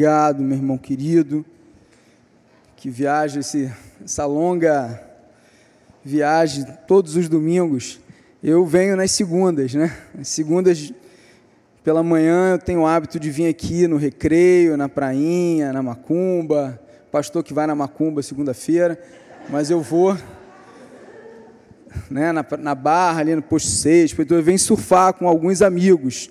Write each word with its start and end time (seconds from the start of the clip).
Obrigado, 0.00 0.42
meu 0.42 0.56
irmão 0.56 0.78
querido, 0.78 1.44
que 2.74 2.88
viaja 2.88 3.40
esse, 3.40 3.70
essa 4.02 4.24
longa 4.24 4.98
viagem 6.02 6.64
todos 6.86 7.16
os 7.16 7.28
domingos. 7.28 8.00
Eu 8.42 8.64
venho 8.64 8.96
nas 8.96 9.10
segundas, 9.10 9.74
né? 9.74 9.94
As 10.18 10.28
segundas 10.28 10.90
pela 11.84 12.02
manhã 12.02 12.52
eu 12.52 12.58
tenho 12.58 12.80
o 12.80 12.86
hábito 12.86 13.20
de 13.20 13.30
vir 13.30 13.46
aqui 13.46 13.86
no 13.86 13.98
recreio, 13.98 14.74
na 14.74 14.88
prainha, 14.88 15.70
na 15.70 15.82
macumba. 15.82 16.80
Pastor 17.12 17.44
que 17.44 17.52
vai 17.52 17.66
na 17.66 17.74
macumba 17.74 18.22
segunda-feira, 18.22 18.98
mas 19.50 19.70
eu 19.70 19.82
vou 19.82 20.16
né, 22.10 22.32
na, 22.32 22.42
na 22.58 22.74
barra 22.74 23.20
ali 23.20 23.34
no 23.34 23.42
posto 23.42 23.68
6, 23.68 24.18
então 24.18 24.38
eu 24.38 24.42
venho 24.42 24.58
surfar 24.58 25.12
com 25.12 25.28
alguns 25.28 25.60
amigos 25.60 26.30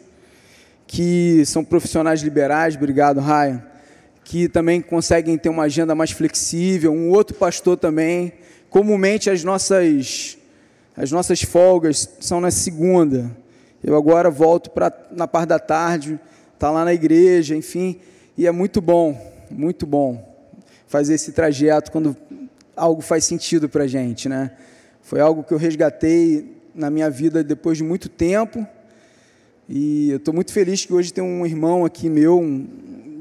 que 0.92 1.46
são 1.46 1.64
profissionais 1.64 2.22
liberais, 2.22 2.76
obrigado, 2.76 3.20
Ryan, 3.20 3.62
que 4.24 4.50
também 4.50 4.82
conseguem 4.82 5.38
ter 5.38 5.48
uma 5.48 5.66
agenda 5.66 5.94
mais 5.94 6.10
flexível, 6.10 6.92
um 6.92 7.12
outro 7.12 7.38
pastor 7.38 7.78
também. 7.78 8.34
Comumente 8.72 9.30
as 9.30 9.44
nossas 9.44 10.36
as 10.98 11.12
nossas 11.12 11.44
folgas 11.44 12.10
são 12.20 12.42
na 12.42 12.50
segunda. 12.50 13.30
Eu 13.84 13.96
agora 13.96 14.32
volto 14.32 14.72
para 14.72 14.92
na 15.12 15.28
parte 15.28 15.50
da 15.50 15.60
tarde, 15.60 16.20
tá 16.58 16.72
lá 16.72 16.84
na 16.84 16.92
igreja, 16.92 17.56
enfim, 17.56 18.00
e 18.36 18.48
é 18.48 18.52
muito 18.52 18.82
bom, 18.82 19.16
muito 19.52 19.86
bom 19.86 20.28
fazer 20.88 21.14
esse 21.14 21.32
trajeto 21.34 21.92
quando 21.92 22.18
algo 22.76 23.04
faz 23.04 23.26
sentido 23.26 23.70
para 23.70 23.86
gente, 23.86 24.28
né? 24.28 24.53
Foi 25.03 25.22
algo 25.22 25.44
que 25.44 25.53
eu 25.53 25.58
resgatei 25.59 26.59
na 26.74 26.90
minha 26.90 27.12
vida 27.12 27.44
depois 27.44 27.78
de 27.78 27.84
muito 27.84 28.09
tempo 28.09 28.68
e 29.72 30.09
eu 30.09 30.17
estou 30.17 30.34
muito 30.34 30.52
feliz 30.52 30.84
que 30.84 30.92
hoje 30.92 31.14
tem 31.14 31.23
um 31.23 31.45
irmão 31.45 31.86
aqui 31.86 32.09
meu, 32.09 32.39
um, 32.39 32.67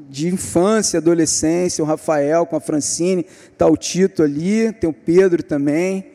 de 0.08 0.28
infância, 0.28 0.96
adolescência, 0.96 1.84
o 1.84 1.86
Rafael 1.86 2.46
com 2.46 2.56
a 2.56 2.60
Francine, 2.60 3.27
está 3.52 3.66
o 3.66 3.77
Tito 3.77 4.22
ali, 4.22 4.72
tem 4.72 4.88
o 4.88 4.92
Pedro 4.94 5.42
também. 5.42 6.06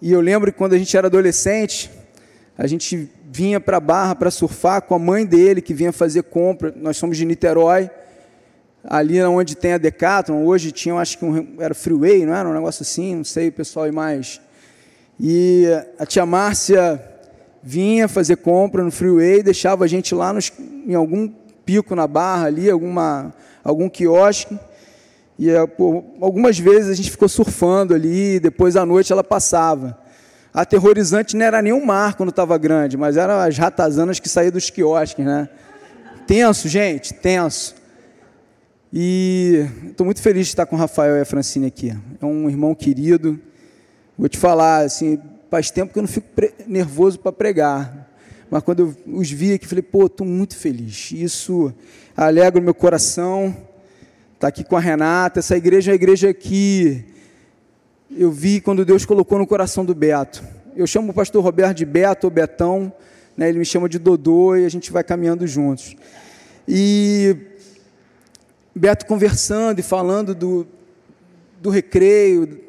E 0.00 0.12
eu 0.12 0.20
lembro 0.20 0.52
que 0.52 0.56
quando 0.56 0.74
a 0.74 0.78
gente 0.78 0.96
era 0.96 1.08
adolescente, 1.08 1.90
a 2.56 2.68
gente 2.68 3.10
vinha 3.28 3.58
para 3.58 3.78
a 3.78 3.80
Barra 3.80 4.14
para 4.14 4.30
surfar 4.30 4.82
com 4.82 4.94
a 4.94 4.98
mãe 4.98 5.26
dele, 5.26 5.60
que 5.60 5.74
vinha 5.74 5.90
fazer 5.90 6.22
compra. 6.22 6.72
Nós 6.76 6.96
somos 6.96 7.16
de 7.16 7.24
Niterói, 7.24 7.90
ali 8.84 9.20
onde 9.24 9.56
tem 9.56 9.72
a 9.72 9.78
Decathlon. 9.78 10.44
Hoje 10.44 10.70
tinha, 10.70 10.94
acho 10.94 11.18
que 11.18 11.24
um, 11.24 11.56
era 11.58 11.74
Freeway, 11.74 12.24
não 12.24 12.32
era? 12.32 12.48
Um 12.48 12.54
negócio 12.54 12.82
assim, 12.82 13.16
não 13.16 13.24
sei, 13.24 13.48
o 13.48 13.52
pessoal 13.52 13.88
e 13.88 13.90
mais. 13.90 14.40
E 15.18 15.66
a 15.98 16.06
tia 16.06 16.24
Márcia 16.24 17.15
vinha 17.62 18.08
fazer 18.08 18.36
compra 18.36 18.82
no 18.82 18.90
freeway, 18.90 19.42
deixava 19.42 19.84
a 19.84 19.88
gente 19.88 20.14
lá 20.14 20.32
nos, 20.32 20.52
em 20.86 20.94
algum 20.94 21.28
pico 21.64 21.94
na 21.94 22.06
barra 22.06 22.46
ali, 22.46 22.70
alguma, 22.70 23.34
algum 23.64 23.88
quiosque. 23.88 24.58
E 25.38 25.50
eh, 25.50 25.58
algumas 26.20 26.58
vezes 26.58 26.90
a 26.90 26.94
gente 26.94 27.10
ficou 27.10 27.28
surfando 27.28 27.94
ali, 27.94 28.40
depois 28.40 28.76
à 28.76 28.86
noite 28.86 29.12
ela 29.12 29.24
passava. 29.24 29.98
Aterrorizante 30.54 31.36
não 31.36 31.44
era 31.44 31.60
o 31.74 31.84
mar 31.84 32.14
quando 32.14 32.30
estava 32.30 32.56
grande, 32.56 32.96
mas 32.96 33.16
eram 33.16 33.34
as 33.34 33.58
ratazanas 33.58 34.18
que 34.18 34.28
saíam 34.28 34.52
dos 34.52 34.70
quiosques, 34.70 35.24
né? 35.24 35.48
Tenso, 36.26 36.68
gente, 36.68 37.12
tenso. 37.12 37.74
E 38.90 39.66
estou 39.90 40.04
muito 40.06 40.22
feliz 40.22 40.46
de 40.46 40.52
estar 40.52 40.64
com 40.64 40.74
o 40.74 40.78
Rafael 40.78 41.16
e 41.16 41.20
a 41.20 41.24
Francine 41.26 41.66
aqui. 41.66 41.94
É 42.20 42.24
um 42.24 42.48
irmão 42.48 42.74
querido. 42.74 43.38
Vou 44.16 44.28
te 44.28 44.38
falar, 44.38 44.86
assim, 44.86 45.20
Faz 45.56 45.70
tempo 45.70 45.90
que 45.90 45.98
eu 45.98 46.02
não 46.02 46.08
fico 46.08 46.28
nervoso 46.66 47.18
para 47.18 47.32
pregar. 47.32 48.14
Mas 48.50 48.62
quando 48.62 48.80
eu 48.80 49.16
os 49.16 49.30
vi 49.30 49.54
aqui, 49.54 49.66
falei, 49.66 49.80
pô, 49.80 50.04
estou 50.04 50.26
muito 50.26 50.54
feliz. 50.54 51.12
Isso 51.12 51.72
alegra 52.14 52.60
o 52.60 52.62
meu 52.62 52.74
coração. 52.74 53.46
Estar 53.46 54.38
tá 54.38 54.48
aqui 54.48 54.62
com 54.62 54.76
a 54.76 54.80
Renata. 54.80 55.38
Essa 55.38 55.56
igreja 55.56 55.92
é 55.92 55.92
a 55.92 55.94
igreja 55.94 56.34
que 56.34 57.06
eu 58.14 58.30
vi 58.30 58.60
quando 58.60 58.84
Deus 58.84 59.06
colocou 59.06 59.38
no 59.38 59.46
coração 59.46 59.82
do 59.82 59.94
Beto. 59.94 60.44
Eu 60.76 60.86
chamo 60.86 61.12
o 61.12 61.14
pastor 61.14 61.42
Roberto 61.42 61.78
de 61.78 61.86
Beto 61.86 62.26
ou 62.26 62.30
Betão. 62.30 62.92
Né, 63.34 63.48
ele 63.48 63.58
me 63.58 63.64
chama 63.64 63.88
de 63.88 63.98
Dodô 63.98 64.56
e 64.56 64.66
a 64.66 64.68
gente 64.68 64.92
vai 64.92 65.02
caminhando 65.02 65.46
juntos. 65.46 65.96
E 66.68 67.34
Beto 68.74 69.06
conversando 69.06 69.78
e 69.78 69.82
falando 69.82 70.34
do, 70.34 70.66
do 71.62 71.70
recreio, 71.70 72.65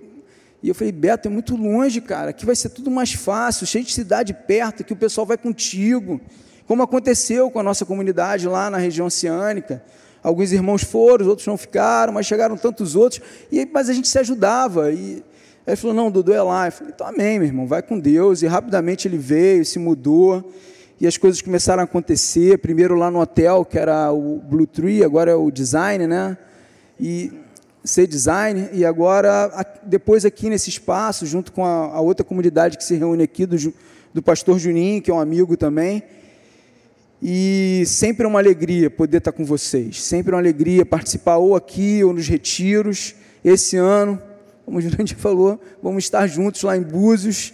e 0.61 0.69
eu 0.69 0.75
falei, 0.75 0.91
Beto, 0.91 1.27
é 1.27 1.31
muito 1.31 1.55
longe, 1.55 2.01
cara. 2.01 2.31
Aqui 2.31 2.45
vai 2.45 2.55
ser 2.55 2.69
tudo 2.69 2.89
mais 2.89 3.13
fácil, 3.13 3.67
cheio 3.67 3.85
de 3.85 3.93
cidade 3.93 4.33
perto, 4.33 4.83
que 4.83 4.93
o 4.93 4.95
pessoal 4.95 5.25
vai 5.25 5.37
contigo. 5.37 6.19
Como 6.65 6.81
aconteceu 6.81 7.49
com 7.51 7.59
a 7.59 7.63
nossa 7.63 7.85
comunidade 7.85 8.47
lá 8.47 8.69
na 8.69 8.77
região 8.77 9.07
oceânica. 9.07 9.83
Alguns 10.21 10.51
irmãos 10.51 10.83
foram, 10.83 11.27
outros 11.27 11.47
não 11.47 11.57
ficaram, 11.57 12.11
mas 12.11 12.25
chegaram 12.25 12.57
tantos 12.57 12.95
outros. 12.95 13.21
E 13.51 13.65
mas 13.71 13.87
a 13.87 13.93
gente 13.93 14.07
se 14.07 14.17
ajudava. 14.17 14.91
E 14.91 14.95
aí 14.95 15.23
ele 15.67 15.75
falou, 15.75 15.95
não, 15.95 16.09
Dudu 16.09 16.33
é 16.33 16.41
lá. 16.41 16.67
Eu 16.67 16.71
falei, 16.71 16.93
então 16.93 17.07
amém, 17.07 17.39
meu 17.39 17.47
irmão, 17.47 17.67
vai 17.67 17.83
com 17.83 17.99
Deus. 17.99 18.41
E 18.41 18.47
rapidamente 18.47 19.07
ele 19.07 19.17
veio, 19.17 19.63
se 19.63 19.77
mudou. 19.77 20.51
E 20.99 21.05
as 21.05 21.17
coisas 21.17 21.39
começaram 21.39 21.81
a 21.81 21.85
acontecer. 21.85 22.57
Primeiro 22.57 22.95
lá 22.95 23.11
no 23.11 23.21
hotel, 23.21 23.63
que 23.63 23.77
era 23.77 24.11
o 24.11 24.39
Blue 24.39 24.65
Tree, 24.65 25.03
agora 25.03 25.31
é 25.31 25.35
o 25.35 25.51
Design, 25.51 26.07
né? 26.07 26.35
E 26.99 27.31
ser 27.87 28.05
designer 28.05 28.69
e 28.73 28.83
agora 28.83 29.49
depois 29.81 30.25
aqui 30.25 30.49
nesse 30.49 30.69
espaço 30.69 31.25
junto 31.25 31.53
com 31.53 31.63
a, 31.63 31.85
a 31.95 32.01
outra 32.01 32.25
comunidade 32.25 32.77
que 32.77 32.83
se 32.83 32.95
reúne 32.95 33.23
aqui 33.23 33.45
do, 33.45 33.73
do 34.13 34.21
pastor 34.21 34.59
Juninho 34.59 35.01
que 35.01 35.09
é 35.09 35.13
um 35.13 35.19
amigo 35.19 35.55
também. 35.55 36.03
E 37.23 37.83
sempre 37.87 38.25
é 38.25 38.27
uma 38.27 38.39
alegria 38.39 38.91
poder 38.91 39.17
estar 39.17 39.31
com 39.31 39.43
vocês. 39.43 40.03
Sempre 40.03 40.33
é 40.33 40.35
uma 40.35 40.41
alegria 40.41 40.85
participar 40.85 41.37
ou 41.37 41.55
aqui 41.55 42.03
ou 42.03 42.13
nos 42.13 42.27
retiros. 42.27 43.15
Esse 43.43 43.77
ano 43.77 44.21
como 44.65 44.79
o 44.79 44.81
Jurandir 44.81 45.15
falou 45.17 45.59
vamos 45.81 46.03
estar 46.03 46.27
juntos 46.27 46.63
lá 46.63 46.75
em 46.75 46.81
Búzios. 46.81 47.53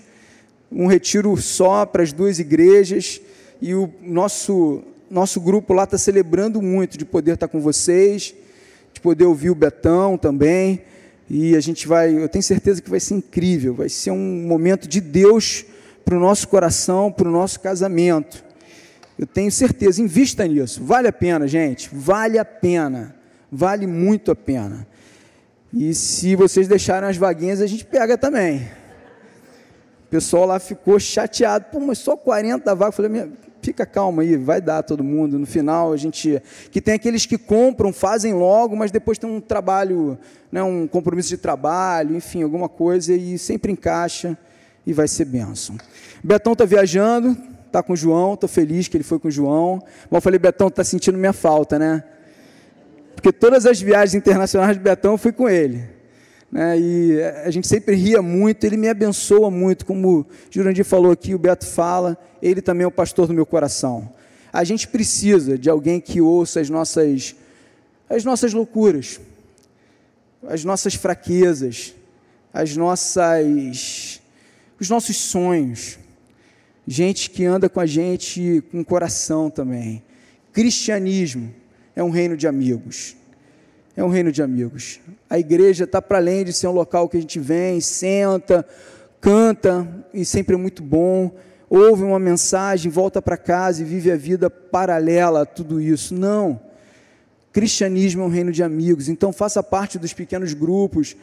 Um 0.72 0.88
retiro 0.88 1.38
só 1.38 1.86
para 1.86 2.02
as 2.02 2.12
duas 2.12 2.40
igrejas. 2.40 3.22
E 3.62 3.76
o 3.76 3.94
nosso 4.02 4.82
nosso 5.12 5.40
grupo 5.40 5.74
lá 5.74 5.84
está 5.84 5.98
celebrando 5.98 6.60
muito 6.60 6.98
de 6.98 7.06
poder 7.06 7.36
estar 7.36 7.48
com 7.48 7.62
vocês 7.62 8.34
poder 9.04 9.26
ouvir 9.26 9.50
o 9.50 9.56
Betão 9.56 10.18
também. 10.18 10.82
E 11.30 11.56
a 11.56 11.60
gente 11.60 11.88
vai, 11.88 12.14
eu 12.16 12.30
tenho 12.30 12.44
certeza 12.44 12.82
que 12.82 12.90
vai 12.90 13.00
ser 13.00 13.16
incrível, 13.16 13.74
vai 13.74 13.90
ser 13.90 14.12
um 14.12 14.48
momento 14.48 14.88
de 14.88 15.02
Deus 15.02 15.66
para 16.04 16.16
o 16.16 16.20
nosso 16.20 16.48
coração, 16.48 17.12
para 17.12 17.28
o 17.28 17.32
nosso 17.32 17.60
casamento. 17.60 18.44
Eu 19.18 19.28
tenho 19.28 19.52
certeza, 19.52 20.02
invista 20.02 20.46
nisso, 20.48 20.84
vale 20.84 21.08
a 21.08 21.14
pena, 21.14 21.48
gente, 21.48 21.90
vale 21.92 22.40
a 22.40 22.46
pena, 22.46 23.16
vale 23.52 23.86
muito 23.86 24.32
a 24.32 24.36
pena. 24.36 24.88
E 25.74 25.94
se 25.94 26.36
vocês 26.36 26.68
deixarem 26.68 27.10
as 27.10 27.18
vaguinhas, 27.18 27.62
a 27.62 27.68
gente 27.68 27.86
pega 27.86 28.18
também. 28.18 28.68
O 30.06 30.10
pessoal 30.10 30.46
lá 30.46 30.60
ficou 30.60 31.00
chateado, 31.00 31.66
pô, 31.72 31.80
mas 31.80 31.98
só 31.98 32.16
40 32.16 32.76
vagas. 32.76 33.00
Eu 33.00 33.10
falei, 33.10 33.32
fica 33.64 33.86
calma 33.86 34.22
aí, 34.22 34.36
vai 34.36 34.62
dar 34.62 34.84
todo 34.84 35.04
mundo. 35.04 35.40
No 35.40 35.46
final, 35.46 35.94
a 35.94 35.98
gente. 35.98 36.42
Que 36.70 36.82
tem 36.82 36.94
aqueles 36.94 37.26
que 37.26 37.38
compram, 37.38 37.94
fazem 37.94 38.34
logo, 38.34 38.76
mas 38.76 38.92
depois 38.92 39.18
tem 39.18 39.30
um 39.30 39.40
trabalho, 39.40 40.18
né, 40.52 40.62
um 40.62 40.86
compromisso 40.88 41.30
de 41.30 41.38
trabalho, 41.38 42.16
enfim, 42.16 42.44
alguma 42.44 42.68
coisa, 42.68 43.14
e 43.14 43.38
sempre 43.38 43.72
encaixa 43.72 44.38
e 44.86 44.92
vai 44.92 45.08
ser 45.08 45.26
benção. 45.26 45.78
Betão 46.24 46.54
está 46.54 46.66
viajando, 46.66 47.38
está 47.66 47.82
com 47.82 47.94
o 47.94 47.96
João, 47.96 48.34
estou 48.34 48.50
feliz 48.50 48.88
que 48.88 48.98
ele 48.98 49.04
foi 49.04 49.18
com 49.18 49.30
o 49.30 49.32
João. 49.32 49.82
Bom, 50.12 50.18
eu 50.18 50.22
falei, 50.22 50.38
Betão, 50.38 50.68
está 50.68 50.84
sentindo 50.84 51.18
minha 51.18 51.34
falta, 51.34 51.80
né? 51.80 52.04
Porque 53.16 53.32
todas 53.32 53.66
as 53.66 53.82
viagens 53.82 54.14
internacionais 54.14 54.76
de 54.76 54.84
Betão 54.84 55.14
eu 55.14 55.18
fui 55.18 55.32
com 55.32 55.48
ele. 55.48 55.93
Né, 56.54 56.80
e 56.80 57.20
a 57.44 57.50
gente 57.50 57.68
sempre 57.68 57.96
ria 57.96 58.22
muito, 58.22 58.64
ele 58.64 58.78
me 58.78 58.88
abençoa 58.88 59.50
muito, 59.50 59.88
como 59.88 60.20
o 60.20 60.26
Jurandir 60.52 60.86
falou 60.86 61.12
aqui, 61.12 61.34
o 61.34 61.40
Beto 61.40 61.66
fala, 61.66 62.16
ele 62.44 62.62
também 62.62 62.84
é 62.84 62.88
o 62.88 62.92
pastor 62.92 63.26
do 63.26 63.34
meu 63.34 63.44
coração. 63.44 64.08
A 64.52 64.64
gente 64.64 64.88
precisa 64.88 65.58
de 65.58 65.68
alguém 65.68 66.00
que 66.00 66.22
ouça 66.22 66.60
as 66.60 66.70
nossas, 66.70 67.36
as 68.08 68.24
nossas 68.24 68.54
loucuras, 68.54 69.20
as 70.48 70.64
nossas 70.64 70.94
fraquezas, 70.94 71.96
as 72.54 72.78
nossas, 72.78 74.22
os 74.80 74.88
nossos 74.88 75.18
sonhos. 75.18 75.98
Gente 76.86 77.32
que 77.32 77.46
anda 77.46 77.68
com 77.68 77.80
a 77.80 77.88
gente 77.88 78.64
com 78.70 78.84
coração 78.84 79.50
também. 79.50 80.04
Cristianismo 80.52 81.52
é 81.96 82.04
um 82.04 82.12
reino 82.12 82.38
de 82.38 82.48
amigos 82.48 83.16
é 83.96 84.04
um 84.04 84.10
reino 84.10 84.32
de 84.32 84.42
amigos. 84.42 85.00
A 85.30 85.38
igreja 85.38 85.84
está 85.84 86.02
para 86.02 86.18
além 86.18 86.44
de 86.44 86.54
ser 86.54 86.68
um 86.68 86.72
local 86.72 87.08
que 87.08 87.18
a 87.18 87.22
gente 87.22 87.40
vem, 87.40 87.80
senta, 87.80 88.66
canta 89.22 89.88
e 90.14 90.26
sempre 90.26 90.56
é 90.56 90.58
muito 90.58 90.82
bom, 90.82 91.32
ouve 91.70 92.04
uma 92.04 92.20
mensagem, 92.20 92.92
volta 92.92 93.22
para 93.22 93.38
casa 93.38 93.82
e 93.82 93.86
vive 93.86 94.12
a 94.12 94.16
vida 94.16 94.50
paralela 94.50 95.44
a 95.44 95.46
tudo 95.46 95.80
isso. 95.80 96.14
Não. 96.14 96.60
Cristianismo 97.52 98.24
é 98.24 98.26
um 98.26 98.30
reino 98.30 98.52
de 98.52 98.64
amigos, 98.64 99.08
então 99.10 99.32
faça 99.32 99.62
parte 99.62 100.00
dos 100.00 100.12
pequenos 100.12 100.54
grupos. 100.54 101.16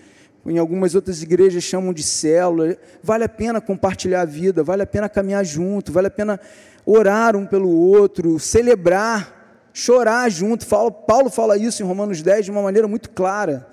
Em 0.47 0.59
algumas 0.59 0.95
outras 0.95 1.23
igrejas 1.23 1.63
chamam 1.63 1.93
de 1.93 2.03
célula. 2.03 2.77
Vale 3.03 3.25
a 3.25 3.29
pena 3.29 3.61
compartilhar 3.61 4.23
a 4.23 4.25
vida, 4.25 4.63
vale 4.63 4.83
a 4.83 4.87
pena 4.87 5.09
caminhar 5.09 5.45
junto, 5.45 5.93
vale 5.93 6.07
a 6.07 6.11
pena 6.11 6.41
orar 6.87 7.37
um 7.37 7.45
pelo 7.45 7.69
outro, 7.69 8.39
celebrar 8.39 9.40
chorar 9.73 10.29
junto. 10.31 10.67
Paulo 10.67 11.31
fala 11.31 11.57
isso 11.57 11.83
em 11.83 11.87
Romanos 11.87 12.23
10 12.23 12.47
de 12.47 12.51
uma 12.51 12.63
maneira 12.63 12.87
muito 12.89 13.11
clara. 13.11 13.67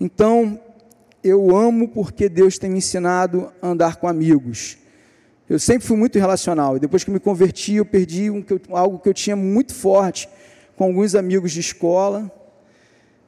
Então, 0.00 0.60
eu 1.22 1.56
amo 1.56 1.88
porque 1.88 2.28
Deus 2.28 2.58
tem 2.58 2.70
me 2.70 2.78
ensinado 2.78 3.52
a 3.60 3.68
andar 3.68 3.96
com 3.96 4.08
amigos. 4.08 4.78
Eu 5.48 5.58
sempre 5.58 5.86
fui 5.86 5.96
muito 5.96 6.18
relacional, 6.18 6.76
e 6.76 6.80
depois 6.80 7.04
que 7.04 7.10
me 7.10 7.20
converti, 7.20 7.74
eu 7.74 7.84
perdi 7.84 8.30
um, 8.30 8.44
algo 8.70 8.98
que 8.98 9.08
eu 9.08 9.14
tinha 9.14 9.36
muito 9.36 9.74
forte 9.74 10.28
com 10.76 10.84
alguns 10.84 11.14
amigos 11.14 11.52
de 11.52 11.60
escola. 11.60 12.30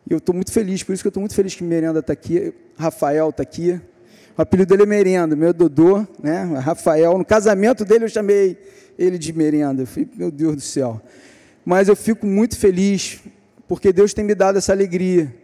E 0.09 0.13
eu 0.13 0.19
estou 0.19 0.35
muito 0.35 0.51
feliz, 0.51 0.83
por 0.83 0.93
isso 0.93 1.03
que 1.03 1.07
eu 1.07 1.11
estou 1.11 1.21
muito 1.21 1.35
feliz 1.35 1.55
que 1.55 1.63
Merenda 1.63 2.01
está 2.01 2.13
aqui, 2.13 2.53
Rafael 2.79 3.31
está 3.31 3.43
aqui. 3.43 3.81
O 4.37 4.43
apelido 4.43 4.71
dele 4.71 4.83
é 4.83 4.87
Merenda, 4.87 5.37
meu 5.37 5.53
Dodô, 5.53 6.07
né? 6.21 6.43
Rafael. 6.59 7.17
No 7.17 7.25
casamento 7.25 7.85
dele 7.85 8.05
eu 8.05 8.09
chamei 8.09 8.59
ele 8.99 9.17
de 9.17 9.33
Merenda. 9.33 9.83
Eu 9.83 9.87
falei, 9.87 10.09
meu 10.17 10.31
Deus 10.31 10.57
do 10.57 10.61
céu. 10.61 11.01
Mas 11.65 11.89
eu 11.89 11.97
fico 11.97 12.27
muito 12.27 12.59
feliz, 12.59 13.21
porque 13.67 13.93
Deus 13.93 14.13
tem 14.13 14.25
me 14.25 14.35
dado 14.35 14.59
essa 14.59 14.73
alegria. 14.73 15.35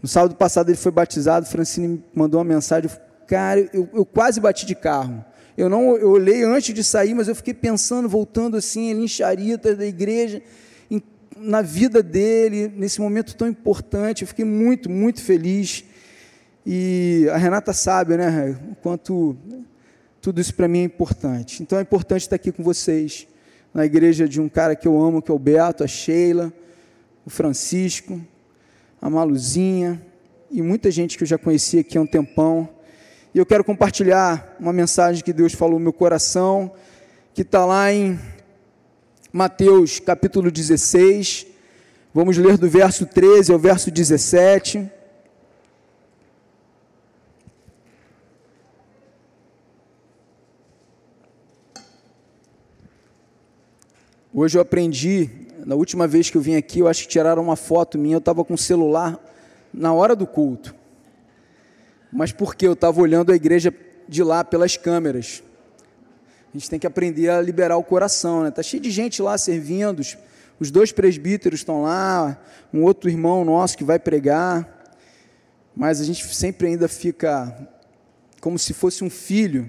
No 0.00 0.08
sábado 0.08 0.34
passado 0.36 0.68
ele 0.68 0.76
foi 0.76 0.92
batizado, 0.92 1.46
Francine 1.46 1.88
me 1.88 2.04
mandou 2.14 2.38
uma 2.38 2.44
mensagem. 2.44 2.90
Cara, 3.26 3.68
eu, 3.72 3.88
eu 3.92 4.06
quase 4.06 4.40
bati 4.40 4.64
de 4.64 4.74
carro. 4.74 5.24
Eu 5.56 5.68
não, 5.68 5.96
eu 5.96 6.10
olhei 6.10 6.44
antes 6.44 6.72
de 6.72 6.84
sair, 6.84 7.14
mas 7.14 7.26
eu 7.26 7.34
fiquei 7.34 7.52
pensando, 7.52 8.08
voltando 8.08 8.56
assim, 8.56 8.90
ele 8.90 9.04
em 9.04 9.56
da 9.56 9.84
igreja, 9.84 10.40
em, 10.88 11.02
na 11.36 11.60
vida 11.62 12.00
dele, 12.00 12.72
nesse 12.76 13.00
momento 13.00 13.34
tão 13.34 13.48
importante. 13.48 14.22
Eu 14.22 14.28
fiquei 14.28 14.44
muito, 14.44 14.88
muito 14.88 15.20
feliz. 15.20 15.84
E 16.64 17.26
a 17.32 17.36
Renata 17.36 17.72
sabe, 17.72 18.16
né, 18.16 18.56
o 18.70 18.76
quanto 18.76 19.36
tudo 20.20 20.40
isso 20.40 20.54
para 20.54 20.68
mim 20.68 20.80
é 20.80 20.84
importante. 20.84 21.62
Então 21.62 21.78
é 21.78 21.82
importante 21.82 22.22
estar 22.22 22.36
aqui 22.36 22.52
com 22.52 22.62
vocês, 22.62 23.26
na 23.72 23.84
igreja 23.84 24.28
de 24.28 24.40
um 24.40 24.48
cara 24.48 24.74
que 24.74 24.88
eu 24.88 25.00
amo, 25.00 25.22
que 25.22 25.30
é 25.30 25.34
o 25.34 25.38
Beato, 25.38 25.84
a 25.84 25.86
Sheila, 25.86 26.52
o 27.24 27.30
Francisco, 27.30 28.20
a 29.00 29.08
Maluzinha 29.08 30.02
e 30.50 30.62
muita 30.62 30.90
gente 30.90 31.16
que 31.16 31.24
eu 31.24 31.28
já 31.28 31.36
conhecia 31.36 31.80
aqui 31.80 31.98
há 31.98 32.00
um 32.00 32.06
tempão. 32.06 32.68
E 33.34 33.38
eu 33.38 33.44
quero 33.44 33.62
compartilhar 33.62 34.56
uma 34.58 34.72
mensagem 34.72 35.22
que 35.22 35.32
Deus 35.32 35.52
falou 35.52 35.78
no 35.78 35.84
meu 35.84 35.92
coração, 35.92 36.72
que 37.34 37.42
está 37.42 37.64
lá 37.66 37.92
em 37.92 38.18
Mateus 39.32 40.00
capítulo 40.00 40.50
16. 40.50 41.46
Vamos 42.14 42.38
ler 42.38 42.56
do 42.56 42.68
verso 42.68 43.04
13 43.04 43.52
ao 43.52 43.58
verso 43.58 43.90
17. 43.90 44.90
Hoje 54.40 54.56
eu 54.56 54.62
aprendi, 54.62 55.28
na 55.66 55.74
última 55.74 56.06
vez 56.06 56.30
que 56.30 56.36
eu 56.36 56.40
vim 56.40 56.54
aqui, 56.54 56.78
eu 56.78 56.86
acho 56.86 57.02
que 57.02 57.08
tiraram 57.08 57.42
uma 57.42 57.56
foto 57.56 57.98
minha, 57.98 58.14
eu 58.14 58.20
estava 58.20 58.44
com 58.44 58.54
o 58.54 58.56
celular 58.56 59.18
na 59.74 59.92
hora 59.92 60.14
do 60.14 60.28
culto. 60.28 60.76
Mas 62.12 62.30
porque 62.30 62.64
eu 62.64 62.74
estava 62.74 63.00
olhando 63.00 63.32
a 63.32 63.34
igreja 63.34 63.74
de 64.08 64.22
lá 64.22 64.44
pelas 64.44 64.76
câmeras. 64.76 65.42
A 66.54 66.56
gente 66.56 66.70
tem 66.70 66.78
que 66.78 66.86
aprender 66.86 67.28
a 67.30 67.40
liberar 67.40 67.78
o 67.78 67.82
coração, 67.82 68.44
né? 68.44 68.52
Tá 68.52 68.62
cheio 68.62 68.80
de 68.80 68.92
gente 68.92 69.20
lá 69.20 69.36
servindo, 69.36 70.02
os 70.60 70.70
dois 70.70 70.92
presbíteros 70.92 71.58
estão 71.58 71.82
lá, 71.82 72.40
um 72.72 72.84
outro 72.84 73.10
irmão 73.10 73.44
nosso 73.44 73.76
que 73.76 73.82
vai 73.82 73.98
pregar, 73.98 74.86
mas 75.74 76.00
a 76.00 76.04
gente 76.04 76.24
sempre 76.32 76.68
ainda 76.68 76.86
fica 76.86 77.68
como 78.40 78.56
se 78.56 78.72
fosse 78.72 79.02
um 79.02 79.10
filho, 79.10 79.68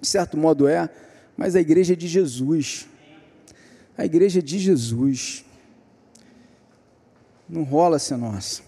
de 0.00 0.08
certo 0.08 0.38
modo 0.38 0.66
é, 0.66 0.88
mas 1.36 1.54
a 1.54 1.60
igreja 1.60 1.92
é 1.92 1.96
de 1.96 2.08
Jesus 2.08 2.88
a 4.00 4.06
igreja 4.06 4.40
de 4.40 4.58
Jesus. 4.58 5.44
Não 7.46 7.64
rola 7.64 7.98
ser 7.98 8.16
nossa. 8.16 8.62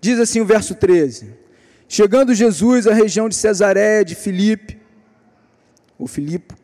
Diz 0.00 0.18
assim 0.18 0.40
o 0.40 0.46
verso 0.46 0.74
13: 0.74 1.34
Chegando 1.86 2.34
Jesus 2.34 2.86
à 2.86 2.94
região 2.94 3.28
de 3.28 3.34
Cesareia 3.34 4.02
de 4.02 4.14
Filipe, 4.14 4.78
ou 5.98 6.06
Filipe, 6.06 6.54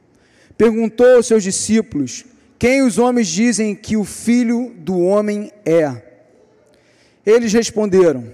perguntou 0.57 1.17
aos 1.17 1.27
seus 1.27 1.43
discípulos: 1.43 2.25
Quem 2.59 2.81
os 2.81 2.97
homens 2.97 3.29
dizem 3.29 3.75
que 3.75 3.95
o 3.95 4.05
filho 4.05 4.75
do 4.79 4.99
homem 5.01 5.53
é? 5.67 6.03
Eles 7.27 7.53
responderam: 7.53 8.33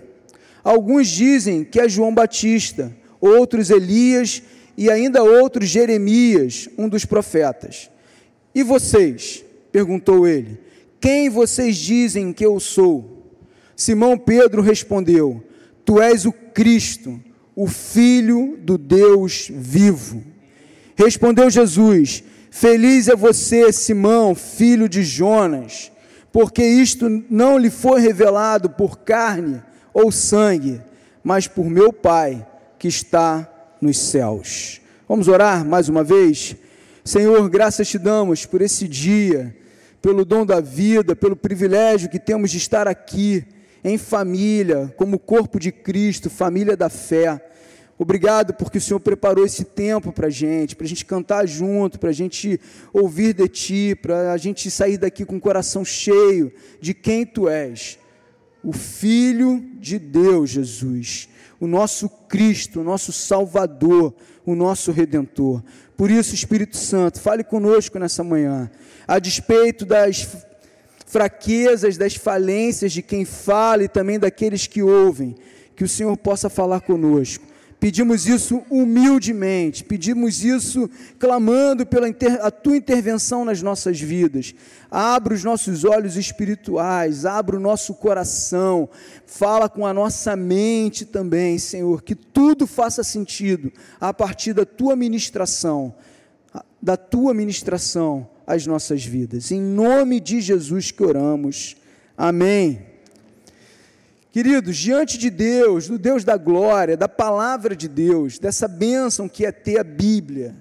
Alguns 0.63 1.09
dizem 1.09 1.65
que 1.65 1.81
é 1.81 1.89
João 1.89 2.15
Batista, 2.15 2.97
outros 3.21 3.71
Elias 3.71 4.41
e 4.77 4.89
ainda 4.89 5.25
outros 5.25 5.69
Jeremias, 5.69 6.69
um 6.79 6.89
dos 6.89 7.05
profetas. 7.05 7.91
E 8.55 8.63
vocês? 8.63 9.44
Perguntou 9.75 10.25
ele: 10.25 10.61
Quem 11.01 11.29
vocês 11.29 11.77
dizem 11.77 12.33
que 12.33 12.47
eu 12.47 12.61
sou? 12.61 13.29
Simão 13.75 14.17
Pedro 14.17 14.63
respondeu: 14.63 15.43
Tu 15.85 16.01
és 16.01 16.25
o 16.25 16.33
Cristo, 16.33 17.21
o 17.57 17.67
Filho 17.67 18.57
do 18.63 18.79
Deus 18.79 19.51
vivo. 19.53 20.23
Respondeu 20.95 21.51
Jesus: 21.51 22.23
Feliz 22.53 23.09
é 23.09 23.17
você, 23.17 23.73
Simão, 23.73 24.33
filho 24.33 24.89
de 24.89 25.03
Jonas, 25.03 25.91
porque 26.31 26.65
isto 26.65 27.25
não 27.29 27.59
lhe 27.59 27.69
foi 27.69 28.01
revelado 28.01 28.71
por 28.71 28.99
carne 28.99 29.61
ou 29.93 30.13
sangue, 30.13 30.81
mas 31.25 31.49
por 31.49 31.69
meu 31.69 31.93
Pai 31.93 32.47
que 32.79 32.87
está 32.87 33.51
nos 33.81 33.99
céus. 33.99 34.81
Vamos 35.09 35.27
orar 35.27 35.65
mais 35.65 35.89
uma 35.89 36.05
vez? 36.05 36.55
Senhor, 37.05 37.51
graças 37.51 37.89
te 37.89 37.99
damos 37.99 38.47
por 38.47 38.63
esse 38.63 38.87
dia 38.87 39.64
pelo 40.05 40.23
dom 40.23 40.45
da 40.45 40.61
vida, 40.61 41.17
pelo 41.17 41.35
privilégio 41.35 42.11
que 42.11 42.19
temos 42.19 42.51
de 42.51 42.59
estar 42.59 42.87
aqui 42.87 43.43
em 43.83 43.97
família, 43.97 44.93
como 44.99 45.19
corpo 45.19 45.59
de 45.59 45.73
Cristo, 45.73 46.29
família 46.29 46.77
da 46.77 46.91
fé. 46.91 47.43
Obrigado 47.99 48.53
porque 48.53 48.77
o 48.77 48.81
Senhor 48.83 49.01
preparou 49.01 49.47
esse 49.47 49.65
tempo 49.65 50.13
para 50.13 50.27
a 50.27 50.31
gente, 50.31 50.77
para 50.77 50.85
a 50.85 50.89
gente 50.89 51.07
cantar 51.07 51.49
junto, 51.49 51.99
para 51.99 52.11
a 52.11 52.13
gente 52.13 52.61
ouvir 52.93 53.33
de 53.33 53.49
Ti, 53.49 53.95
para 53.95 54.35
a 54.35 54.37
gente 54.37 54.71
sair 54.71 54.99
daqui 54.99 55.25
com 55.25 55.37
o 55.37 55.41
coração 55.41 55.83
cheio 55.83 56.53
de 56.83 56.93
quem 56.93 57.25
Tu 57.25 57.49
és, 57.49 57.99
o 58.63 58.75
Filho 58.75 59.65
de 59.81 59.99
Deus, 59.99 60.51
Jesus, 60.51 61.31
o 61.59 61.67
nosso 61.67 62.11
Cristo, 62.29 62.83
o 62.83 62.85
nosso 62.85 63.11
Salvador, 63.11 64.15
o 64.45 64.55
nosso 64.55 64.93
Redentor. 64.93 65.63
Por 65.97 66.11
isso, 66.11 66.35
Espírito 66.35 66.77
Santo, 66.77 67.21
fale 67.21 67.45
conosco 67.45 67.99
nessa 67.99 68.25
manhã 68.25 68.71
a 69.07 69.19
despeito 69.19 69.85
das 69.85 70.27
fraquezas, 71.07 71.97
das 71.97 72.17
falências 72.17 72.93
de 72.93 73.03
quem 73.03 73.25
fala 73.25 73.85
e 73.85 73.89
também 73.89 74.19
daqueles 74.19 74.67
que 74.67 74.83
ouvem, 74.83 75.37
que 75.77 75.85
o 75.85 75.89
Senhor 75.89 76.17
possa 76.17 76.49
falar 76.51 76.81
conosco. 76.81 77.45
Pedimos 77.85 78.27
isso 78.27 78.63
humildemente, 78.71 79.85
pedimos 79.85 80.43
isso 80.43 80.89
clamando 81.19 81.85
pela 81.85 82.09
inter, 82.09 82.39
a 82.43 82.51
tua 82.51 82.79
intervenção 82.79 83.45
nas 83.45 83.61
nossas 83.61 84.01
vidas. 84.01 84.55
Abra 84.91 85.35
os 85.35 85.45
nossos 85.45 85.85
olhos 85.85 86.17
espirituais, 86.17 87.27
abra 87.27 87.59
o 87.59 87.61
nosso 87.61 87.93
coração, 87.93 88.89
fala 89.27 89.69
com 89.69 89.87
a 89.87 89.93
nossa 89.93 90.35
mente 90.35 91.05
também, 91.05 91.59
Senhor, 91.59 92.01
que 92.01 92.15
tudo 92.15 92.67
faça 92.67 93.05
sentido 93.05 93.71
a 94.01 94.15
partir 94.15 94.55
da 94.55 94.65
tua 94.65 94.97
ministração, 94.97 95.95
da 96.81 96.97
tua 96.97 97.35
ministração 97.35 98.27
as 98.47 98.67
nossas 98.67 99.05
vidas. 99.05 99.53
Em 99.53 99.61
nome 99.61 100.21
de 100.21 100.41
Jesus 100.41 100.91
que 100.91 101.03
oramos. 101.03 101.77
Amém. 102.17 102.94
Queridos, 104.35 104.77
diante 104.77 105.17
de 105.17 105.31
Deus, 105.31 105.87
do 105.87 105.97
Deus 105.97 106.25
da 106.25 106.37
glória, 106.37 106.97
da 106.97 107.09
palavra 107.09 107.77
de 107.77 107.87
Deus, 107.87 108.37
dessa 108.37 108.67
bênção 108.67 109.29
que 109.29 109.47
é 109.47 109.53
ter 109.53 109.79
a 109.79 109.85
Bíblia, 109.85 110.57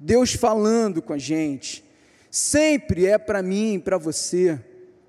Deus 0.00 0.32
falando 0.32 1.02
com 1.02 1.12
a 1.12 1.18
gente, 1.18 1.84
sempre 2.30 3.04
é 3.04 3.18
para 3.18 3.42
mim, 3.42 3.78
para 3.78 3.98
você, 3.98 4.58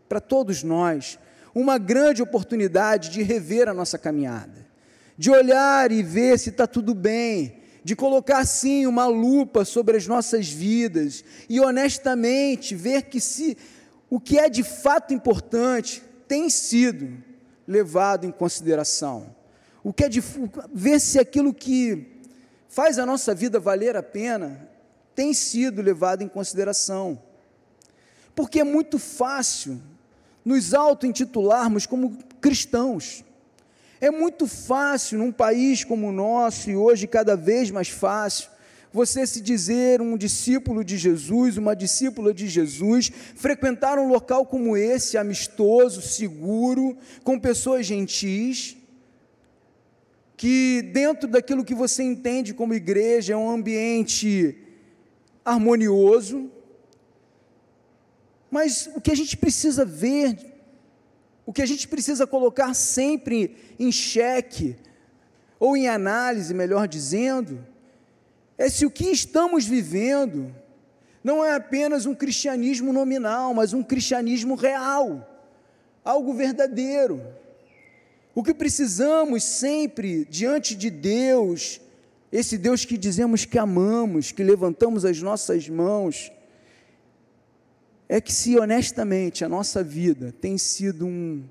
para 0.09 0.19
todos 0.19 0.63
nós, 0.63 1.17
uma 1.55 1.77
grande 1.77 2.21
oportunidade 2.21 3.09
de 3.09 3.23
rever 3.23 3.69
a 3.69 3.73
nossa 3.73 3.97
caminhada, 3.97 4.67
de 5.17 5.31
olhar 5.31 5.93
e 5.93 6.03
ver 6.03 6.37
se 6.37 6.49
está 6.49 6.67
tudo 6.67 6.93
bem, 6.93 7.61
de 7.85 7.95
colocar 7.95 8.45
sim 8.45 8.85
uma 8.85 9.07
lupa 9.07 9.63
sobre 9.63 9.95
as 9.95 10.05
nossas 10.05 10.49
vidas 10.49 11.23
e 11.47 11.61
honestamente 11.61 12.75
ver 12.75 13.03
que 13.03 13.21
se 13.21 13.57
o 14.09 14.19
que 14.19 14.37
é 14.37 14.49
de 14.49 14.61
fato 14.61 15.13
importante 15.13 16.03
tem 16.27 16.49
sido 16.49 17.23
levado 17.67 18.25
em 18.25 18.31
consideração. 18.31 19.35
O 19.83 19.93
que 19.93 20.05
é 20.05 20.09
ver 20.73 20.99
se 20.99 21.19
aquilo 21.19 21.53
que 21.53 22.23
faz 22.67 22.97
a 22.99 23.05
nossa 23.05 23.33
vida 23.33 23.59
valer 23.59 23.95
a 23.95 24.03
pena 24.03 24.69
tem 25.13 25.33
sido 25.33 25.81
levado 25.81 26.23
em 26.23 26.27
consideração. 26.27 27.21
Porque 28.35 28.59
é 28.59 28.63
muito 28.63 28.99
fácil 28.99 29.81
nos 30.43 30.73
auto-intitularmos 30.73 31.85
como 31.85 32.17
cristãos. 32.41 33.23
É 34.01 34.11
muito 34.11 34.45
fácil 34.45 35.19
num 35.19 35.31
país 35.31 35.83
como 35.83 36.09
o 36.09 36.11
nosso, 36.11 36.69
e 36.69 36.75
hoje 36.75 37.07
cada 37.07 37.35
vez 37.35 37.71
mais 37.71 37.87
fácil, 37.87 38.49
você 38.95 39.27
se 39.27 39.41
dizer 39.41 40.01
um 40.01 40.15
discípulo 40.15 40.81
de 40.81 40.97
Jesus, 40.97 41.57
uma 41.57 41.75
discípula 41.75 42.33
de 42.33 42.47
Jesus, 42.47 43.11
frequentar 43.35 43.99
um 43.99 44.07
local 44.07 44.45
como 44.45 44.77
esse, 44.77 45.17
amistoso, 45.17 46.01
seguro, 46.01 46.97
com 47.21 47.37
pessoas 47.37 47.85
gentis, 47.85 48.77
que 50.37 50.81
dentro 50.93 51.27
daquilo 51.27 51.65
que 51.65 51.75
você 51.75 52.03
entende 52.03 52.53
como 52.53 52.73
igreja 52.73 53.33
é 53.33 53.35
um 53.35 53.49
ambiente 53.49 54.57
harmonioso, 55.43 56.49
mas 58.49 58.89
o 58.95 59.01
que 59.01 59.11
a 59.11 59.15
gente 59.15 59.35
precisa 59.35 59.83
ver, 59.83 60.37
o 61.45 61.51
que 61.51 61.61
a 61.61 61.65
gente 61.65 61.85
precisa 61.85 62.25
colocar 62.25 62.73
sempre 62.73 63.57
em 63.77 63.91
xeque, 63.91 64.77
ou 65.59 65.75
em 65.75 65.89
análise, 65.89 66.53
melhor 66.53 66.87
dizendo, 66.87 67.74
é 68.57 68.69
se 68.69 68.85
o 68.85 68.91
que 68.91 69.05
estamos 69.05 69.65
vivendo 69.65 70.53
não 71.23 71.43
é 71.43 71.55
apenas 71.55 72.05
um 72.05 72.13
cristianismo 72.13 72.93
nominal, 72.93 73.53
mas 73.53 73.73
um 73.73 73.83
cristianismo 73.83 74.55
real, 74.55 75.27
algo 76.03 76.33
verdadeiro. 76.33 77.21
O 78.33 78.43
que 78.43 78.53
precisamos 78.53 79.43
sempre 79.43 80.25
diante 80.25 80.75
de 80.75 80.89
Deus, 80.89 81.81
esse 82.31 82.57
Deus 82.57 82.85
que 82.85 82.97
dizemos 82.97 83.43
que 83.43 83.57
amamos, 83.57 84.31
que 84.31 84.43
levantamos 84.43 85.03
as 85.03 85.21
nossas 85.21 85.67
mãos, 85.67 86.31
é 88.07 88.21
que 88.21 88.31
se 88.31 88.57
honestamente 88.59 89.43
a 89.43 89.49
nossa 89.49 89.83
vida 89.83 90.33
tem 90.39 90.57
sido 90.57 91.07
um, 91.07 91.43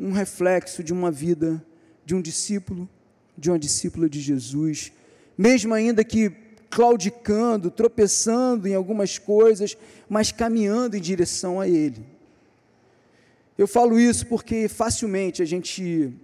um 0.00 0.10
reflexo 0.10 0.82
de 0.82 0.92
uma 0.92 1.10
vida 1.10 1.62
de 2.04 2.14
um 2.14 2.22
discípulo, 2.22 2.88
de 3.36 3.50
uma 3.50 3.58
discípula 3.58 4.08
de 4.08 4.20
Jesus, 4.20 4.92
mesmo 5.42 5.74
ainda 5.74 6.04
que 6.04 6.30
claudicando, 6.70 7.68
tropeçando 7.68 8.68
em 8.68 8.76
algumas 8.76 9.18
coisas, 9.18 9.76
mas 10.08 10.30
caminhando 10.30 10.96
em 10.96 11.00
direção 11.00 11.60
a 11.60 11.66
Ele. 11.66 12.06
Eu 13.58 13.66
falo 13.66 13.98
isso 13.98 14.24
porque 14.28 14.68
facilmente 14.68 15.42
a 15.42 15.44
gente 15.44 16.14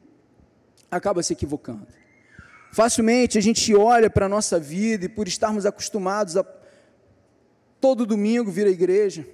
acaba 0.88 1.20
se 1.20 1.32
equivocando. 1.32 1.84
Facilmente 2.72 3.37
a 3.37 3.40
gente 3.40 3.75
olha 3.75 4.08
para 4.08 4.26
a 4.26 4.28
nossa 4.28 4.56
vida 4.60 5.06
e 5.06 5.08
por 5.08 5.26
estarmos 5.26 5.66
acostumados 5.66 6.37
a 6.37 6.46
todo 7.80 8.06
domingo 8.06 8.52
vir 8.52 8.68
à 8.68 8.70
igreja, 8.70 9.26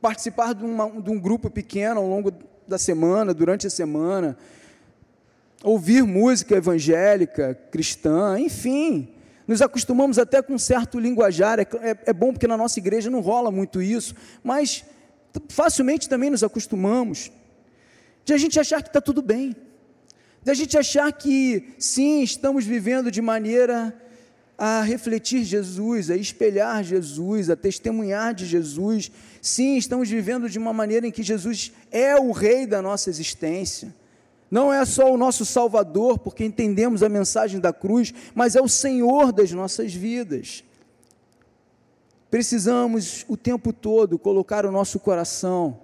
participar 0.00 0.54
de, 0.54 0.64
uma, 0.64 0.90
de 1.02 1.10
um 1.10 1.20
grupo 1.20 1.50
pequeno 1.50 2.00
ao 2.00 2.08
longo 2.08 2.32
da 2.66 2.78
semana, 2.78 3.34
durante 3.34 3.66
a 3.66 3.70
semana, 3.70 4.38
ouvir 5.62 6.02
música 6.02 6.56
evangélica, 6.56 7.54
cristã, 7.70 8.40
enfim, 8.40 9.17
nos 9.48 9.62
acostumamos 9.62 10.18
até 10.18 10.42
com 10.42 10.52
um 10.52 10.58
certo 10.58 11.00
linguajar, 11.00 11.58
é, 11.58 11.62
é, 11.62 11.96
é, 12.06 12.12
bom 12.12 12.32
porque 12.32 12.46
na 12.46 12.56
nossa 12.56 12.78
igreja 12.78 13.08
não 13.08 13.20
rola 13.20 13.50
muito 13.50 13.80
isso, 13.80 14.14
mas 14.44 14.84
facilmente 15.48 16.06
também 16.06 16.28
nos 16.28 16.44
acostumamos, 16.44 17.32
de 18.26 18.34
a 18.34 18.36
gente 18.36 18.60
achar 18.60 18.82
que 18.82 18.90
está 18.90 19.00
tudo 19.00 19.22
bem, 19.22 19.56
de 20.42 20.50
a 20.50 20.54
gente 20.54 20.76
achar 20.76 21.10
que 21.10 21.74
sim, 21.78 22.22
estamos 22.22 22.66
vivendo 22.66 23.10
de 23.10 23.22
maneira 23.22 23.98
a 24.58 24.82
refletir 24.82 25.44
Jesus, 25.44 26.10
a 26.10 26.16
espelhar 26.16 26.84
Jesus, 26.84 27.48
a 27.48 27.56
testemunhar 27.56 28.34
de 28.34 28.44
Jesus. 28.44 29.10
Sim, 29.40 29.76
estamos 29.76 30.10
vivendo 30.10 30.50
de 30.50 30.58
uma 30.58 30.72
maneira 30.72 31.06
em 31.06 31.12
que 31.12 31.22
Jesus 31.22 31.72
é 31.90 32.16
o 32.16 32.32
Rei 32.32 32.66
da 32.66 32.82
nossa 32.82 33.08
existência. 33.08 33.94
Não 34.50 34.72
é 34.72 34.84
só 34.84 35.12
o 35.12 35.16
nosso 35.16 35.44
Salvador, 35.44 36.18
porque 36.18 36.44
entendemos 36.44 37.02
a 37.02 37.08
mensagem 37.08 37.60
da 37.60 37.72
cruz, 37.72 38.14
mas 38.34 38.56
é 38.56 38.62
o 38.62 38.68
Senhor 38.68 39.32
das 39.32 39.52
nossas 39.52 39.92
vidas. 39.92 40.64
Precisamos 42.30 43.24
o 43.28 43.36
tempo 43.36 43.72
todo 43.72 44.18
colocar 44.18 44.64
o 44.64 44.72
nosso 44.72 44.98
coração 45.00 45.80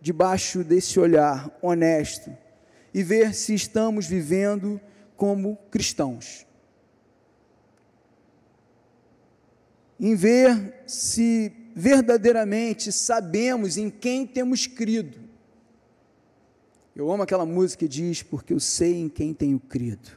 debaixo 0.00 0.62
desse 0.62 1.00
olhar 1.00 1.50
honesto 1.62 2.30
e 2.92 3.02
ver 3.02 3.34
se 3.34 3.54
estamos 3.54 4.06
vivendo 4.06 4.80
como 5.16 5.56
cristãos. 5.70 6.46
Em 9.98 10.14
ver 10.14 10.82
se 10.86 11.52
verdadeiramente 11.74 12.92
sabemos 12.92 13.76
em 13.76 13.88
quem 13.88 14.26
temos 14.26 14.66
crido 14.66 15.23
eu 16.94 17.10
amo 17.10 17.22
aquela 17.22 17.44
música 17.44 17.80
que 17.80 17.88
diz, 17.88 18.22
porque 18.22 18.52
eu 18.52 18.60
sei 18.60 19.00
em 19.00 19.08
quem 19.08 19.34
tenho 19.34 19.58
crido. 19.58 20.10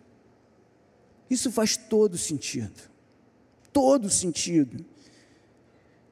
Isso 1.30 1.52
faz 1.52 1.76
todo 1.76 2.18
sentido. 2.18 2.90
Todo 3.74 4.10
sentido. 4.10 4.86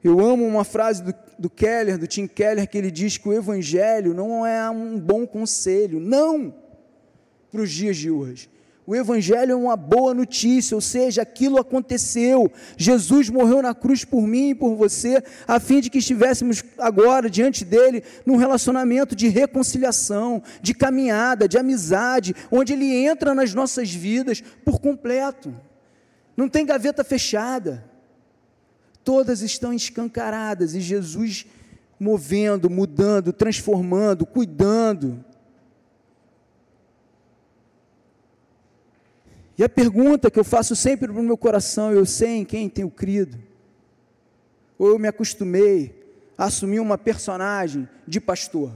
Eu 0.02 0.20
amo 0.20 0.46
uma 0.46 0.64
frase 0.64 1.02
do, 1.02 1.14
do 1.38 1.50
Keller, 1.50 1.98
do 1.98 2.06
Tim 2.06 2.26
Keller, 2.26 2.68
que 2.68 2.76
ele 2.76 2.90
diz 2.90 3.16
que 3.16 3.28
o 3.28 3.32
Evangelho 3.32 4.12
não 4.12 4.44
é 4.44 4.68
um 4.70 4.98
bom 4.98 5.26
conselho. 5.26 6.00
Não! 6.00 6.54
Para 7.50 7.62
os 7.62 7.70
dias 7.70 7.96
de 7.96 8.10
hoje. 8.10 8.50
O 8.86 8.94
Evangelho 8.94 9.50
é 9.50 9.56
uma 9.56 9.76
boa 9.76 10.14
notícia, 10.14 10.76
ou 10.76 10.80
seja, 10.80 11.22
aquilo 11.22 11.58
aconteceu. 11.58 12.52
Jesus 12.76 13.28
morreu 13.28 13.60
na 13.60 13.74
cruz 13.74 14.04
por 14.04 14.22
mim 14.22 14.50
e 14.50 14.54
por 14.54 14.76
você, 14.76 15.20
a 15.48 15.58
fim 15.58 15.80
de 15.80 15.90
que 15.90 15.98
estivéssemos 15.98 16.62
agora 16.78 17.28
diante 17.28 17.64
dele 17.64 18.04
num 18.24 18.36
relacionamento 18.36 19.16
de 19.16 19.26
reconciliação, 19.26 20.40
de 20.62 20.72
caminhada, 20.72 21.48
de 21.48 21.58
amizade, 21.58 22.32
onde 22.48 22.74
ele 22.74 22.94
entra 22.94 23.34
nas 23.34 23.52
nossas 23.52 23.92
vidas 23.92 24.40
por 24.64 24.80
completo. 24.80 25.52
Não 26.36 26.48
tem 26.48 26.64
gaveta 26.64 27.02
fechada. 27.02 27.84
Todas 29.02 29.42
estão 29.42 29.72
escancaradas 29.72 30.76
e 30.76 30.80
Jesus 30.80 31.44
movendo, 31.98 32.70
mudando, 32.70 33.32
transformando, 33.32 34.24
cuidando 34.24 35.24
E 39.58 39.64
a 39.64 39.68
pergunta 39.68 40.30
que 40.30 40.38
eu 40.38 40.44
faço 40.44 40.76
sempre 40.76 41.08
para 41.08 41.20
o 41.20 41.24
meu 41.24 41.36
coração, 41.36 41.92
eu 41.92 42.04
sei 42.04 42.36
em 42.36 42.44
quem 42.44 42.68
tenho 42.68 42.90
crido, 42.90 43.38
ou 44.78 44.88
eu 44.88 44.98
me 44.98 45.08
acostumei 45.08 46.04
a 46.36 46.44
assumir 46.44 46.80
uma 46.80 46.98
personagem 46.98 47.88
de 48.06 48.20
pastor. 48.20 48.72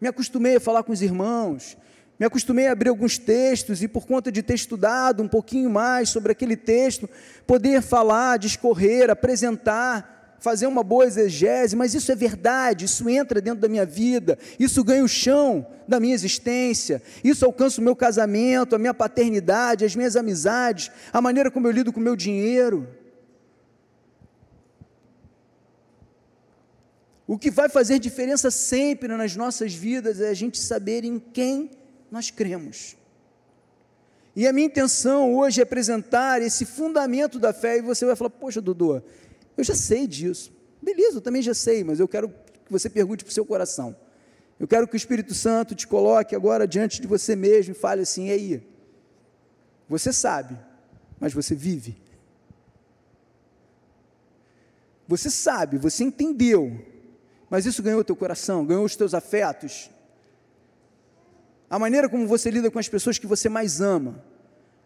Me 0.00 0.06
acostumei 0.06 0.56
a 0.56 0.60
falar 0.60 0.84
com 0.84 0.92
os 0.92 1.02
irmãos, 1.02 1.76
me 2.18 2.24
acostumei 2.24 2.68
a 2.68 2.72
abrir 2.72 2.90
alguns 2.90 3.18
textos 3.18 3.82
e, 3.82 3.88
por 3.88 4.06
conta 4.06 4.30
de 4.30 4.42
ter 4.42 4.54
estudado 4.54 5.22
um 5.22 5.28
pouquinho 5.28 5.68
mais 5.68 6.08
sobre 6.08 6.32
aquele 6.32 6.56
texto, 6.56 7.08
poder 7.46 7.82
falar, 7.82 8.38
discorrer, 8.38 9.10
apresentar 9.10 10.15
fazer 10.38 10.66
uma 10.66 10.82
boa 10.82 11.06
exegese, 11.06 11.74
mas 11.74 11.94
isso 11.94 12.10
é 12.12 12.14
verdade, 12.14 12.84
isso 12.84 13.08
entra 13.08 13.40
dentro 13.40 13.60
da 13.60 13.68
minha 13.68 13.86
vida, 13.86 14.38
isso 14.58 14.84
ganha 14.84 15.04
o 15.04 15.08
chão 15.08 15.66
da 15.88 15.98
minha 15.98 16.14
existência, 16.14 17.02
isso 17.24 17.44
alcança 17.44 17.80
o 17.80 17.84
meu 17.84 17.96
casamento, 17.96 18.74
a 18.74 18.78
minha 18.78 18.94
paternidade, 18.94 19.84
as 19.84 19.96
minhas 19.96 20.16
amizades, 20.16 20.90
a 21.12 21.20
maneira 21.20 21.50
como 21.50 21.66
eu 21.66 21.72
lido 21.72 21.92
com 21.92 22.00
o 22.00 22.02
meu 22.02 22.16
dinheiro. 22.16 22.88
O 27.26 27.36
que 27.36 27.50
vai 27.50 27.68
fazer 27.68 27.98
diferença 27.98 28.50
sempre 28.50 29.08
nas 29.08 29.34
nossas 29.34 29.74
vidas 29.74 30.20
é 30.20 30.28
a 30.28 30.34
gente 30.34 30.58
saber 30.58 31.04
em 31.04 31.18
quem 31.18 31.70
nós 32.10 32.30
cremos. 32.30 32.96
E 34.36 34.46
a 34.46 34.52
minha 34.52 34.66
intenção 34.66 35.34
hoje 35.34 35.60
é 35.60 35.64
apresentar 35.64 36.42
esse 36.42 36.64
fundamento 36.64 37.38
da 37.38 37.52
fé, 37.52 37.78
e 37.78 37.82
você 37.82 38.04
vai 38.04 38.14
falar, 38.14 38.30
poxa, 38.30 38.60
Dudu, 38.60 39.02
eu 39.56 39.64
já 39.64 39.74
sei 39.74 40.06
disso. 40.06 40.52
Beleza, 40.80 41.16
eu 41.16 41.20
também 41.20 41.42
já 41.42 41.54
sei, 41.54 41.82
mas 41.82 41.98
eu 41.98 42.06
quero 42.06 42.28
que 42.28 42.70
você 42.70 42.90
pergunte 42.90 43.24
para 43.24 43.30
o 43.30 43.34
seu 43.34 43.44
coração. 43.44 43.96
Eu 44.58 44.66
quero 44.66 44.86
que 44.88 44.94
o 44.94 44.96
Espírito 44.96 45.34
Santo 45.34 45.74
te 45.74 45.86
coloque 45.86 46.34
agora 46.34 46.66
diante 46.66 47.00
de 47.00 47.06
você 47.06 47.36
mesmo 47.36 47.72
e 47.72 47.74
fale 47.74 48.02
assim: 48.02 48.30
aí, 48.30 48.62
você 49.88 50.12
sabe, 50.12 50.56
mas 51.18 51.32
você 51.32 51.54
vive. 51.54 51.96
Você 55.08 55.30
sabe, 55.30 55.78
você 55.78 56.02
entendeu, 56.02 56.84
mas 57.48 57.64
isso 57.64 57.82
ganhou 57.82 58.00
o 58.00 58.04
teu 58.04 58.16
coração, 58.16 58.66
ganhou 58.66 58.84
os 58.84 58.96
teus 58.96 59.14
afetos. 59.14 59.88
A 61.70 61.78
maneira 61.78 62.08
como 62.08 62.26
você 62.26 62.50
lida 62.50 62.70
com 62.70 62.78
as 62.78 62.88
pessoas 62.88 63.18
que 63.18 63.26
você 63.26 63.48
mais 63.48 63.80
ama, 63.80 64.24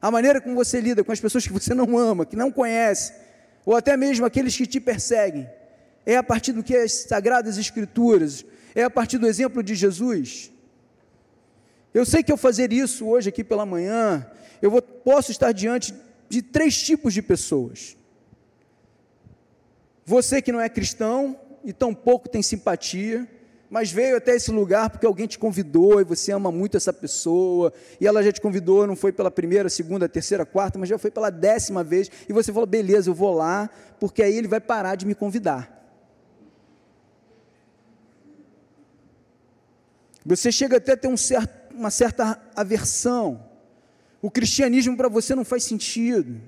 a 0.00 0.10
maneira 0.10 0.40
como 0.40 0.54
você 0.54 0.80
lida 0.80 1.04
com 1.04 1.12
as 1.12 1.20
pessoas 1.20 1.46
que 1.46 1.52
você 1.52 1.74
não 1.74 1.96
ama, 1.96 2.26
que 2.26 2.36
não 2.36 2.50
conhece, 2.50 3.14
ou 3.64 3.76
até 3.76 3.96
mesmo 3.96 4.24
aqueles 4.24 4.56
que 4.56 4.66
te 4.66 4.80
perseguem, 4.80 5.48
é 6.06 6.16
a 6.16 6.22
partir 6.22 6.52
do 6.52 6.62
que 6.62 6.76
as 6.76 6.92
sagradas 6.92 7.58
escrituras, 7.58 8.44
é 8.74 8.82
a 8.82 8.90
partir 8.90 9.18
do 9.18 9.26
exemplo 9.26 9.62
de 9.62 9.74
Jesus. 9.74 10.50
Eu 11.92 12.04
sei 12.06 12.22
que 12.22 12.32
ao 12.32 12.38
fazer 12.38 12.72
isso 12.72 13.06
hoje 13.06 13.28
aqui 13.28 13.42
pela 13.44 13.66
manhã, 13.66 14.26
eu 14.62 14.70
vou, 14.70 14.80
posso 14.80 15.30
estar 15.30 15.52
diante 15.52 15.94
de 16.28 16.42
três 16.42 16.80
tipos 16.80 17.12
de 17.12 17.20
pessoas. 17.20 17.96
Você 20.04 20.40
que 20.40 20.52
não 20.52 20.60
é 20.60 20.68
cristão 20.68 21.38
e 21.64 21.72
tão 21.72 21.94
pouco 21.94 22.28
tem 22.28 22.42
simpatia, 22.42 23.28
mas 23.70 23.92
veio 23.92 24.16
até 24.16 24.34
esse 24.34 24.50
lugar 24.50 24.90
porque 24.90 25.06
alguém 25.06 25.28
te 25.28 25.38
convidou 25.38 26.00
e 26.00 26.04
você 26.04 26.32
ama 26.32 26.50
muito 26.50 26.76
essa 26.76 26.92
pessoa, 26.92 27.72
e 28.00 28.06
ela 28.06 28.20
já 28.20 28.32
te 28.32 28.40
convidou, 28.40 28.84
não 28.84 28.96
foi 28.96 29.12
pela 29.12 29.30
primeira, 29.30 29.68
segunda, 29.68 30.08
terceira, 30.08 30.44
quarta, 30.44 30.76
mas 30.76 30.88
já 30.88 30.98
foi 30.98 31.10
pela 31.10 31.30
décima 31.30 31.84
vez, 31.84 32.10
e 32.28 32.32
você 32.32 32.52
falou: 32.52 32.66
beleza, 32.66 33.08
eu 33.08 33.14
vou 33.14 33.32
lá, 33.32 33.70
porque 34.00 34.24
aí 34.24 34.36
ele 34.36 34.48
vai 34.48 34.60
parar 34.60 34.96
de 34.96 35.06
me 35.06 35.14
convidar. 35.14 35.78
Você 40.26 40.50
chega 40.50 40.78
até 40.78 40.92
a 40.92 40.96
ter 40.96 41.08
um 41.08 41.16
certo, 41.16 41.74
uma 41.74 41.90
certa 41.90 42.40
aversão. 42.54 43.48
O 44.20 44.30
cristianismo 44.30 44.96
para 44.96 45.08
você 45.08 45.34
não 45.34 45.44
faz 45.44 45.64
sentido. 45.64 46.40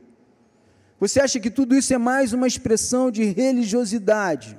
Você 1.01 1.21
acha 1.21 1.41
que 1.41 1.51
tudo 1.51 1.75
isso 1.75 1.95
é 1.95 1.99
mais 1.99 2.33
uma 2.33 2.47
expressão 2.47 3.11
de 3.11 3.25
religiosidade. 3.25 4.59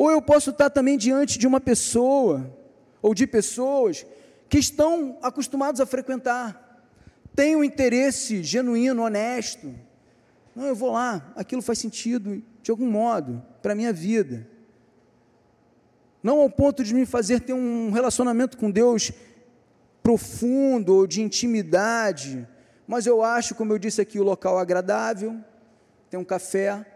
Ou 0.00 0.10
eu 0.10 0.22
posso 0.22 0.48
estar 0.48 0.70
também 0.70 0.96
diante 0.96 1.38
de 1.38 1.46
uma 1.46 1.60
pessoa, 1.60 2.50
ou 3.02 3.14
de 3.14 3.26
pessoas, 3.26 4.06
que 4.48 4.56
estão 4.56 5.18
acostumados 5.20 5.78
a 5.78 5.84
frequentar, 5.84 6.88
têm 7.36 7.54
um 7.54 7.62
interesse 7.62 8.42
genuíno, 8.42 9.02
honesto. 9.02 9.74
Não, 10.56 10.64
eu 10.64 10.74
vou 10.74 10.92
lá, 10.92 11.30
aquilo 11.36 11.60
faz 11.60 11.80
sentido 11.80 12.42
de 12.62 12.70
algum 12.70 12.90
modo 12.90 13.44
para 13.60 13.72
a 13.72 13.74
minha 13.74 13.92
vida. 13.92 14.48
Não 16.22 16.40
ao 16.40 16.48
ponto 16.48 16.82
de 16.82 16.94
me 16.94 17.04
fazer 17.04 17.40
ter 17.40 17.52
um 17.52 17.90
relacionamento 17.90 18.56
com 18.56 18.70
Deus 18.70 19.12
profundo 20.02 20.94
ou 20.94 21.06
de 21.06 21.20
intimidade, 21.20 22.48
mas 22.86 23.04
eu 23.04 23.22
acho, 23.22 23.54
como 23.54 23.74
eu 23.74 23.78
disse 23.78 24.00
aqui, 24.00 24.18
o 24.18 24.24
local 24.24 24.58
agradável, 24.58 25.36
tem 26.08 26.18
um 26.18 26.24
café, 26.24 26.86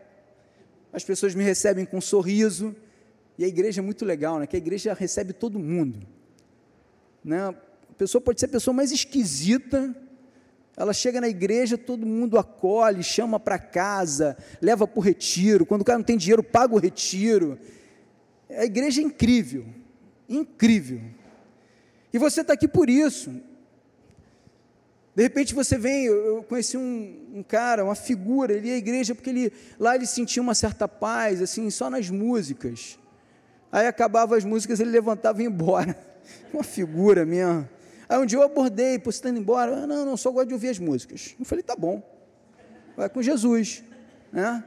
as 0.90 1.04
pessoas 1.04 1.34
me 1.34 1.44
recebem 1.44 1.84
com 1.84 1.99
um 1.99 2.00
sorriso, 2.00 2.75
e 3.36 3.44
a 3.44 3.48
igreja 3.48 3.80
é 3.80 3.84
muito 3.84 4.04
legal, 4.04 4.38
né? 4.38 4.46
Que 4.46 4.56
a 4.56 4.58
igreja 4.58 4.94
recebe 4.94 5.32
todo 5.32 5.58
mundo. 5.58 6.06
Né? 7.24 7.40
A 7.40 7.54
pessoa 7.96 8.20
pode 8.20 8.38
ser 8.38 8.46
a 8.46 8.50
pessoa 8.50 8.74
mais 8.74 8.92
esquisita, 8.92 9.94
ela 10.76 10.92
chega 10.92 11.20
na 11.20 11.28
igreja, 11.28 11.78
todo 11.78 12.04
mundo 12.04 12.38
acolhe, 12.38 13.02
chama 13.02 13.38
para 13.38 13.58
casa, 13.58 14.36
leva 14.60 14.86
para 14.86 14.98
o 14.98 15.02
retiro. 15.02 15.64
Quando 15.64 15.82
o 15.82 15.84
cara 15.84 15.98
não 15.98 16.04
tem 16.04 16.16
dinheiro, 16.16 16.42
paga 16.42 16.74
o 16.74 16.78
retiro. 16.78 17.58
A 18.50 18.64
igreja 18.64 19.00
é 19.00 19.04
incrível, 19.04 19.64
incrível. 20.28 21.00
E 22.12 22.18
você 22.18 22.40
está 22.40 22.52
aqui 22.54 22.66
por 22.66 22.90
isso. 22.90 23.30
De 25.14 25.22
repente 25.22 25.54
você 25.54 25.78
vem, 25.78 26.06
eu 26.06 26.42
conheci 26.42 26.76
um, 26.76 27.36
um, 27.36 27.42
cara, 27.42 27.84
uma 27.84 27.94
figura, 27.94 28.52
ele 28.52 28.68
ia 28.68 28.74
à 28.74 28.78
igreja 28.78 29.14
porque 29.14 29.30
ele, 29.30 29.52
lá 29.78 29.94
ele 29.94 30.06
sentia 30.06 30.42
uma 30.42 30.56
certa 30.56 30.88
paz, 30.88 31.40
assim, 31.40 31.70
só 31.70 31.88
nas 31.88 32.10
músicas. 32.10 32.98
Aí 33.75 33.88
acabava 33.88 34.37
as 34.37 34.45
músicas, 34.45 34.78
ele 34.78 34.90
levantava 34.90 35.40
e 35.40 35.43
ia 35.43 35.50
embora. 35.50 35.99
Uma 36.54 36.62
figura 36.62 37.26
minha. 37.26 37.69
Aí 38.09 38.16
um 38.21 38.25
dia 38.25 38.38
eu 38.38 38.43
abordei, 38.45 39.00
pô, 39.00 39.11
você 39.11 39.19
está 39.19 39.31
indo 39.31 39.40
embora? 39.40 39.83
Ah, 39.83 39.85
não, 39.85 40.07
não, 40.07 40.16
só 40.16 40.31
gosto 40.31 40.47
de 40.47 40.54
ouvir 40.54 40.69
as 40.69 40.78
músicas. 40.78 41.35
Eu 41.40 41.45
falei, 41.45 41.64
tá 41.64 41.75
bom. 41.75 42.00
Vai 42.97 43.09
com 43.09 43.21
Jesus. 43.21 43.83
Né? 44.33 44.62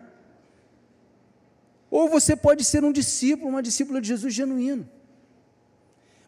Ou 1.89 2.09
você 2.09 2.35
pode 2.35 2.65
ser 2.65 2.83
um 2.83 2.91
discípulo, 2.91 3.47
uma 3.47 3.63
discípula 3.63 4.01
de 4.01 4.09
Jesus 4.09 4.33
genuíno. 4.33 4.85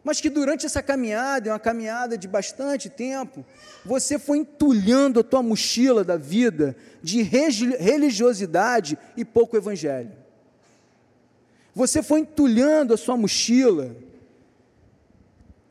Mas 0.02 0.18
que 0.18 0.30
durante 0.30 0.64
essa 0.64 0.82
caminhada, 0.82 1.50
uma 1.50 1.58
caminhada 1.58 2.16
de 2.16 2.26
bastante 2.26 2.88
tempo, 2.88 3.44
você 3.84 4.18
foi 4.18 4.38
entulhando 4.38 5.20
a 5.20 5.22
tua 5.22 5.42
mochila 5.42 6.02
da 6.02 6.16
vida 6.16 6.74
de 7.02 7.20
religiosidade 7.20 8.96
e 9.18 9.22
pouco 9.22 9.54
evangelho. 9.54 10.19
Você 11.74 12.02
foi 12.02 12.20
entulhando 12.20 12.94
a 12.94 12.96
sua 12.96 13.16
mochila 13.16 13.96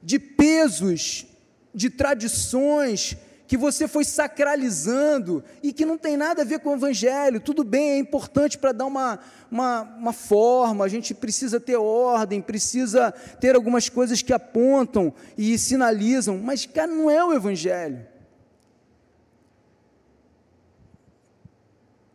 de 0.01 0.18
pesos, 0.18 1.25
de 1.74 1.89
tradições 1.89 3.17
que 3.50 3.58
você 3.58 3.88
foi 3.88 4.06
sacralizando 4.06 5.43
e 5.63 5.73
que 5.73 5.84
não 5.84 5.97
tem 5.97 6.15
nada 6.15 6.43
a 6.43 6.45
ver 6.45 6.60
com 6.60 6.69
o 6.69 6.76
Evangelho. 6.76 7.39
Tudo 7.39 7.63
bem, 7.63 7.93
é 7.93 7.97
importante 7.97 8.60
para 8.60 8.71
dar 8.71 8.86
uma, 8.86 9.19
uma, 9.50 9.82
uma, 9.82 10.13
forma, 10.13 10.86
a 10.86 10.88
gente 10.88 11.15
precisa 11.15 11.60
ter 11.60 11.76
ordem, 11.76 12.43
precisa 12.43 13.12
ter 13.12 13.56
algumas 13.56 13.89
coisas 13.89 14.21
que 14.21 14.32
apontam 14.32 15.12
e 15.36 15.58
sinalizam, 15.58 16.38
mas, 16.38 16.67
cara, 16.67 16.91
não 16.91 17.10
é 17.10 17.26
o 17.26 17.34
Evangelho. 17.34 18.06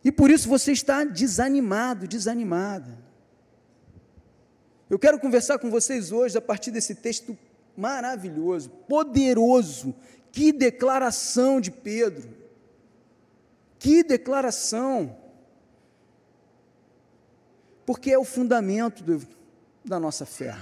E 0.05 0.11
por 0.13 0.31
isso 0.31 0.47
você 0.47 0.71
está 0.71 1.03
desanimado, 1.03 2.07
desanimada. 2.07 3.04
Eu 4.89 4.99
quero 4.99 5.19
conversar 5.19 5.57
com 5.57 5.69
vocês 5.69 6.11
hoje 6.11 6.37
a 6.37 6.41
partir 6.41 6.71
desse 6.71 6.93
texto 6.95 7.37
maravilhoso, 7.75 8.69
poderoso. 8.69 9.95
Que 10.31 10.51
declaração 10.51 11.59
de 11.59 11.71
Pedro! 11.71 12.29
Que 13.79 14.03
declaração! 14.03 15.17
Porque 17.85 18.11
é 18.11 18.17
o 18.17 18.25
fundamento 18.25 19.03
do, 19.03 19.25
da 19.83 19.99
nossa 19.99 20.25
fé. 20.25 20.55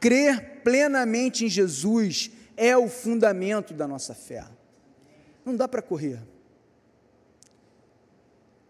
Crer 0.00 0.62
plenamente 0.62 1.44
em 1.44 1.48
Jesus 1.48 2.30
é 2.56 2.76
o 2.76 2.88
fundamento 2.88 3.72
da 3.72 3.86
nossa 3.86 4.14
fé. 4.14 4.44
Não 5.44 5.56
dá 5.56 5.66
para 5.66 5.82
correr. 5.82 6.20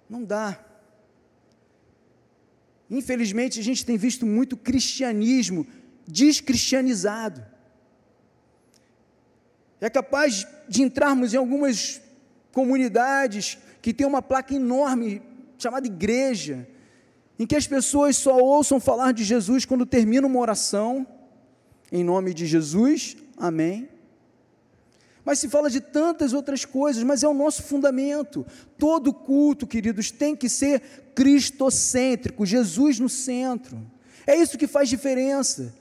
Não 0.08 0.24
dá. 0.24 0.67
Infelizmente, 2.90 3.60
a 3.60 3.62
gente 3.62 3.84
tem 3.84 3.96
visto 3.96 4.24
muito 4.24 4.56
cristianismo 4.56 5.66
descristianizado. 6.06 7.44
É 9.80 9.90
capaz 9.90 10.46
de 10.68 10.82
entrarmos 10.82 11.34
em 11.34 11.36
algumas 11.36 12.00
comunidades 12.52 13.58
que 13.82 13.92
tem 13.92 14.06
uma 14.06 14.22
placa 14.22 14.54
enorme 14.54 15.22
chamada 15.58 15.86
igreja, 15.86 16.66
em 17.38 17.46
que 17.46 17.54
as 17.54 17.66
pessoas 17.66 18.16
só 18.16 18.36
ouçam 18.38 18.80
falar 18.80 19.12
de 19.12 19.22
Jesus 19.22 19.64
quando 19.64 19.86
termina 19.86 20.26
uma 20.26 20.40
oração, 20.40 21.06
em 21.92 22.02
nome 22.02 22.34
de 22.34 22.46
Jesus, 22.46 23.16
amém. 23.36 23.88
Mas 25.28 25.40
se 25.40 25.48
fala 25.50 25.68
de 25.68 25.82
tantas 25.82 26.32
outras 26.32 26.64
coisas, 26.64 27.02
mas 27.02 27.22
é 27.22 27.28
o 27.28 27.34
nosso 27.34 27.62
fundamento. 27.62 28.46
Todo 28.78 29.12
culto, 29.12 29.66
queridos, 29.66 30.10
tem 30.10 30.34
que 30.34 30.48
ser 30.48 30.80
cristocêntrico, 31.14 32.46
Jesus 32.46 32.98
no 32.98 33.10
centro. 33.10 33.78
É 34.26 34.34
isso 34.34 34.56
que 34.56 34.66
faz 34.66 34.88
diferença. 34.88 35.74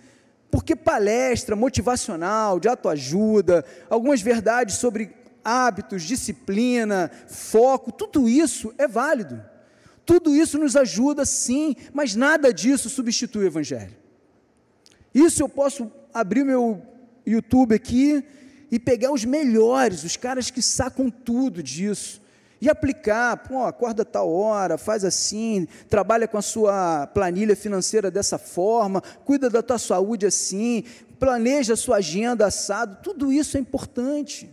Porque 0.52 0.76
palestra 0.76 1.56
motivacional, 1.56 2.60
de 2.60 2.68
autoajuda, 2.68 3.64
algumas 3.90 4.22
verdades 4.22 4.76
sobre 4.76 5.16
hábitos, 5.46 6.04
disciplina, 6.04 7.10
foco, 7.30 7.90
tudo 7.90 8.28
isso 8.28 8.74
é 8.78 8.86
válido. 8.86 9.42
Tudo 10.06 10.36
isso 10.36 10.58
nos 10.58 10.76
ajuda 10.76 11.26
sim, 11.26 11.74
mas 11.94 12.16
nada 12.16 12.54
disso 12.54 12.90
substitui 12.90 13.46
o 13.46 13.48
Evangelho. 13.48 13.96
Isso 15.16 15.42
eu 15.42 15.48
posso 15.48 15.90
abrir 16.14 16.44
meu 16.44 16.82
YouTube 17.26 17.74
aqui 17.74 18.26
e 18.72 18.80
pegar 18.80 19.12
os 19.12 19.26
melhores, 19.26 20.04
os 20.04 20.18
caras 20.18 20.52
que 20.52 20.62
sacam 20.62 21.10
tudo 21.10 21.64
disso, 21.64 22.22
e 22.60 22.70
aplicar, 22.70 23.38
pô, 23.38 23.64
acorda 23.64 24.04
tal 24.04 24.32
hora, 24.32 24.78
faz 24.78 25.06
assim, 25.06 25.68
trabalha 25.88 26.28
com 26.28 26.38
a 26.38 26.42
sua 26.42 27.08
planilha 27.08 27.56
financeira 27.56 28.10
dessa 28.10 28.38
forma, 28.38 29.02
cuida 29.24 29.50
da 29.50 29.62
tua 29.62 29.78
saúde 29.78 30.26
assim, 30.26 30.84
planeja 31.20 31.74
a 31.74 31.78
sua 31.78 31.98
agenda 31.98 32.48
assado, 32.48 32.98
tudo 33.04 33.32
isso 33.32 33.58
é 33.58 33.60
importante. 33.60 34.50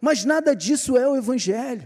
Mas 0.00 0.24
nada 0.24 0.54
disso 0.54 0.96
é 0.96 1.08
o 1.08 1.16
Evangelho. 1.16 1.84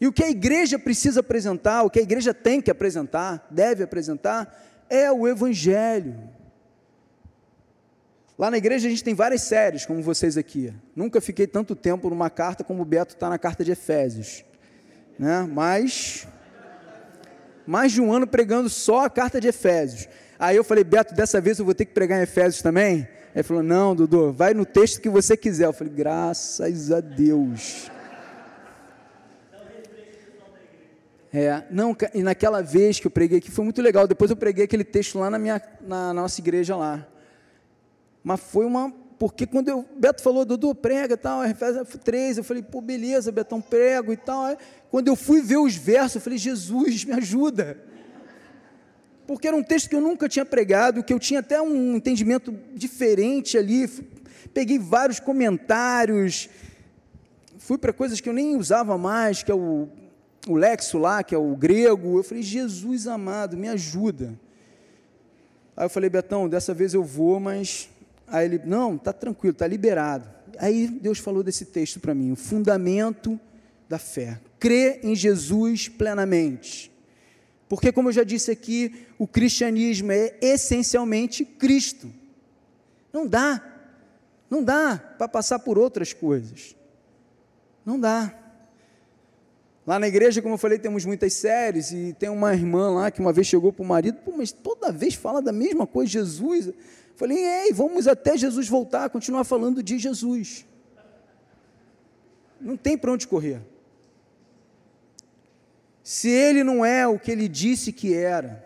E 0.00 0.06
o 0.06 0.12
que 0.12 0.24
a 0.24 0.30
igreja 0.30 0.78
precisa 0.78 1.20
apresentar, 1.20 1.82
o 1.82 1.90
que 1.90 1.98
a 1.98 2.02
igreja 2.02 2.34
tem 2.34 2.60
que 2.60 2.70
apresentar, 2.70 3.46
deve 3.50 3.82
apresentar, 3.84 4.64
é 4.88 5.10
o 5.10 5.26
Evangelho. 5.26 6.18
Lá 8.38 8.52
na 8.52 8.56
igreja 8.56 8.86
a 8.86 8.90
gente 8.90 9.02
tem 9.02 9.14
várias 9.14 9.42
séries, 9.42 9.84
como 9.84 10.00
vocês 10.00 10.36
aqui. 10.38 10.72
Nunca 10.94 11.20
fiquei 11.20 11.44
tanto 11.44 11.74
tempo 11.74 12.08
numa 12.08 12.30
carta 12.30 12.62
como 12.62 12.82
o 12.82 12.84
Beto 12.84 13.14
está 13.14 13.28
na 13.28 13.36
carta 13.36 13.64
de 13.64 13.72
Efésios. 13.72 14.44
Né? 15.18 15.42
Mas, 15.52 16.28
mais 17.66 17.90
de 17.90 18.00
um 18.00 18.12
ano 18.12 18.28
pregando 18.28 18.70
só 18.70 19.04
a 19.06 19.10
carta 19.10 19.40
de 19.40 19.48
Efésios. 19.48 20.08
Aí 20.38 20.54
eu 20.54 20.62
falei, 20.62 20.84
Beto, 20.84 21.16
dessa 21.16 21.40
vez 21.40 21.58
eu 21.58 21.64
vou 21.64 21.74
ter 21.74 21.84
que 21.84 21.92
pregar 21.92 22.20
em 22.20 22.22
Efésios 22.22 22.62
também? 22.62 23.08
Ele 23.34 23.42
falou, 23.42 23.62
não, 23.62 23.96
Dudu, 23.96 24.32
vai 24.32 24.54
no 24.54 24.64
texto 24.64 25.00
que 25.00 25.08
você 25.08 25.36
quiser. 25.36 25.66
Eu 25.66 25.72
falei, 25.72 25.92
graças 25.92 26.92
a 26.92 27.00
Deus. 27.00 27.90
É, 31.34 31.64
não, 31.72 31.94
e 32.14 32.22
naquela 32.22 32.62
vez 32.62 33.00
que 33.00 33.06
eu 33.08 33.10
preguei 33.10 33.38
aqui 33.38 33.50
foi 33.50 33.64
muito 33.64 33.82
legal. 33.82 34.06
Depois 34.06 34.30
eu 34.30 34.36
preguei 34.36 34.64
aquele 34.64 34.84
texto 34.84 35.18
lá 35.18 35.28
na, 35.28 35.40
minha, 35.40 35.60
na 35.80 36.14
nossa 36.14 36.40
igreja 36.40 36.76
lá. 36.76 37.04
Mas 38.28 38.40
foi 38.40 38.66
uma. 38.66 38.92
Porque 39.18 39.46
quando 39.46 39.70
eu, 39.70 39.86
Beto 39.96 40.22
falou, 40.22 40.44
Dudu, 40.44 40.74
prega 40.74 41.14
e 41.14 41.16
tal, 41.16 41.42
Efésios 41.46 41.88
3, 42.04 42.36
eu 42.36 42.44
falei, 42.44 42.62
pô, 42.62 42.82
beleza, 42.82 43.32
Betão, 43.32 43.58
prego 43.58 44.12
e 44.12 44.18
tal. 44.18 44.54
Quando 44.90 45.08
eu 45.08 45.16
fui 45.16 45.40
ver 45.40 45.56
os 45.56 45.74
versos, 45.74 46.16
eu 46.16 46.20
falei, 46.20 46.38
Jesus, 46.38 47.06
me 47.06 47.14
ajuda. 47.14 47.82
porque 49.26 49.48
era 49.48 49.56
um 49.56 49.62
texto 49.62 49.88
que 49.88 49.96
eu 49.96 50.02
nunca 50.02 50.28
tinha 50.28 50.44
pregado, 50.44 51.02
que 51.02 51.10
eu 51.12 51.18
tinha 51.18 51.40
até 51.40 51.60
um 51.62 51.96
entendimento 51.96 52.54
diferente 52.74 53.56
ali. 53.56 53.88
Peguei 54.52 54.78
vários 54.78 55.18
comentários, 55.18 56.50
fui 57.56 57.78
para 57.78 57.94
coisas 57.94 58.20
que 58.20 58.28
eu 58.28 58.34
nem 58.34 58.56
usava 58.56 58.98
mais, 58.98 59.42
que 59.42 59.50
é 59.50 59.54
o, 59.54 59.88
o 60.46 60.54
lexo 60.54 60.98
lá, 60.98 61.22
que 61.22 61.34
é 61.34 61.38
o 61.38 61.56
grego. 61.56 62.18
Eu 62.18 62.22
falei, 62.22 62.42
Jesus 62.42 63.06
amado, 63.06 63.56
me 63.56 63.68
ajuda. 63.68 64.38
Aí 65.74 65.86
eu 65.86 65.90
falei, 65.90 66.10
Betão, 66.10 66.46
dessa 66.46 66.74
vez 66.74 66.92
eu 66.92 67.02
vou, 67.02 67.40
mas. 67.40 67.88
Aí 68.30 68.46
ele, 68.46 68.60
não, 68.64 68.96
está 68.96 69.12
tranquilo, 69.12 69.52
está 69.52 69.66
liberado. 69.66 70.28
Aí 70.58 70.88
Deus 70.88 71.18
falou 71.18 71.42
desse 71.42 71.64
texto 71.64 72.00
para 72.00 72.14
mim, 72.14 72.32
o 72.32 72.36
fundamento 72.36 73.38
da 73.88 73.98
fé. 73.98 74.40
Crê 74.58 75.00
em 75.02 75.14
Jesus 75.14 75.88
plenamente. 75.88 76.92
Porque, 77.68 77.92
como 77.92 78.08
eu 78.08 78.12
já 78.12 78.24
disse 78.24 78.50
aqui, 78.50 79.06
o 79.18 79.26
cristianismo 79.26 80.10
é 80.10 80.34
essencialmente 80.40 81.44
Cristo. 81.44 82.10
Não 83.12 83.26
dá, 83.26 83.62
não 84.48 84.62
dá 84.62 84.96
para 85.18 85.28
passar 85.28 85.58
por 85.58 85.78
outras 85.78 86.12
coisas. 86.12 86.74
Não 87.84 88.00
dá. 88.00 88.34
Lá 89.86 89.98
na 89.98 90.06
igreja, 90.08 90.42
como 90.42 90.54
eu 90.54 90.58
falei, 90.58 90.78
temos 90.78 91.04
muitas 91.04 91.32
séries, 91.34 91.92
e 91.92 92.14
tem 92.18 92.28
uma 92.28 92.52
irmã 92.52 92.90
lá 92.90 93.10
que 93.10 93.20
uma 93.20 93.32
vez 93.32 93.46
chegou 93.46 93.72
para 93.72 93.82
o 93.82 93.86
marido, 93.86 94.18
mas 94.36 94.52
toda 94.52 94.92
vez 94.92 95.14
fala 95.14 95.40
da 95.40 95.52
mesma 95.52 95.86
coisa, 95.86 96.12
Jesus. 96.12 96.70
Falei, 97.18 97.36
ei, 97.44 97.72
vamos 97.72 98.06
até 98.06 98.36
Jesus 98.36 98.68
voltar, 98.68 99.10
continuar 99.10 99.42
falando 99.42 99.82
de 99.82 99.98
Jesus. 99.98 100.64
Não 102.60 102.76
tem 102.76 102.96
para 102.96 103.12
onde 103.12 103.26
correr. 103.26 103.60
Se 106.02 106.28
ele 106.28 106.62
não 106.62 106.84
é 106.84 107.06
o 107.08 107.18
que 107.18 107.32
ele 107.32 107.48
disse 107.48 107.92
que 107.92 108.14
era, 108.14 108.64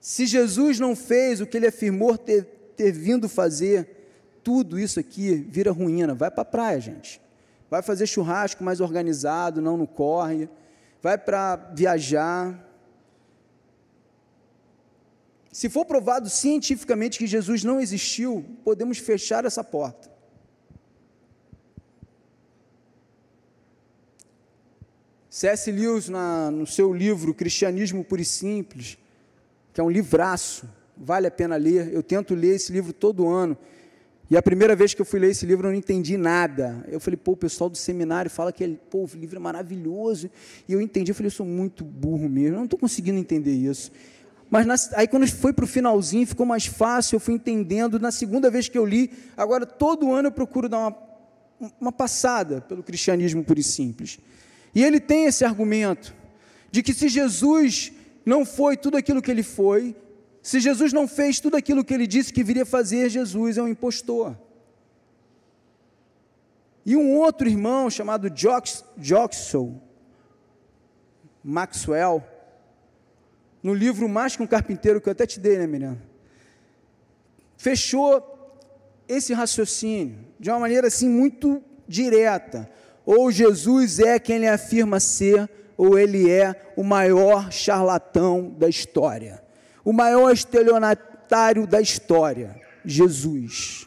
se 0.00 0.26
Jesus 0.26 0.80
não 0.80 0.96
fez 0.96 1.40
o 1.40 1.46
que 1.46 1.56
ele 1.56 1.68
afirmou 1.68 2.18
ter, 2.18 2.44
ter 2.76 2.90
vindo 2.90 3.28
fazer, 3.28 3.88
tudo 4.42 4.78
isso 4.78 4.98
aqui 4.98 5.34
vira 5.48 5.70
ruína. 5.70 6.12
Vai 6.12 6.30
para 6.30 6.42
a 6.42 6.44
praia, 6.44 6.80
gente. 6.80 7.20
Vai 7.70 7.82
fazer 7.82 8.06
churrasco 8.06 8.64
mais 8.64 8.80
organizado, 8.80 9.62
não 9.62 9.76
no 9.76 9.86
corre. 9.86 10.48
Vai 11.00 11.16
para 11.16 11.56
viajar. 11.72 12.65
Se 15.56 15.70
for 15.70 15.86
provado 15.86 16.28
cientificamente 16.28 17.18
que 17.18 17.26
Jesus 17.26 17.64
não 17.64 17.80
existiu, 17.80 18.44
podemos 18.62 18.98
fechar 18.98 19.46
essa 19.46 19.64
porta. 19.64 20.10
C.S. 25.30 25.72
Lewis, 25.72 26.10
na, 26.10 26.50
no 26.50 26.66
seu 26.66 26.92
livro 26.92 27.32
Cristianismo 27.32 28.04
Puro 28.04 28.20
e 28.20 28.24
Simples, 28.26 28.98
que 29.72 29.80
é 29.80 29.82
um 29.82 29.88
livraço, 29.88 30.68
vale 30.94 31.26
a 31.26 31.30
pena 31.30 31.56
ler. 31.56 31.90
Eu 31.90 32.02
tento 32.02 32.34
ler 32.34 32.56
esse 32.56 32.70
livro 32.70 32.92
todo 32.92 33.26
ano. 33.26 33.56
E 34.28 34.36
a 34.36 34.42
primeira 34.42 34.76
vez 34.76 34.92
que 34.92 35.00
eu 35.00 35.06
fui 35.06 35.18
ler 35.18 35.30
esse 35.30 35.46
livro, 35.46 35.68
eu 35.68 35.70
não 35.70 35.78
entendi 35.78 36.18
nada. 36.18 36.84
Eu 36.86 37.00
falei, 37.00 37.16
pô, 37.16 37.32
o 37.32 37.36
pessoal 37.36 37.70
do 37.70 37.78
seminário 37.78 38.30
fala 38.30 38.52
que 38.52 38.62
ele, 38.62 38.78
pô, 38.90 39.04
o 39.04 39.16
livro 39.16 39.36
é 39.36 39.40
maravilhoso. 39.40 40.30
E 40.68 40.74
eu 40.74 40.82
entendi, 40.82 41.12
eu 41.12 41.14
falei, 41.14 41.28
eu 41.28 41.34
sou 41.34 41.46
muito 41.46 41.82
burro 41.82 42.28
mesmo, 42.28 42.56
eu 42.56 42.58
não 42.58 42.64
estou 42.64 42.78
conseguindo 42.78 43.18
entender 43.18 43.52
isso. 43.52 43.90
Mas 44.48 44.66
na, 44.66 44.74
aí 44.94 45.08
quando 45.08 45.26
foi 45.28 45.52
para 45.52 45.64
o 45.64 45.68
finalzinho, 45.68 46.26
ficou 46.26 46.46
mais 46.46 46.66
fácil, 46.66 47.16
eu 47.16 47.20
fui 47.20 47.34
entendendo. 47.34 47.98
Na 47.98 48.12
segunda 48.12 48.50
vez 48.50 48.68
que 48.68 48.78
eu 48.78 48.84
li, 48.84 49.10
agora 49.36 49.66
todo 49.66 50.12
ano 50.12 50.28
eu 50.28 50.32
procuro 50.32 50.68
dar 50.68 50.78
uma, 50.78 50.96
uma 51.80 51.92
passada 51.92 52.60
pelo 52.60 52.82
cristianismo 52.82 53.42
puro 53.44 53.58
e 53.58 53.64
simples. 53.64 54.18
E 54.74 54.84
ele 54.84 55.00
tem 55.00 55.26
esse 55.26 55.44
argumento 55.44 56.14
de 56.70 56.82
que 56.82 56.92
se 56.92 57.08
Jesus 57.08 57.92
não 58.24 58.44
foi 58.44 58.76
tudo 58.76 58.96
aquilo 58.96 59.22
que 59.22 59.30
ele 59.30 59.42
foi, 59.42 59.96
se 60.42 60.60
Jesus 60.60 60.92
não 60.92 61.08
fez 61.08 61.40
tudo 61.40 61.56
aquilo 61.56 61.84
que 61.84 61.92
ele 61.92 62.06
disse 62.06 62.32
que 62.32 62.44
viria 62.44 62.64
fazer, 62.64 63.08
Jesus 63.08 63.58
é 63.58 63.62
um 63.62 63.68
impostor. 63.68 64.36
E 66.84 66.94
um 66.94 67.16
outro 67.16 67.48
irmão 67.48 67.90
chamado 67.90 68.30
Joxel 68.96 69.82
Maxwell, 71.42 72.24
no 73.66 73.74
livro 73.74 74.08
Mais 74.08 74.36
que 74.36 74.42
um 74.44 74.46
Carpinteiro, 74.46 75.00
que 75.00 75.08
eu 75.08 75.10
até 75.10 75.26
te 75.26 75.40
dei, 75.40 75.58
né, 75.58 75.66
Miriam? 75.66 75.98
Fechou 77.56 78.22
esse 79.08 79.34
raciocínio 79.34 80.20
de 80.38 80.48
uma 80.48 80.60
maneira 80.60 80.86
assim 80.86 81.08
muito 81.08 81.60
direta. 81.88 82.70
Ou 83.04 83.28
Jesus 83.28 83.98
é 83.98 84.20
quem 84.20 84.36
ele 84.36 84.46
afirma 84.46 85.00
ser, 85.00 85.50
ou 85.76 85.98
ele 85.98 86.30
é 86.30 86.54
o 86.76 86.84
maior 86.84 87.50
charlatão 87.50 88.54
da 88.56 88.68
história, 88.68 89.42
o 89.84 89.92
maior 89.92 90.30
estelionatário 90.30 91.66
da 91.66 91.80
história, 91.80 92.54
Jesus. 92.84 93.85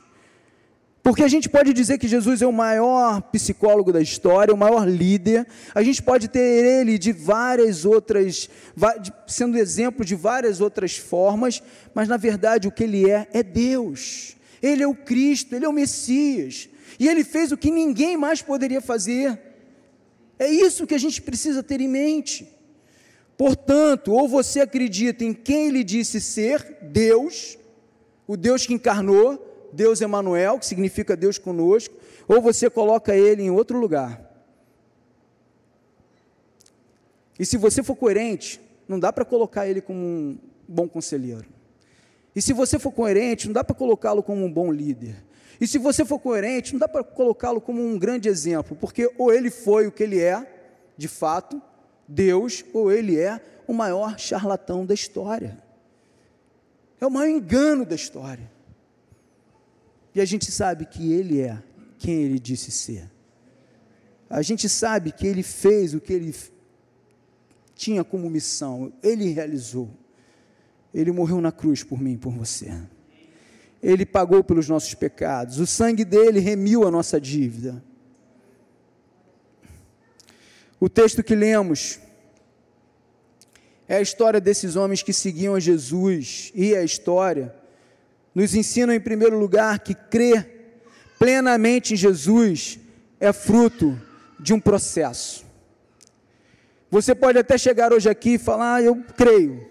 Porque 1.01 1.23
a 1.23 1.27
gente 1.27 1.47
pode 1.47 1.73
dizer 1.73 1.97
que 1.97 2.07
Jesus 2.07 2.41
é 2.41 2.47
o 2.47 2.51
maior 2.51 3.21
psicólogo 3.21 3.91
da 3.91 4.01
história, 4.01 4.53
o 4.53 4.57
maior 4.57 4.87
líder, 4.87 5.47
a 5.73 5.81
gente 5.81 6.03
pode 6.03 6.27
ter 6.27 6.39
ele 6.39 6.97
de 6.97 7.13
várias 7.13 7.85
outras, 7.85 8.49
sendo 9.25 9.57
exemplo 9.57 10.03
de 10.03 10.13
várias 10.13 10.59
outras 10.59 10.97
formas, 10.97 11.63
mas 11.93 12.07
na 12.07 12.17
verdade 12.17 12.67
o 12.67 12.71
que 12.71 12.83
ele 12.83 13.09
é 13.09 13.27
é 13.31 13.41
Deus, 13.41 14.35
ele 14.61 14.83
é 14.83 14.87
o 14.87 14.93
Cristo, 14.93 15.55
ele 15.55 15.65
é 15.65 15.69
o 15.69 15.73
Messias, 15.73 16.69
e 16.99 17.07
ele 17.07 17.23
fez 17.23 17.51
o 17.51 17.57
que 17.57 17.71
ninguém 17.71 18.17
mais 18.17 18.41
poderia 18.41 18.81
fazer. 18.81 19.39
É 20.37 20.49
isso 20.49 20.85
que 20.85 20.95
a 20.95 20.99
gente 20.99 21.21
precisa 21.21 21.63
ter 21.63 21.79
em 21.79 21.87
mente. 21.87 22.47
Portanto, 23.37 24.11
ou 24.11 24.27
você 24.27 24.59
acredita 24.59 25.23
em 25.23 25.33
quem 25.33 25.67
ele 25.67 25.83
disse 25.83 26.19
ser, 26.19 26.77
Deus, 26.81 27.57
o 28.27 28.35
Deus 28.35 28.65
que 28.65 28.73
encarnou, 28.73 29.48
Deus 29.71 30.01
Emanuel, 30.01 30.59
que 30.59 30.65
significa 30.65 31.15
Deus 31.15 31.37
conosco, 31.37 31.95
ou 32.27 32.41
você 32.41 32.69
coloca 32.69 33.15
ele 33.15 33.43
em 33.43 33.51
outro 33.51 33.79
lugar. 33.79 34.29
E 37.39 37.45
se 37.45 37.57
você 37.57 37.81
for 37.81 37.95
coerente, 37.95 38.59
não 38.87 38.99
dá 38.99 39.13
para 39.13 39.23
colocar 39.23 39.67
ele 39.67 39.81
como 39.81 39.99
um 39.99 40.37
bom 40.67 40.87
conselheiro. 40.87 41.45
E 42.35 42.41
se 42.41 42.53
você 42.53 42.77
for 42.77 42.91
coerente, 42.91 43.47
não 43.47 43.53
dá 43.53 43.63
para 43.63 43.75
colocá-lo 43.75 44.21
como 44.21 44.43
um 44.43 44.51
bom 44.51 44.71
líder. 44.71 45.23
E 45.59 45.67
se 45.67 45.77
você 45.77 46.05
for 46.05 46.19
coerente, 46.19 46.73
não 46.73 46.79
dá 46.79 46.87
para 46.87 47.03
colocá-lo 47.03 47.59
como 47.59 47.81
um 47.81 47.97
grande 47.97 48.29
exemplo, 48.29 48.77
porque 48.79 49.11
ou 49.17 49.33
ele 49.33 49.49
foi 49.49 49.87
o 49.87 49.91
que 49.91 50.03
ele 50.03 50.19
é, 50.19 50.45
de 50.97 51.07
fato, 51.07 51.61
Deus, 52.07 52.63
ou 52.73 52.91
ele 52.91 53.19
é 53.19 53.41
o 53.67 53.73
maior 53.73 54.17
charlatão 54.17 54.85
da 54.85 54.93
história. 54.93 55.57
É 56.99 57.05
o 57.05 57.11
maior 57.11 57.29
engano 57.29 57.85
da 57.85 57.95
história. 57.95 58.49
E 60.13 60.21
a 60.21 60.25
gente 60.25 60.51
sabe 60.51 60.85
que 60.85 61.11
ele 61.11 61.41
é 61.41 61.61
quem 61.97 62.23
ele 62.23 62.39
disse 62.39 62.71
ser. 62.71 63.09
A 64.29 64.41
gente 64.41 64.69
sabe 64.69 65.11
que 65.11 65.25
ele 65.25 65.43
fez 65.43 65.93
o 65.93 65.99
que 65.99 66.13
ele 66.13 66.33
tinha 67.75 68.03
como 68.03 68.29
missão, 68.29 68.91
ele 69.01 69.31
realizou. 69.31 69.89
Ele 70.93 71.11
morreu 71.11 71.39
na 71.39 71.51
cruz 71.51 71.83
por 71.83 72.01
mim 72.01 72.13
e 72.13 72.17
por 72.17 72.33
você. 72.33 72.71
Ele 73.81 74.05
pagou 74.05 74.43
pelos 74.43 74.67
nossos 74.67 74.93
pecados, 74.93 75.59
o 75.59 75.65
sangue 75.65 76.03
dele 76.03 76.39
remiu 76.39 76.85
a 76.85 76.91
nossa 76.91 77.19
dívida. 77.19 77.83
O 80.79 80.89
texto 80.89 81.23
que 81.23 81.35
lemos 81.35 81.99
é 83.87 83.97
a 83.97 84.01
história 84.01 84.39
desses 84.39 84.75
homens 84.75 85.01
que 85.01 85.13
seguiam 85.13 85.55
a 85.55 85.59
Jesus, 85.59 86.51
e 86.53 86.75
a 86.75 86.83
história 86.83 87.55
nos 88.33 88.55
ensina, 88.55 88.95
em 88.95 88.99
primeiro 88.99 89.37
lugar, 89.37 89.79
que 89.79 89.93
crer 89.93 90.59
plenamente 91.17 91.93
em 91.93 91.97
Jesus 91.97 92.79
é 93.19 93.33
fruto 93.33 93.99
de 94.39 94.53
um 94.53 94.59
processo. 94.59 95.45
Você 96.89 97.13
pode 97.13 97.37
até 97.37 97.57
chegar 97.57 97.93
hoje 97.93 98.09
aqui 98.09 98.35
e 98.35 98.39
falar, 98.39 98.75
ah, 98.75 98.81
eu 98.81 99.03
creio, 99.15 99.67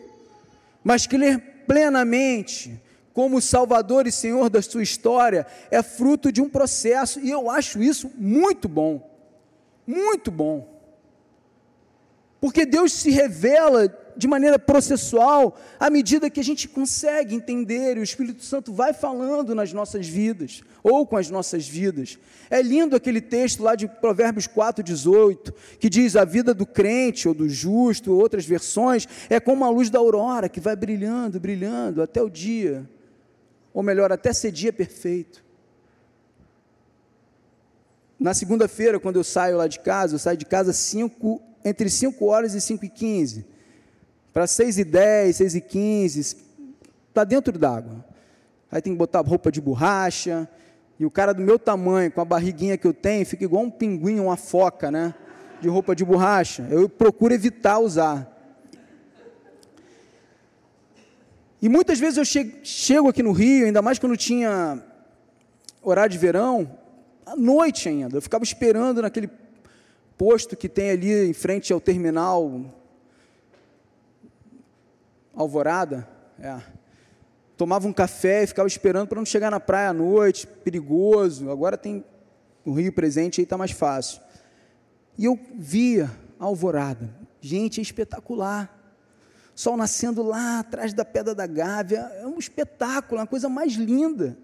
mas 0.85 1.07
crer 1.07 1.41
plenamente 1.67 2.81
como 3.13 3.41
Salvador 3.41 4.07
e 4.07 4.13
Senhor 4.13 4.49
da 4.49 4.63
sua 4.63 4.83
história 4.83 5.45
é 5.71 5.83
fruto 5.83 6.31
de 6.31 6.41
um 6.41 6.49
processo, 6.49 7.19
e 7.19 7.31
eu 7.31 7.51
acho 7.51 7.83
isso 7.83 8.11
muito 8.17 8.69
bom. 8.69 9.11
Muito 9.85 10.31
bom. 10.31 10.79
Porque 12.41 12.65
Deus 12.65 12.93
se 12.93 13.11
revela 13.11 13.89
de 14.19 14.29
maneira 14.29 14.59
processual 14.59 15.57
à 15.81 15.89
medida 15.89 16.29
que 16.29 16.41
a 16.41 16.45
gente 16.45 16.69
consegue 16.69 17.35
entender 17.35 17.97
e 17.97 18.01
o 18.01 18.03
Espírito 18.03 18.43
Santo 18.43 18.73
vai 18.73 18.93
falando 18.93 19.55
nas 19.55 19.73
nossas 19.73 20.07
vidas 20.07 20.63
ou 20.83 21.07
com 21.07 21.17
as 21.17 21.31
nossas 21.31 21.67
vidas. 21.67 22.19
É 22.51 22.61
lindo 22.61 22.97
aquele 22.97 23.21
texto 23.21 23.63
lá 23.63 23.75
de 23.75 23.89
Provérbios 23.89 24.47
4:18, 24.47 25.55
que 25.79 25.89
diz: 25.89 26.17
"A 26.17 26.25
vida 26.25 26.53
do 26.53 26.67
crente 26.67 27.29
ou 27.29 27.33
do 27.33 27.49
justo, 27.49 28.13
ou 28.13 28.21
outras 28.21 28.45
versões, 28.45 29.09
é 29.31 29.41
como 29.41 29.65
a 29.65 29.71
luz 29.71 29.89
da 29.89 29.99
aurora 29.99 30.49
que 30.49 30.61
vai 30.61 30.77
brilhando, 30.77 31.41
brilhando 31.41 32.03
até 32.03 32.21
o 32.21 32.29
dia 32.29 32.87
ou 33.79 33.83
melhor, 33.83 34.11
até 34.11 34.33
ser 34.33 34.51
dia 34.51 34.73
perfeito. 34.73 35.45
Na 38.19 38.35
segunda-feira, 38.35 38.99
quando 38.99 39.17
eu 39.17 39.23
saio 39.23 39.57
lá 39.57 39.69
de 39.69 39.79
casa, 39.79 40.17
eu 40.17 40.19
saio 40.19 40.37
de 40.37 40.45
casa 40.45 40.73
cinco, 40.73 41.41
entre 41.65 41.89
5 41.89 42.25
horas 42.25 42.55
e 42.55 42.61
5 42.61 42.85
e 42.85 42.89
15, 42.89 43.47
para 44.39 44.47
6 44.47 44.79
e 44.79 44.85
10, 44.85 45.35
6 45.35 45.55
e 45.57 45.61
15, 45.61 46.21
está 47.09 47.25
dentro 47.25 47.59
d'água. 47.59 48.05
Aí 48.71 48.81
tem 48.81 48.93
que 48.93 48.97
botar 48.97 49.21
roupa 49.23 49.51
de 49.51 49.61
borracha, 49.61 50.49
e 50.97 51.05
o 51.05 51.11
cara 51.11 51.35
do 51.35 51.43
meu 51.43 51.59
tamanho, 51.59 52.13
com 52.13 52.21
a 52.21 52.25
barriguinha 52.25 52.79
que 52.79 52.87
eu 52.87 52.95
tenho, 52.95 53.27
fica 53.27 53.43
igual 53.43 53.65
um 53.65 53.71
pinguim, 53.71 54.21
uma 54.21 54.37
foca, 54.37 54.93
né? 54.93 55.13
De 55.61 55.69
roupa 55.69 55.93
de 55.93 56.05
borracha. 56.05 56.69
Eu 56.71 56.89
procuro 56.89 57.35
evitar 57.35 57.81
usar. 57.81 58.33
E 61.61 61.69
muitas 61.69 61.99
vezes 61.99 62.17
eu 62.17 62.47
chego 62.63 63.09
aqui 63.09 63.25
no 63.25 63.33
Rio, 63.33 63.67
ainda 63.67 63.83
mais 63.83 63.99
quando 63.99 64.17
tinha 64.17 64.81
horário 65.83 66.13
de 66.13 66.19
verão, 66.19 66.79
à 67.27 67.35
noite 67.35 67.89
ainda. 67.89 68.17
Eu 68.17 68.23
ficava 68.23 68.45
esperando 68.45 69.03
naquele 69.03 69.29
posto 70.17 70.57
que 70.57 70.69
tem 70.69 70.91
ali 70.91 71.29
em 71.29 71.33
frente 71.33 71.73
ao 71.73 71.81
terminal 71.81 72.78
Alvorada. 75.41 76.09
É 76.39 76.79
tomava 77.59 77.89
um 77.89 77.93
café 77.93 78.45
e 78.45 78.47
ficava 78.47 78.69
esperando 78.69 79.09
para 79.09 79.19
não 79.19 79.27
chegar 79.27 79.51
na 79.51 79.59
praia 79.59 79.91
à 79.91 79.93
noite, 79.93 80.47
perigoso. 80.47 81.51
Agora 81.51 81.77
tem 81.77 82.05
o 82.65 82.73
Rio 82.73 82.93
presente, 82.93 83.41
aí 83.41 83.45
está 83.45 83.59
mais 83.59 83.73
fácil. 83.73 84.23
E 85.19 85.25
eu 85.25 85.39
via 85.57 86.09
a 86.39 86.45
alvorada. 86.45 87.11
Gente, 87.41 87.81
é 87.81 87.83
espetacular. 87.83 88.73
Sol 89.57 89.77
nascendo 89.77 90.23
lá 90.23 90.61
atrás 90.61 90.95
da 90.95 91.05
Pedra 91.05 91.35
da 91.35 91.49
Gávea, 91.49 92.13
é 92.21 92.25
um 92.25 92.39
espetáculo, 92.39 93.19
é 93.19 93.23
uma 93.23 93.27
coisa 93.27 93.49
mais 93.49 93.73
linda. 93.73 94.39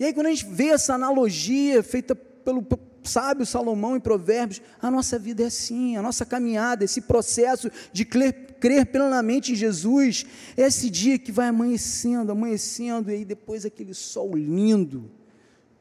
E 0.00 0.06
aí, 0.06 0.14
quando 0.14 0.28
a 0.28 0.30
gente 0.30 0.46
vê 0.46 0.68
essa 0.68 0.94
analogia 0.94 1.82
feita 1.82 2.14
pelo 2.14 2.62
sábio 3.08 3.46
Salomão 3.46 3.96
em 3.96 4.00
Provérbios, 4.00 4.60
a 4.80 4.90
nossa 4.90 5.18
vida 5.18 5.42
é 5.42 5.46
assim, 5.46 5.96
a 5.96 6.02
nossa 6.02 6.24
caminhada, 6.26 6.84
esse 6.84 7.00
processo 7.00 7.70
de 7.92 8.04
crer, 8.04 8.56
crer 8.60 8.86
plenamente 8.86 9.52
em 9.52 9.56
Jesus, 9.56 10.26
é 10.56 10.62
esse 10.62 10.90
dia 10.90 11.18
que 11.18 11.32
vai 11.32 11.48
amanhecendo, 11.48 12.30
amanhecendo, 12.30 13.10
e 13.10 13.14
aí 13.14 13.24
depois 13.24 13.64
aquele 13.64 13.94
sol 13.94 14.36
lindo, 14.36 15.10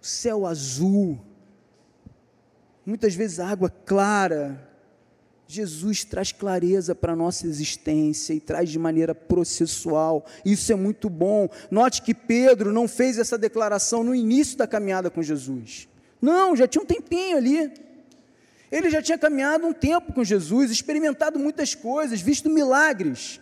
céu 0.02 0.46
azul, 0.46 1.20
muitas 2.86 3.14
vezes 3.14 3.40
água 3.40 3.70
clara. 3.70 4.66
Jesus 5.50 6.04
traz 6.04 6.34
clareza 6.34 6.94
para 6.94 7.14
a 7.14 7.16
nossa 7.16 7.48
existência 7.48 8.34
e 8.34 8.40
traz 8.40 8.70
de 8.70 8.78
maneira 8.78 9.16
processual. 9.16 10.26
Isso 10.44 10.74
é 10.74 10.76
muito 10.76 11.10
bom. 11.10 11.48
Note 11.72 12.02
que 12.02 12.14
Pedro 12.14 12.74
não 12.74 12.86
fez 12.86 13.18
essa 13.18 13.38
declaração 13.38 14.04
no 14.04 14.14
início 14.14 14.58
da 14.58 14.68
caminhada 14.68 15.10
com 15.10 15.24
Jesus. 15.24 15.88
Não, 16.28 16.58
já 16.58 16.68
tinha 16.68 16.82
um 16.82 16.86
tempinho 16.86 17.38
ali. 17.38 17.72
Ele 18.70 18.90
já 18.90 19.02
tinha 19.02 19.18
caminhado 19.18 19.66
um 19.66 19.72
tempo 19.72 20.12
com 20.12 20.26
Jesus, 20.26 20.70
experimentado 20.70 21.40
muitas 21.40 21.74
coisas, 21.74 22.20
visto 22.20 22.50
milagres, 22.50 23.40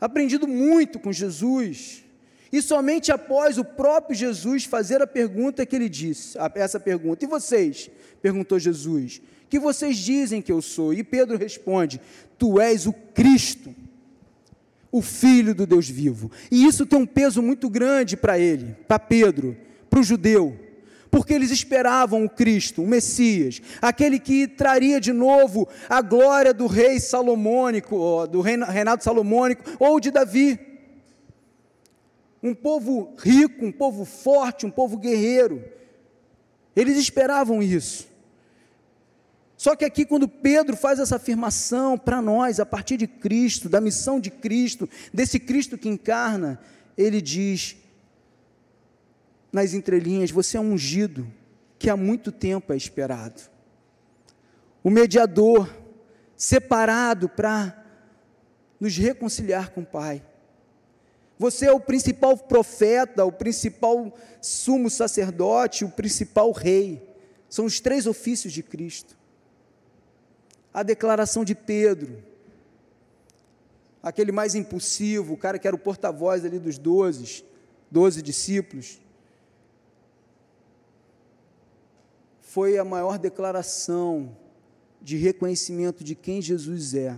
aprendido 0.00 0.48
muito 0.48 0.98
com 0.98 1.12
Jesus. 1.12 2.04
E 2.52 2.60
somente 2.60 3.12
após 3.12 3.58
o 3.58 3.64
próprio 3.64 4.16
Jesus 4.16 4.64
fazer 4.64 5.00
a 5.00 5.06
pergunta 5.06 5.64
que 5.64 5.76
ele 5.76 5.88
disse, 5.88 6.36
essa 6.56 6.80
pergunta, 6.80 7.24
e 7.24 7.28
vocês? 7.28 7.88
perguntou 8.20 8.58
Jesus, 8.58 9.22
que 9.48 9.60
vocês 9.60 9.96
dizem 9.98 10.42
que 10.42 10.50
eu 10.50 10.60
sou? 10.60 10.92
E 10.92 11.04
Pedro 11.04 11.38
responde: 11.38 12.00
Tu 12.36 12.60
és 12.60 12.86
o 12.86 12.92
Cristo, 12.92 13.72
o 14.90 15.00
Filho 15.00 15.54
do 15.54 15.64
Deus 15.64 15.88
vivo. 15.88 16.28
E 16.50 16.66
isso 16.66 16.84
tem 16.84 16.98
um 16.98 17.06
peso 17.06 17.40
muito 17.40 17.70
grande 17.70 18.16
para 18.16 18.36
ele, 18.36 18.74
para 18.88 18.98
Pedro, 18.98 19.56
para 19.88 20.00
o 20.00 20.02
judeu 20.02 20.65
porque 21.10 21.34
eles 21.34 21.50
esperavam 21.50 22.24
o 22.24 22.30
Cristo, 22.30 22.82
o 22.82 22.86
Messias, 22.86 23.60
aquele 23.80 24.18
que 24.18 24.46
traria 24.46 25.00
de 25.00 25.12
novo 25.12 25.68
a 25.88 26.02
glória 26.02 26.52
do 26.52 26.66
rei 26.66 27.00
salomônico, 27.00 28.26
do 28.26 28.40
reinado 28.40 29.02
salomônico 29.02 29.62
ou 29.78 30.00
de 30.00 30.10
Davi. 30.10 30.58
Um 32.42 32.54
povo 32.54 33.14
rico, 33.18 33.64
um 33.64 33.72
povo 33.72 34.04
forte, 34.04 34.66
um 34.66 34.70
povo 34.70 34.96
guerreiro. 34.96 35.64
Eles 36.74 36.98
esperavam 36.98 37.62
isso. 37.62 38.06
Só 39.56 39.74
que 39.74 39.84
aqui, 39.84 40.04
quando 40.04 40.28
Pedro 40.28 40.76
faz 40.76 40.98
essa 40.98 41.16
afirmação 41.16 41.96
para 41.96 42.20
nós, 42.20 42.60
a 42.60 42.66
partir 42.66 42.98
de 42.98 43.06
Cristo, 43.06 43.68
da 43.68 43.80
missão 43.80 44.20
de 44.20 44.30
Cristo, 44.30 44.88
desse 45.12 45.40
Cristo 45.40 45.78
que 45.78 45.88
encarna, 45.88 46.60
ele 46.96 47.22
diz: 47.22 47.76
nas 49.56 49.72
entrelinhas, 49.72 50.30
você 50.30 50.58
é 50.58 50.60
um 50.60 50.72
ungido 50.72 51.26
que 51.78 51.88
há 51.88 51.96
muito 51.96 52.30
tempo 52.30 52.74
é 52.74 52.76
esperado. 52.76 53.40
O 54.84 54.90
mediador 54.90 55.74
separado 56.36 57.26
para 57.26 57.82
nos 58.78 58.94
reconciliar 58.98 59.70
com 59.70 59.80
o 59.80 59.86
Pai. 59.86 60.22
Você 61.38 61.64
é 61.64 61.72
o 61.72 61.80
principal 61.80 62.36
profeta, 62.36 63.24
o 63.24 63.32
principal 63.32 64.14
sumo 64.42 64.90
sacerdote, 64.90 65.86
o 65.86 65.90
principal 65.90 66.52
rei. 66.52 67.02
São 67.48 67.64
os 67.64 67.80
três 67.80 68.06
ofícios 68.06 68.52
de 68.52 68.62
Cristo. 68.62 69.16
A 70.72 70.82
declaração 70.82 71.46
de 71.46 71.54
Pedro, 71.54 72.22
aquele 74.02 74.32
mais 74.32 74.54
impulsivo, 74.54 75.32
o 75.32 75.38
cara 75.38 75.58
que 75.58 75.66
era 75.66 75.74
o 75.74 75.78
porta-voz 75.78 76.44
ali 76.44 76.58
dos 76.58 76.76
doze, 76.76 77.42
doze 77.90 78.20
discípulos. 78.20 79.00
Foi 82.56 82.78
a 82.78 82.84
maior 82.86 83.18
declaração 83.18 84.34
de 85.02 85.18
reconhecimento 85.18 86.02
de 86.02 86.14
quem 86.14 86.40
Jesus 86.40 86.94
é 86.94 87.14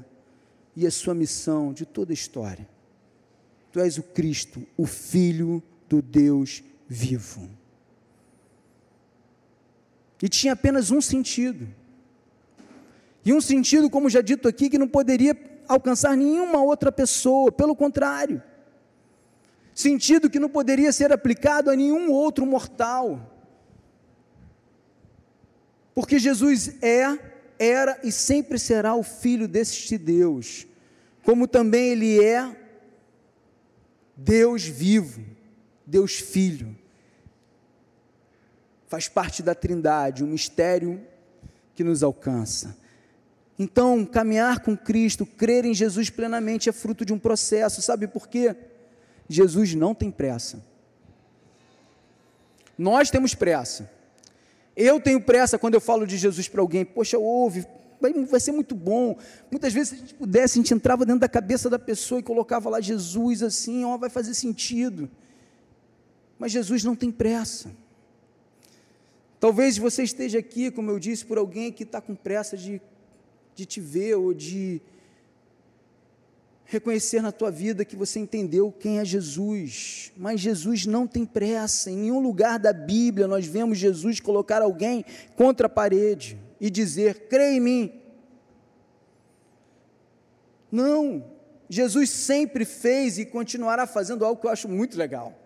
e 0.75 0.85
a 0.85 0.91
sua 0.91 1.15
missão 1.15 1.73
de 1.73 1.87
toda 1.87 2.13
a 2.13 2.13
história. 2.13 2.69
Tu 3.71 3.79
és 3.79 3.99
o 3.99 4.03
Cristo, 4.03 4.67
o 4.77 4.85
Filho 4.85 5.63
do 5.89 6.03
Deus 6.03 6.65
vivo. 6.89 7.49
E 10.21 10.29
tinha 10.29 10.55
apenas 10.55 10.91
um 10.91 11.01
sentido. 11.01 11.69
E 13.25 13.33
um 13.33 13.41
sentido, 13.41 13.89
como 13.89 14.11
já 14.11 14.21
dito 14.21 14.49
aqui, 14.49 14.69
que 14.69 14.77
não 14.77 14.89
poderia 14.89 15.39
alcançar 15.69 16.17
nenhuma 16.17 16.61
outra 16.61 16.91
pessoa, 16.91 17.53
pelo 17.53 17.77
contrário. 17.77 18.43
Sentido 19.73 20.29
que 20.29 20.41
não 20.41 20.49
poderia 20.49 20.91
ser 20.91 21.13
aplicado 21.13 21.71
a 21.71 21.77
nenhum 21.77 22.11
outro 22.11 22.45
mortal 22.45 23.38
porque 25.99 26.17
Jesus 26.17 26.81
é, 26.81 27.19
era 27.59 27.99
e 28.05 28.13
sempre 28.13 28.57
será 28.57 28.95
o 28.95 29.03
Filho 29.03 29.49
deste 29.49 29.99
Deus, 29.99 30.65
como 31.25 31.49
também 31.49 31.89
Ele 31.89 32.25
é 32.25 32.57
Deus 34.17 34.63
vivo, 34.63 35.21
Deus 35.85 36.15
Filho. 36.15 36.79
Faz 38.87 39.09
parte 39.09 39.43
da 39.43 39.57
Trindade, 39.57 40.23
um 40.23 40.29
mistério 40.29 41.05
que 41.75 41.83
nos 41.83 42.05
alcança. 42.05 42.79
Então, 43.59 44.07
caminhar 44.07 44.61
com 44.61 44.77
Cristo, 44.77 45.27
crer 45.27 45.65
em 45.65 45.75
Jesus 45.75 46.11
plenamente 46.11 46.69
é 46.69 46.73
fruto 46.73 47.05
de 47.05 47.13
um 47.13 47.19
processo, 47.19 47.83
sabe 47.83 48.07
por 48.07 48.29
quê? 48.29 48.55
Jesus 49.29 49.75
não 49.75 49.97
tem 49.97 50.13
pressa. 50.13 50.65
Nós 52.79 53.11
temos 53.11 53.35
pressa. 53.35 53.98
Eu 54.81 55.01
tenho 55.01 55.21
pressa 55.21 55.59
quando 55.59 55.75
eu 55.75 55.81
falo 55.81 56.07
de 56.07 56.17
Jesus 56.17 56.47
para 56.47 56.61
alguém, 56.61 56.85
poxa, 56.85 57.19
ouve, 57.19 57.67
vai, 58.01 58.13
vai 58.13 58.39
ser 58.39 58.53
muito 58.53 58.77
bom. 58.77 59.19
Muitas 59.51 59.73
vezes, 59.73 59.89
se 59.89 59.95
a 59.97 59.99
gente 59.99 60.15
pudesse, 60.15 60.57
a 60.57 60.63
gente 60.63 60.73
entrava 60.73 61.05
dentro 61.05 61.21
da 61.21 61.29
cabeça 61.29 61.69
da 61.69 61.81
pessoa 61.81 62.21
e 62.21 62.23
colocava 62.23 62.71
lá 62.71 62.81
Jesus 62.81 63.43
assim, 63.43 63.85
ó, 63.85 63.97
vai 63.99 64.09
fazer 64.09 64.35
sentido. 64.35 65.11
Mas 66.39 66.53
Jesus 66.53 66.85
não 66.85 66.95
tem 66.95 67.11
pressa. 67.11 67.73
Talvez 69.41 69.77
você 69.77 70.05
esteja 70.05 70.39
aqui, 70.39 70.71
como 70.71 70.93
eu 70.93 71.01
disse, 71.01 71.27
por 71.27 71.39
alguém 71.39 71.73
que 71.73 71.83
está 71.83 72.01
com 72.01 72.15
pressa 72.15 72.57
de, 72.57 72.81
de 73.57 73.67
te 73.67 73.81
ver 73.81 74.15
ou 74.15 74.33
de 74.33 74.81
reconhecer 76.71 77.23
na 77.23 77.33
tua 77.33 77.51
vida 77.51 77.83
que 77.83 77.97
você 77.97 78.21
entendeu 78.21 78.71
quem 78.71 78.99
é 78.99 79.05
Jesus. 79.05 80.13
Mas 80.17 80.39
Jesus 80.39 80.85
não 80.85 81.07
tem 81.07 81.25
pressa. 81.25 81.91
Em 81.91 81.97
nenhum 81.97 82.21
lugar 82.21 82.59
da 82.59 82.75
Bíblia 82.75 83.27
nós 83.27 83.47
vemos 83.47 83.79
Jesus 83.79 84.21
colocar 84.21 84.61
alguém 84.61 85.05
contra 85.35 85.67
a 85.67 85.71
parede 85.71 86.39
e 86.61 86.69
dizer: 86.69 87.27
"Crê 87.29 87.53
em 87.53 87.61
mim". 87.61 87.93
Não. 90.71 91.25
Jesus 91.71 92.11
sempre 92.11 92.65
fez 92.67 93.19
e 93.19 93.25
continuará 93.25 93.87
fazendo 93.87 94.25
algo 94.25 94.41
que 94.41 94.47
eu 94.47 94.51
acho 94.51 94.69
muito 94.69 94.97
legal. 94.99 95.39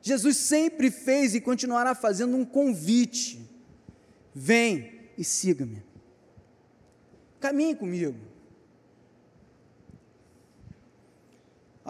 Jesus 0.00 0.36
sempre 0.36 0.90
fez 0.90 1.34
e 1.34 1.40
continuará 1.40 1.94
fazendo 1.94 2.36
um 2.36 2.44
convite. 2.44 3.48
Vem 4.32 5.10
e 5.18 5.24
siga-me. 5.24 5.82
Caminhe 7.40 7.74
comigo. 7.74 8.29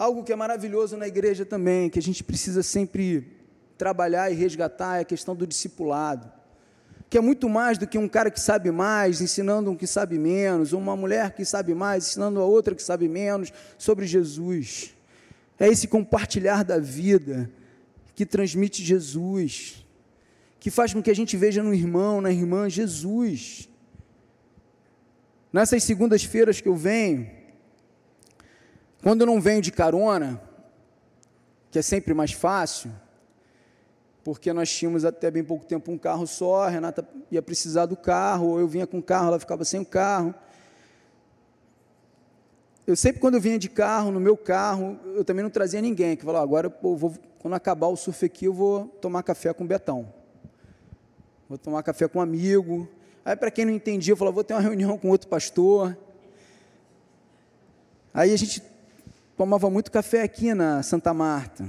Algo 0.01 0.23
que 0.23 0.33
é 0.33 0.35
maravilhoso 0.35 0.97
na 0.97 1.07
igreja 1.07 1.45
também, 1.45 1.87
que 1.87 1.99
a 1.99 2.01
gente 2.01 2.23
precisa 2.23 2.63
sempre 2.63 3.37
trabalhar 3.77 4.31
e 4.31 4.33
resgatar, 4.33 4.97
é 4.97 5.01
a 5.01 5.05
questão 5.05 5.35
do 5.35 5.45
discipulado. 5.45 6.27
que 7.07 7.19
é 7.19 7.21
muito 7.21 7.47
mais 7.47 7.77
do 7.77 7.85
que 7.85 7.99
um 7.99 8.07
cara 8.07 8.31
que 8.31 8.39
sabe 8.39 8.71
mais 8.71 9.21
ensinando 9.21 9.69
um 9.69 9.75
que 9.75 9.85
sabe 9.85 10.17
menos, 10.17 10.73
ou 10.73 10.79
uma 10.79 10.95
mulher 10.95 11.33
que 11.33 11.45
sabe 11.45 11.75
mais 11.75 12.07
ensinando 12.07 12.39
a 12.39 12.45
outra 12.45 12.73
que 12.73 12.81
sabe 12.81 13.07
menos 13.07 13.53
sobre 13.77 14.07
Jesus. 14.07 14.95
É 15.59 15.67
esse 15.67 15.87
compartilhar 15.87 16.63
da 16.63 16.79
vida 16.79 17.47
que 18.15 18.25
transmite 18.25 18.83
Jesus, 18.83 19.85
que 20.59 20.71
faz 20.71 20.95
com 20.95 21.03
que 21.03 21.11
a 21.11 21.15
gente 21.15 21.37
veja 21.37 21.61
no 21.61 21.75
irmão, 21.75 22.21
na 22.21 22.31
irmã, 22.31 22.67
Jesus. 22.67 23.69
Nessas 25.53 25.83
segundas-feiras 25.83 26.59
que 26.59 26.67
eu 26.67 26.75
venho, 26.75 27.40
quando 29.01 29.21
eu 29.21 29.27
não 29.27 29.41
venho 29.41 29.61
de 29.61 29.71
carona, 29.71 30.41
que 31.71 31.79
é 31.79 31.81
sempre 31.81 32.13
mais 32.13 32.31
fácil, 32.31 32.91
porque 34.23 34.53
nós 34.53 34.71
tínhamos 34.71 35.03
até 35.03 35.31
bem 35.31 35.43
pouco 35.43 35.65
tempo 35.65 35.91
um 35.91 35.97
carro 35.97 36.27
só, 36.27 36.63
a 36.63 36.69
Renata 36.69 37.07
ia 37.31 37.41
precisar 37.41 37.87
do 37.87 37.97
carro, 37.97 38.49
ou 38.49 38.59
eu 38.59 38.67
vinha 38.67 38.85
com 38.85 38.99
o 38.99 39.03
carro, 39.03 39.27
ela 39.27 39.39
ficava 39.39 39.65
sem 39.65 39.79
o 39.79 39.85
carro. 39.85 40.35
Eu 42.85 42.95
sempre, 42.95 43.19
quando 43.19 43.35
eu 43.35 43.41
vinha 43.41 43.57
de 43.57 43.69
carro, 43.69 44.11
no 44.11 44.19
meu 44.19 44.37
carro, 44.37 44.99
eu 45.15 45.23
também 45.23 45.43
não 45.43 45.49
trazia 45.49 45.81
ninguém, 45.81 46.15
que 46.15 46.23
falava, 46.23 46.43
agora 46.43 46.71
vou, 46.81 47.13
quando 47.39 47.53
acabar 47.55 47.87
o 47.87 47.95
surf 47.95 48.25
aqui, 48.25 48.45
eu 48.45 48.53
vou 48.53 48.85
tomar 49.01 49.23
café 49.23 49.53
com 49.53 49.63
o 49.63 49.67
Betão. 49.67 50.13
Vou 51.49 51.57
tomar 51.57 51.81
café 51.83 52.07
com 52.07 52.19
um 52.19 52.21
amigo. 52.21 52.87
Aí, 53.25 53.35
para 53.35 53.49
quem 53.51 53.65
não 53.65 53.73
entendia, 53.73 54.13
eu 54.13 54.17
falava, 54.17 54.35
vou 54.35 54.43
ter 54.43 54.53
uma 54.53 54.61
reunião 54.61 54.97
com 54.97 55.09
outro 55.09 55.27
pastor. 55.27 55.97
Aí 58.13 58.33
a 58.33 58.37
gente 58.37 58.61
tomava 59.41 59.71
muito 59.71 59.91
café 59.91 60.21
aqui 60.21 60.53
na 60.53 60.83
Santa 60.83 61.15
Marta. 61.15 61.67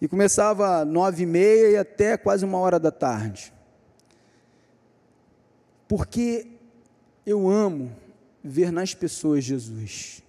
E 0.00 0.06
começava 0.06 0.84
nove 0.84 1.24
e 1.24 1.26
meia 1.26 1.70
e 1.72 1.76
até 1.76 2.16
quase 2.16 2.44
uma 2.44 2.56
hora 2.58 2.78
da 2.78 2.92
tarde. 2.92 3.52
Porque 5.88 6.46
eu 7.26 7.48
amo 7.48 7.90
ver 8.44 8.70
nas 8.70 8.94
pessoas 8.94 9.42
Jesus. 9.42 10.22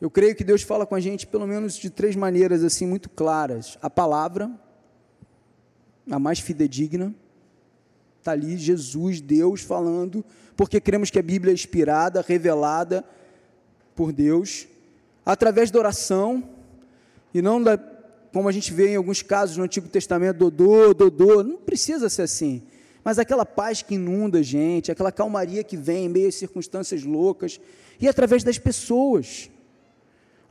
Eu 0.00 0.10
creio 0.10 0.34
que 0.34 0.42
Deus 0.42 0.62
fala 0.62 0.84
com 0.84 0.96
a 0.96 1.00
gente 1.00 1.24
pelo 1.24 1.46
menos 1.46 1.74
de 1.74 1.88
três 1.88 2.16
maneiras 2.16 2.64
assim 2.64 2.84
muito 2.84 3.08
claras. 3.08 3.78
A 3.80 3.88
palavra, 3.88 4.50
a 6.10 6.18
mais 6.18 6.40
fidedigna, 6.40 7.14
está 8.18 8.32
ali 8.32 8.56
Jesus, 8.56 9.20
Deus 9.20 9.60
falando, 9.60 10.24
porque 10.56 10.80
cremos 10.80 11.10
que 11.10 11.18
a 11.20 11.22
Bíblia 11.22 11.52
é 11.52 11.54
inspirada, 11.54 12.24
revelada 12.26 13.04
por 13.94 14.12
Deus, 14.12 14.66
através 15.24 15.70
da 15.70 15.78
oração, 15.78 16.42
e 17.32 17.40
não 17.40 17.62
da 17.62 17.78
como 18.32 18.48
a 18.48 18.52
gente 18.52 18.72
vê 18.72 18.92
em 18.92 18.96
alguns 18.96 19.20
casos 19.20 19.58
no 19.58 19.64
Antigo 19.64 19.86
Testamento, 19.88 20.38
Dodô, 20.38 20.94
Dodô, 20.94 21.42
não 21.42 21.58
precisa 21.58 22.08
ser 22.08 22.22
assim. 22.22 22.62
Mas 23.04 23.18
aquela 23.18 23.44
paz 23.44 23.82
que 23.82 23.94
inunda 23.96 24.38
a 24.38 24.42
gente, 24.42 24.90
aquela 24.90 25.12
calmaria 25.12 25.62
que 25.62 25.76
vem 25.76 26.06
em 26.06 26.08
meio 26.08 26.28
às 26.28 26.36
circunstâncias 26.36 27.04
loucas, 27.04 27.60
e 28.00 28.08
através 28.08 28.42
das 28.42 28.58
pessoas. 28.58 29.50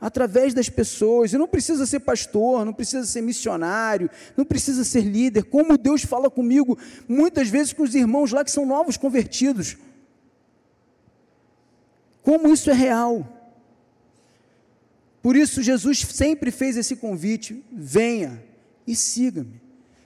Através 0.00 0.54
das 0.54 0.68
pessoas, 0.68 1.32
e 1.32 1.38
não 1.38 1.48
precisa 1.48 1.86
ser 1.86 2.00
pastor, 2.00 2.64
não 2.64 2.72
precisa 2.72 3.04
ser 3.04 3.20
missionário, 3.20 4.08
não 4.36 4.44
precisa 4.44 4.84
ser 4.84 5.02
líder, 5.02 5.44
como 5.44 5.78
Deus 5.78 6.02
fala 6.02 6.30
comigo, 6.30 6.78
muitas 7.08 7.48
vezes 7.48 7.72
com 7.72 7.82
os 7.82 7.94
irmãos 7.94 8.32
lá 8.32 8.44
que 8.44 8.50
são 8.50 8.66
novos 8.66 8.96
convertidos. 8.96 9.76
Como 12.22 12.52
isso 12.52 12.70
é 12.70 12.74
real. 12.74 13.41
Por 15.22 15.36
isso, 15.36 15.62
Jesus 15.62 16.00
sempre 16.00 16.50
fez 16.50 16.76
esse 16.76 16.96
convite: 16.96 17.64
venha 17.70 18.42
e 18.86 18.96
siga-me. 18.96 19.60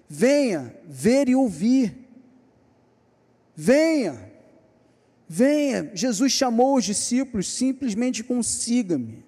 Venha 0.08 0.74
ver 0.84 1.28
e 1.28 1.34
ouvir. 1.34 1.96
Venha, 3.54 4.30
venha. 5.26 5.90
Jesus 5.94 6.30
chamou 6.32 6.76
os 6.76 6.84
discípulos 6.84 7.50
simplesmente 7.50 8.22
com 8.22 8.42
siga-me. 8.42 9.24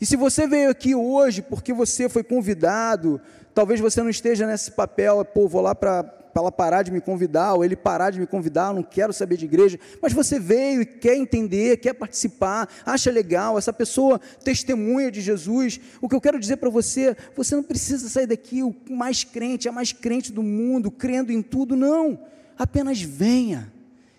E 0.00 0.06
se 0.06 0.16
você 0.16 0.48
veio 0.48 0.70
aqui 0.70 0.94
hoje 0.94 1.42
porque 1.42 1.72
você 1.72 2.08
foi 2.08 2.24
convidado, 2.24 3.20
talvez 3.54 3.78
você 3.78 4.02
não 4.02 4.10
esteja 4.10 4.46
nesse 4.46 4.72
papel, 4.72 5.24
pô, 5.24 5.46
vou 5.46 5.60
lá 5.60 5.74
para 5.74 6.02
ela 6.40 6.52
parar 6.52 6.82
de 6.82 6.90
me 6.90 7.00
convidar, 7.00 7.54
ou 7.54 7.64
ele 7.64 7.76
parar 7.76 8.10
de 8.10 8.20
me 8.20 8.26
convidar, 8.26 8.68
eu 8.68 8.74
não 8.74 8.82
quero 8.82 9.12
saber 9.12 9.36
de 9.36 9.44
igreja, 9.44 9.78
mas 10.00 10.12
você 10.12 10.38
veio 10.38 10.82
e 10.82 10.86
quer 10.86 11.16
entender, 11.16 11.76
quer 11.78 11.92
participar, 11.92 12.68
acha 12.86 13.10
legal, 13.10 13.58
essa 13.58 13.72
pessoa 13.72 14.20
testemunha 14.44 15.10
de 15.10 15.20
Jesus. 15.20 15.80
O 16.00 16.08
que 16.08 16.14
eu 16.14 16.20
quero 16.20 16.38
dizer 16.38 16.56
para 16.56 16.70
você, 16.70 17.16
você 17.36 17.54
não 17.54 17.62
precisa 17.62 18.08
sair 18.08 18.26
daqui 18.26 18.62
o 18.62 18.74
mais 18.88 19.24
crente, 19.24 19.68
a 19.68 19.72
mais 19.72 19.92
crente 19.92 20.32
do 20.32 20.42
mundo, 20.42 20.90
crendo 20.90 21.32
em 21.32 21.42
tudo, 21.42 21.76
não. 21.76 22.18
Apenas 22.58 23.02
venha 23.02 23.72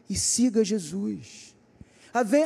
e 0.09 0.15
siga 0.15 0.63
Jesus. 0.63 1.55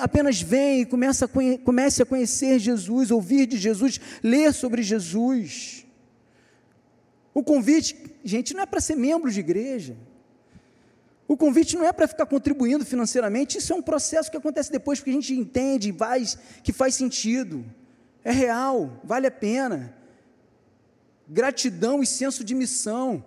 Apenas 0.01 0.41
venha 0.41 0.82
e 0.82 0.86
comece 0.86 2.01
a 2.03 2.06
conhecer 2.06 2.60
Jesus, 2.60 3.12
ouvir 3.12 3.47
de 3.47 3.58
Jesus, 3.58 3.99
ler 4.23 4.53
sobre 4.53 4.82
Jesus. 4.82 5.87
O 7.38 7.43
convite, 7.43 7.95
gente, 8.23 8.56
não 8.56 8.63
é 8.63 8.65
para 8.65 8.82
ser 8.82 8.95
membro 8.95 9.30
de 9.30 9.39
igreja. 9.39 9.95
O 11.28 11.38
convite 11.38 11.78
não 11.78 11.86
é 11.86 11.93
para 11.93 12.08
ficar 12.08 12.26
contribuindo 12.26 12.84
financeiramente, 12.84 13.60
isso 13.60 13.71
é 13.71 13.76
um 13.76 13.82
processo 13.82 14.32
que 14.32 14.38
acontece 14.38 14.71
depois, 14.71 14.97
porque 14.97 15.12
a 15.12 15.13
gente 15.13 15.36
entende, 15.36 15.91
vai, 15.91 16.23
que 16.63 16.73
faz 16.73 16.95
sentido, 16.95 17.63
é 18.23 18.32
real, 18.32 19.00
vale 19.04 19.28
a 19.28 19.32
pena. 19.32 19.95
Gratidão 21.28 22.02
e 22.02 22.08
senso 22.08 22.43
de 22.43 22.56
missão. 22.56 23.23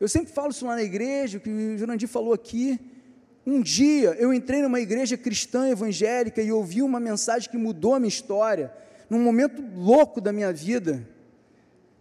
Eu 0.00 0.08
sempre 0.08 0.32
falo 0.32 0.50
isso 0.50 0.66
lá 0.66 0.74
na 0.74 0.82
igreja, 0.82 1.38
o 1.38 1.40
que 1.40 1.50
o 1.50 1.78
Jurandir 1.78 2.08
falou 2.08 2.32
aqui. 2.32 2.80
Um 3.46 3.62
dia 3.62 4.16
eu 4.18 4.34
entrei 4.34 4.60
numa 4.60 4.80
igreja 4.80 5.16
cristã 5.16 5.68
evangélica 5.68 6.42
e 6.42 6.50
ouvi 6.50 6.82
uma 6.82 6.98
mensagem 6.98 7.48
que 7.48 7.56
mudou 7.56 7.94
a 7.94 8.00
minha 8.00 8.08
história, 8.08 8.74
num 9.08 9.22
momento 9.22 9.62
louco 9.76 10.20
da 10.20 10.32
minha 10.32 10.52
vida 10.52 11.11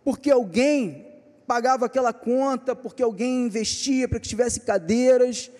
porque 0.04 0.32
alguém 0.32 1.08
pagava 1.46 1.86
aquela 1.86 2.14
conta, 2.14 2.76
porque 2.76 3.04
alguém 3.04 3.46
investia 3.46 4.08
para 4.08 4.20
que 4.20 4.28
tivesse 4.28 4.62
cadeiras, 4.62 5.52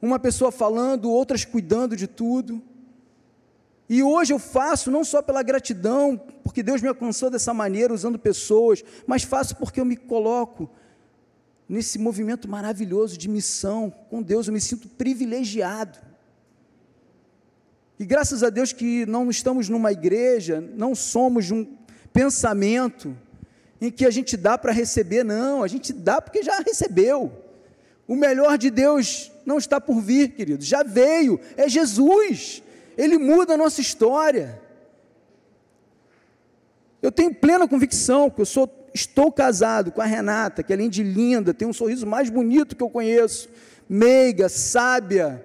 uma 0.00 0.18
pessoa 0.18 0.52
falando, 0.52 1.10
outras 1.10 1.44
cuidando 1.44 1.96
de 1.96 2.06
tudo. 2.06 2.62
E 3.88 4.02
hoje 4.02 4.32
eu 4.32 4.38
faço 4.38 4.90
não 4.90 5.02
só 5.02 5.22
pela 5.22 5.42
gratidão, 5.42 6.20
porque 6.44 6.62
Deus 6.62 6.82
me 6.82 6.88
alcançou 6.88 7.30
dessa 7.30 7.54
maneira, 7.54 7.94
usando 7.94 8.18
pessoas, 8.18 8.84
mas 9.06 9.22
faço 9.22 9.56
porque 9.56 9.80
eu 9.80 9.84
me 9.84 9.96
coloco 9.96 10.70
nesse 11.68 11.98
movimento 11.98 12.48
maravilhoso 12.48 13.16
de 13.16 13.28
missão 13.28 13.90
com 14.10 14.22
Deus, 14.22 14.46
eu 14.46 14.52
me 14.52 14.60
sinto 14.60 14.88
privilegiado. 14.88 15.98
E 17.98 18.04
graças 18.04 18.42
a 18.42 18.50
Deus 18.50 18.72
que 18.72 19.04
não 19.06 19.28
estamos 19.28 19.68
numa 19.68 19.90
igreja, 19.90 20.60
não 20.60 20.94
somos 20.94 21.50
um 21.50 21.77
pensamento 22.18 23.16
em 23.80 23.92
que 23.92 24.04
a 24.04 24.10
gente 24.10 24.36
dá 24.36 24.58
para 24.58 24.72
receber, 24.72 25.24
não, 25.24 25.62
a 25.62 25.68
gente 25.68 25.92
dá 25.92 26.20
porque 26.20 26.42
já 26.42 26.58
recebeu. 26.58 27.30
O 28.08 28.16
melhor 28.16 28.58
de 28.58 28.70
Deus 28.70 29.30
não 29.46 29.56
está 29.56 29.80
por 29.80 30.00
vir, 30.00 30.30
querido, 30.30 30.64
já 30.64 30.82
veio, 30.82 31.38
é 31.56 31.68
Jesus, 31.68 32.60
Ele 32.96 33.18
muda 33.18 33.54
a 33.54 33.56
nossa 33.56 33.80
história. 33.80 34.60
Eu 37.00 37.12
tenho 37.12 37.32
plena 37.32 37.68
convicção 37.68 38.28
que 38.28 38.40
eu 38.40 38.46
sou, 38.46 38.68
estou 38.92 39.30
casado 39.30 39.92
com 39.92 40.02
a 40.02 40.04
Renata, 40.04 40.64
que 40.64 40.72
além 40.72 40.90
de 40.90 41.04
linda, 41.04 41.54
tem 41.54 41.68
um 41.68 41.72
sorriso 41.72 42.04
mais 42.04 42.28
bonito 42.28 42.74
que 42.74 42.82
eu 42.82 42.90
conheço, 42.90 43.48
meiga, 43.88 44.48
sábia, 44.48 45.40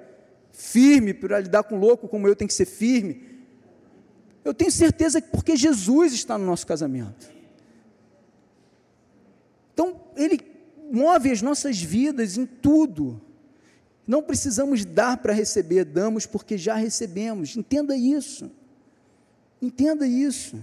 firme, 0.52 1.14
para 1.14 1.40
lidar 1.40 1.62
com 1.66 1.78
louco 1.78 2.08
como 2.08 2.28
eu 2.28 2.36
tem 2.36 2.48
que 2.48 2.54
ser 2.56 2.66
firme. 2.66 3.33
Eu 4.44 4.54
tenho 4.54 4.72
certeza 4.72 5.22
que 5.22 5.30
porque 5.30 5.56
Jesus 5.56 6.14
está 6.14 6.38
no 6.38 6.46
nosso 6.46 6.68
casamento. 6.68 7.32
Então, 9.74 10.02
Ele 10.16 10.40
move 10.92 11.32
as 11.32 11.42
nossas 11.42 11.82
vidas 11.82 12.38
em 12.38 12.46
tudo. 12.46 13.22
Não 14.06 14.22
precisamos 14.22 14.84
dar 14.84 15.18
para 15.18 15.34
receber, 15.34 15.86
damos 15.86 16.26
porque 16.26 16.58
já 16.58 16.76
recebemos. 16.76 17.56
Entenda 17.56 17.96
isso. 17.96 18.52
Entenda 19.62 20.06
isso. 20.06 20.62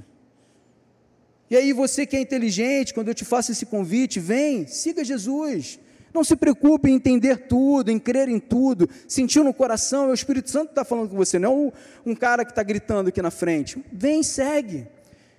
E 1.49 1.57
aí, 1.57 1.73
você 1.73 2.07
que 2.07 2.17
é 2.17 2.21
inteligente, 2.21 2.95
quando 2.95 3.09
eu 3.09 3.15
te 3.15 3.25
faço 3.25 3.51
esse 3.51 3.67
convite, 3.67 4.21
vem, 4.21 4.67
siga 4.67 5.03
Jesus. 5.03 5.81
Não 6.13 6.25
se 6.25 6.35
preocupe 6.35 6.91
em 6.91 6.95
entender 6.95 7.47
tudo, 7.47 7.91
em 7.91 7.99
crer 7.99 8.29
em 8.29 8.41
tudo, 8.41 8.89
sentir 9.07 9.43
no 9.45 9.55
coração, 9.55 10.07
é 10.07 10.11
o 10.11 10.15
Espírito 10.15 10.51
Santo 10.51 10.67
que 10.67 10.73
está 10.73 10.85
falando 10.85 11.09
com 11.09 11.17
você, 11.17 11.39
não 11.39 11.73
é 12.05 12.09
um 12.11 12.15
cara 12.15 12.45
que 12.45 12.51
está 12.51 12.63
gritando 12.63 13.09
aqui 13.09 13.23
na 13.23 13.31
frente. 13.31 13.83
Vem, 13.93 14.23
segue. 14.23 14.89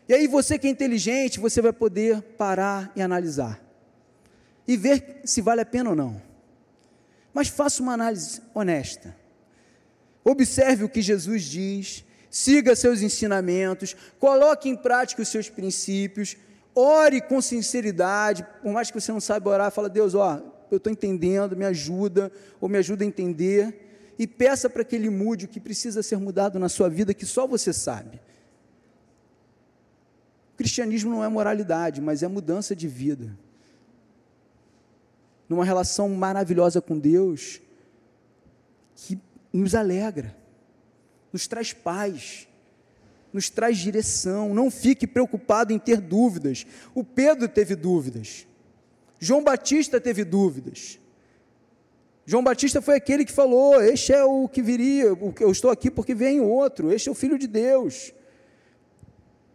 E 0.08 0.14
aí 0.14 0.28
você 0.28 0.58
que 0.58 0.68
é 0.68 0.70
inteligente, 0.70 1.40
você 1.40 1.62
vai 1.62 1.74
poder 1.74 2.22
parar 2.22 2.92
e 2.96 3.02
analisar. 3.02 3.62
E 4.68 4.78
ver 4.78 5.22
se 5.26 5.42
vale 5.42 5.62
a 5.62 5.66
pena 5.66 5.90
ou 5.90 5.96
não. 5.96 6.22
Mas 7.34 7.48
faça 7.48 7.82
uma 7.82 7.94
análise 7.94 8.42
honesta. 8.54 9.16
Observe 10.24 10.84
o 10.84 10.90
que 10.90 11.02
Jesus 11.02 11.44
diz, 11.44 12.06
siga 12.30 12.76
seus 12.76 13.02
ensinamentos, 13.02 13.96
coloque 14.20 14.70
em 14.70 14.76
prática 14.76 15.22
os 15.22 15.30
seus 15.30 15.50
princípios, 15.50 16.38
Ore 16.74 17.20
com 17.22 17.42
sinceridade, 17.42 18.46
por 18.62 18.72
mais 18.72 18.90
que 18.90 19.00
você 19.00 19.12
não 19.12 19.20
saiba 19.20 19.50
orar, 19.50 19.72
fala, 19.72 19.90
Deus, 19.90 20.16
ó, 20.16 20.42
eu 20.76 20.78
estou 20.78 20.92
entendendo, 20.92 21.56
me 21.56 21.66
ajuda, 21.66 22.32
ou 22.60 22.70
me 22.70 22.78
ajuda 22.78 23.04
a 23.04 23.08
entender, 23.08 24.14
e 24.18 24.28
peça 24.28 24.70
para 24.70 24.84
que 24.84 24.96
Ele 24.96 25.10
mude 25.10 25.46
o 25.46 25.48
que 25.48 25.60
precisa 25.60 26.04
ser 26.04 26.18
mudado 26.18 26.60
na 26.60 26.70
sua 26.70 26.90
vida, 26.90 27.14
que 27.14 27.26
só 27.26 27.48
você 27.48 27.74
sabe. 27.74 28.20
O 30.54 30.58
cristianismo 30.58 31.10
não 31.10 31.24
é 31.24 31.28
moralidade, 31.28 32.02
mas 32.02 32.22
é 32.22 32.28
mudança 32.28 32.76
de 32.76 32.88
vida. 32.88 33.38
Numa 35.50 35.66
relação 35.66 36.08
maravilhosa 36.10 36.82
com 36.82 36.98
Deus, 37.00 37.62
que 38.96 39.20
nos 39.52 39.76
alegra, 39.76 40.36
nos 41.34 41.48
traz 41.48 41.74
paz, 41.74 42.48
nos 43.34 43.50
traz 43.50 43.78
direção. 43.78 44.54
Não 44.54 44.70
fique 44.70 45.08
preocupado 45.08 45.74
em 45.74 45.80
ter 45.80 46.00
dúvidas. 46.00 46.66
O 46.94 47.04
Pedro 47.04 47.48
teve 47.48 47.76
dúvidas. 47.76 48.46
João 49.24 49.44
Batista 49.44 50.02
teve 50.02 50.24
dúvidas. 50.24 51.00
João 52.26 52.44
Batista 52.44 52.82
foi 52.82 52.96
aquele 52.96 53.24
que 53.24 53.32
falou: 53.32 53.80
Este 53.80 54.12
é 54.12 54.24
o 54.24 54.50
que 54.50 54.64
viria, 54.64 55.16
eu 55.40 55.52
estou 55.52 55.70
aqui 55.70 55.92
porque 55.92 56.16
vem 56.16 56.42
outro, 56.42 56.92
este 56.92 57.08
é 57.08 57.12
o 57.12 57.16
Filho 57.16 57.38
de 57.38 57.46
Deus. 57.46 58.12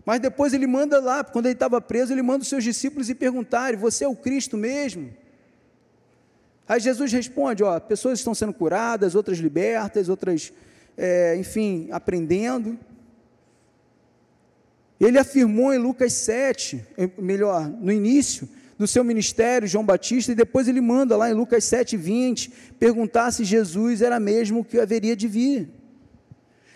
Mas 0.04 0.20
depois 0.20 0.54
ele 0.54 0.68
manda 0.68 1.00
lá, 1.00 1.24
quando 1.24 1.46
ele 1.46 1.54
estava 1.54 1.80
preso, 1.80 2.12
ele 2.12 2.22
manda 2.22 2.42
os 2.42 2.48
seus 2.48 2.62
discípulos 2.62 3.10
e 3.10 3.14
perguntarem: 3.14 3.78
Você 3.78 4.04
é 4.04 4.08
o 4.08 4.14
Cristo 4.14 4.56
mesmo? 4.56 5.12
Aí 6.68 6.78
Jesus 6.78 7.10
responde: 7.12 7.64
Ó, 7.64 7.80
pessoas 7.80 8.20
estão 8.20 8.36
sendo 8.36 8.52
curadas, 8.52 9.16
outras 9.16 9.38
libertas, 9.38 10.08
outras, 10.08 10.52
é, 10.96 11.36
enfim, 11.36 11.88
aprendendo. 11.90 12.78
Ele 15.00 15.18
afirmou 15.18 15.74
em 15.74 15.78
Lucas 15.78 16.12
7, 16.12 16.86
melhor, 17.18 17.68
no 17.68 17.90
início, 17.92 18.48
do 18.78 18.86
seu 18.86 19.02
ministério, 19.02 19.66
João 19.66 19.84
Batista, 19.84 20.32
e 20.32 20.34
depois 20.34 20.68
ele 20.68 20.80
manda 20.80 21.16
lá 21.16 21.30
em 21.30 21.34
Lucas 21.34 21.64
7,20 21.64 22.52
perguntar 22.78 23.30
se 23.30 23.44
Jesus 23.44 24.02
era 24.02 24.20
mesmo 24.20 24.60
o 24.60 24.64
que 24.64 24.78
haveria 24.78 25.16
de 25.16 25.26
vir. 25.26 25.70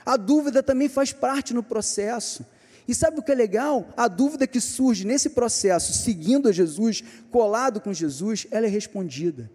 A 0.04 0.16
dúvida 0.16 0.62
também 0.62 0.88
faz 0.88 1.12
parte 1.12 1.52
no 1.52 1.62
processo. 1.62 2.44
E 2.88 2.94
sabe 2.94 3.20
o 3.20 3.22
que 3.22 3.30
é 3.30 3.34
legal? 3.34 3.88
A 3.96 4.08
dúvida 4.08 4.46
que 4.46 4.60
surge 4.60 5.06
nesse 5.06 5.30
processo, 5.30 5.92
seguindo 5.92 6.48
a 6.48 6.52
Jesus, 6.52 7.04
colado 7.30 7.80
com 7.80 7.92
Jesus, 7.92 8.46
ela 8.50 8.66
é 8.66 8.68
respondida. 8.68 9.50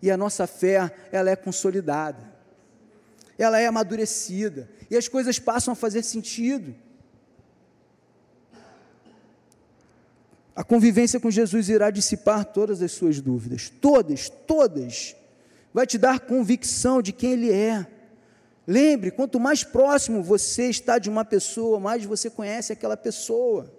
E 0.00 0.10
a 0.10 0.16
nossa 0.16 0.46
fé, 0.46 0.94
ela 1.10 1.30
é 1.30 1.34
consolidada. 1.34 2.22
Ela 3.38 3.58
é 3.58 3.66
amadurecida. 3.66 4.68
E 4.90 4.96
as 4.96 5.08
coisas 5.08 5.38
passam 5.38 5.72
a 5.72 5.74
fazer 5.74 6.02
sentido. 6.02 6.74
A 10.56 10.64
convivência 10.64 11.20
com 11.20 11.30
Jesus 11.30 11.68
irá 11.68 11.90
dissipar 11.90 12.46
todas 12.46 12.80
as 12.80 12.90
suas 12.90 13.20
dúvidas, 13.20 13.68
todas, 13.68 14.30
todas. 14.30 15.14
Vai 15.72 15.86
te 15.86 15.98
dar 15.98 16.20
convicção 16.20 17.02
de 17.02 17.12
quem 17.12 17.32
Ele 17.32 17.52
é. 17.52 17.86
Lembre, 18.66 19.10
quanto 19.10 19.38
mais 19.38 19.62
próximo 19.62 20.22
você 20.22 20.70
está 20.70 20.98
de 20.98 21.10
uma 21.10 21.26
pessoa, 21.26 21.78
mais 21.78 22.06
você 22.06 22.30
conhece 22.30 22.72
aquela 22.72 22.96
pessoa. 22.96 23.70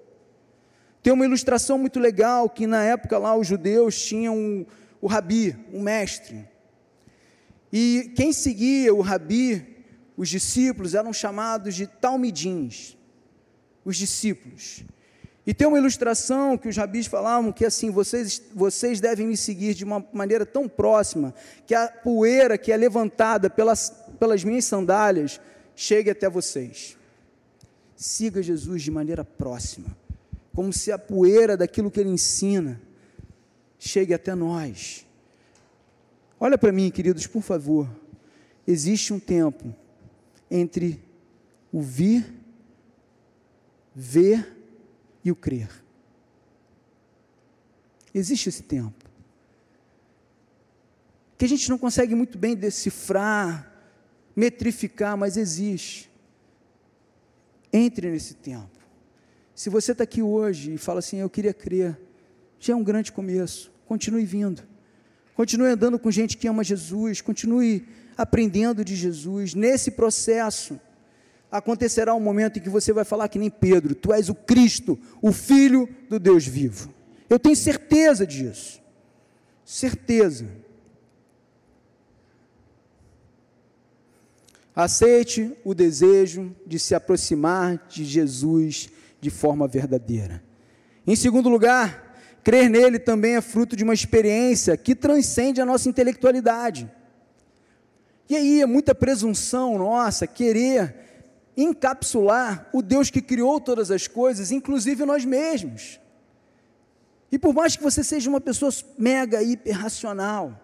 Tem 1.01 1.11
uma 1.11 1.25
ilustração 1.25 1.79
muito 1.79 1.99
legal 1.99 2.47
que 2.47 2.67
na 2.67 2.83
época 2.83 3.17
lá 3.17 3.35
os 3.35 3.47
judeus 3.47 3.99
tinham 3.99 4.63
o 5.01 5.07
rabi, 5.07 5.57
um 5.73 5.81
mestre. 5.81 6.47
E 7.73 8.13
quem 8.15 8.31
seguia 8.31 8.93
o 8.93 9.01
rabi, 9.01 9.83
os 10.15 10.29
discípulos, 10.29 10.93
eram 10.93 11.11
chamados 11.11 11.73
de 11.73 11.87
talmidins, 11.87 12.95
os 13.83 13.97
discípulos. 13.97 14.83
E 15.47 15.53
tem 15.53 15.65
uma 15.65 15.77
ilustração 15.77 16.57
que 16.57 16.67
os 16.67 16.75
rabis 16.75 17.07
falavam 17.07 17.53
que 17.53 17.63
assim, 17.63 17.89
vocês, 17.89 18.41
vocês 18.53 18.99
devem 18.99 19.25
me 19.25 19.37
seguir 19.37 19.73
de 19.73 19.85
uma 19.85 20.05
maneira 20.11 20.45
tão 20.45 20.67
próxima 20.67 21.33
que 21.65 21.73
a 21.73 21.87
poeira 21.87 22.57
que 22.57 22.69
é 22.69 22.75
levantada 22.75 23.49
pelas, 23.49 23.89
pelas 24.19 24.43
minhas 24.43 24.65
sandálias 24.65 25.39
chegue 25.73 26.09
até 26.09 26.29
vocês. 26.29 26.97
Siga 27.95 28.43
Jesus 28.43 28.83
de 28.83 28.91
maneira 28.91 29.23
próxima, 29.23 29.87
como 30.53 30.73
se 30.73 30.91
a 30.91 30.99
poeira 30.99 31.55
daquilo 31.55 31.89
que 31.89 32.01
ele 32.01 32.09
ensina 32.09 32.81
chegue 33.79 34.13
até 34.13 34.35
nós. 34.35 35.05
Olha 36.37 36.57
para 36.57 36.73
mim, 36.73 36.91
queridos, 36.91 37.25
por 37.25 37.41
favor. 37.41 37.87
Existe 38.67 39.13
um 39.13 39.19
tempo 39.19 39.73
entre 40.51 41.01
o 41.71 41.81
vir, 41.81 42.33
ver 43.95 44.56
e 45.27 45.31
o 45.31 45.35
crer. 45.35 45.69
Existe 48.13 48.49
esse 48.49 48.63
tempo. 48.63 49.05
Que 51.37 51.45
a 51.45 51.47
gente 51.47 51.69
não 51.69 51.77
consegue 51.77 52.15
muito 52.15 52.37
bem 52.37 52.55
decifrar, 52.55 53.71
metrificar, 54.35 55.17
mas 55.17 55.37
existe. 55.37 56.09
Entre 57.71 58.09
nesse 58.09 58.35
tempo. 58.35 58.77
Se 59.53 59.69
você 59.69 59.91
está 59.91 60.03
aqui 60.03 60.21
hoje 60.21 60.73
e 60.73 60.77
fala 60.77 60.99
assim, 60.99 61.17
eu 61.17 61.29
queria 61.29 61.53
crer, 61.53 61.99
já 62.59 62.73
é 62.73 62.75
um 62.75 62.83
grande 62.83 63.11
começo. 63.11 63.71
Continue 63.85 64.25
vindo. 64.25 64.63
Continue 65.35 65.67
andando 65.67 65.99
com 65.99 66.09
gente 66.09 66.37
que 66.37 66.47
ama 66.47 66.63
Jesus. 66.63 67.21
Continue 67.21 67.87
aprendendo 68.17 68.83
de 68.83 68.95
Jesus. 68.95 69.53
Nesse 69.53 69.91
processo, 69.91 70.79
acontecerá 71.51 72.13
um 72.13 72.19
momento 72.19 72.59
em 72.59 72.61
que 72.61 72.69
você 72.69 72.91
vai 72.91 73.03
falar 73.03 73.27
que 73.27 73.39
nem 73.39 73.49
Pedro: 73.49 73.95
Tu 73.95 74.13
és 74.13 74.29
o 74.29 74.35
Cristo, 74.35 74.99
o 75.21 75.31
Filho 75.31 75.87
do 76.09 76.19
Deus 76.19 76.45
vivo. 76.45 76.93
Eu 77.29 77.39
tenho 77.39 77.55
certeza 77.55 78.25
disso. 78.25 78.81
Certeza. 79.65 80.47
Aceite 84.75 85.57
o 85.65 85.73
desejo 85.73 86.55
de 86.65 86.77
se 86.77 86.93
aproximar 86.93 87.87
de 87.89 88.05
Jesus 88.05 88.89
de 89.19 89.29
forma 89.29 89.67
verdadeira. 89.67 90.43
Em 91.05 91.15
segundo 91.15 91.49
lugar, 91.49 92.15
crer 92.43 92.69
nele 92.69 92.99
também 92.99 93.35
é 93.35 93.41
fruto 93.41 93.75
de 93.75 93.83
uma 93.83 93.93
experiência 93.93 94.77
que 94.77 94.93
transcende 94.93 95.59
a 95.59 95.65
nossa 95.65 95.89
intelectualidade. 95.89 96.89
E 98.29 98.35
aí 98.35 98.61
é 98.61 98.65
muita 98.65 98.93
presunção 98.93 99.77
nossa 99.77 100.27
querer 100.27 101.06
encapsular 101.57 102.69
o 102.71 102.83
Deus 102.83 103.09
que 103.09 103.21
criou 103.21 103.59
todas 103.59 103.89
as 103.89 104.07
coisas, 104.07 104.51
inclusive 104.51 105.03
nós 105.05 105.25
mesmos. 105.25 105.99
E 107.31 107.39
por 107.39 107.53
mais 107.53 107.75
que 107.75 107.81
você 107.81 108.03
seja 108.03 108.29
uma 108.29 108.39
pessoa 108.39 108.71
mega 108.97 109.41
hiper 109.41 109.75
racional, 109.75 110.61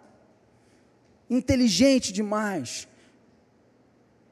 inteligente 1.27 2.13
demais, 2.13 2.87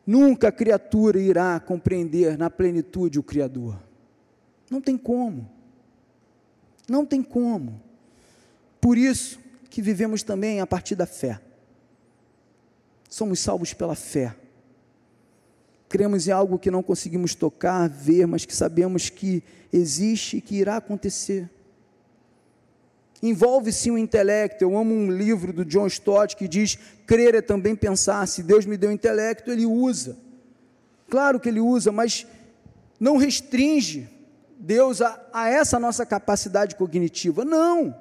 nunca 0.06 0.50
a 0.50 0.52
criatura 0.52 1.20
irá 1.20 1.60
compreender 1.60 2.38
na 2.38 2.50
plenitude 2.50 3.18
o 3.18 3.24
Criador. 3.24 3.82
Não 4.70 4.80
tem 4.80 4.96
como. 4.96 5.50
Não 6.88 7.06
tem 7.06 7.24
como. 7.24 7.82
Por 8.80 8.98
isso 8.98 9.40
que 9.70 9.82
vivemos 9.82 10.22
também 10.22 10.62
a 10.62 10.68
partir 10.68 10.96
da 10.96 11.08
fé. 11.08 11.42
Somos 13.10 13.40
salvos 13.40 13.74
pela 13.74 13.96
fé 13.96 14.36
cremos 15.92 16.26
em 16.26 16.32
algo 16.32 16.58
que 16.58 16.72
não 16.72 16.82
conseguimos 16.82 17.36
tocar, 17.36 17.90
ver, 17.90 18.26
mas 18.26 18.46
que 18.46 18.56
sabemos 18.56 19.10
que 19.10 19.44
existe 19.74 20.38
e 20.38 20.42
que 20.42 20.56
irá 20.56 20.78
acontecer. 20.78 21.50
Envolve 23.22 23.74
sim 23.74 23.92
o 23.92 23.98
intelecto. 23.98 24.64
Eu 24.64 24.78
amo 24.78 24.94
um 24.96 25.12
livro 25.12 25.52
do 25.52 25.66
John 25.66 25.86
Stott 25.88 26.38
que 26.38 26.48
diz: 26.48 26.80
crer 27.06 27.36
é 27.36 27.42
também 27.42 27.76
pensar. 27.76 28.26
Se 28.26 28.42
Deus 28.42 28.66
me 28.66 28.78
deu 28.78 28.90
intelecto, 28.90 29.52
Ele 29.52 29.66
usa. 29.66 30.18
Claro 31.10 31.42
que 31.42 31.50
Ele 31.50 31.60
usa, 31.60 31.92
mas 31.92 32.26
não 32.98 33.18
restringe 33.18 34.10
Deus 34.58 35.02
a, 35.02 35.22
a 35.34 35.50
essa 35.50 35.78
nossa 35.78 36.06
capacidade 36.06 36.76
cognitiva. 36.76 37.44
Não. 37.44 37.94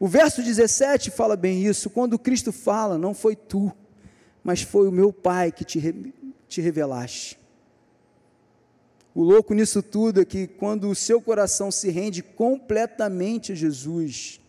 O 0.00 0.08
verso 0.08 0.42
17 0.42 1.12
fala 1.12 1.36
bem 1.36 1.64
isso. 1.64 1.88
Quando 1.88 2.18
Cristo 2.18 2.50
fala, 2.50 2.98
não 2.98 3.14
foi 3.14 3.36
tu, 3.36 3.72
mas 4.42 4.62
foi 4.62 4.88
o 4.88 4.92
meu 4.92 5.12
Pai 5.12 5.52
que 5.52 5.64
te 5.64 5.78
te 6.56 6.60
revelaste. 6.62 7.38
O 9.14 9.22
louco 9.22 9.52
nisso 9.52 9.82
tudo 9.82 10.22
é 10.22 10.24
que 10.24 10.46
quando 10.46 10.88
o 10.88 10.94
seu 10.94 11.20
coração 11.20 11.70
se 11.70 11.90
rende 11.90 12.22
completamente 12.22 13.52
a 13.52 13.54
Jesus, 13.54 14.40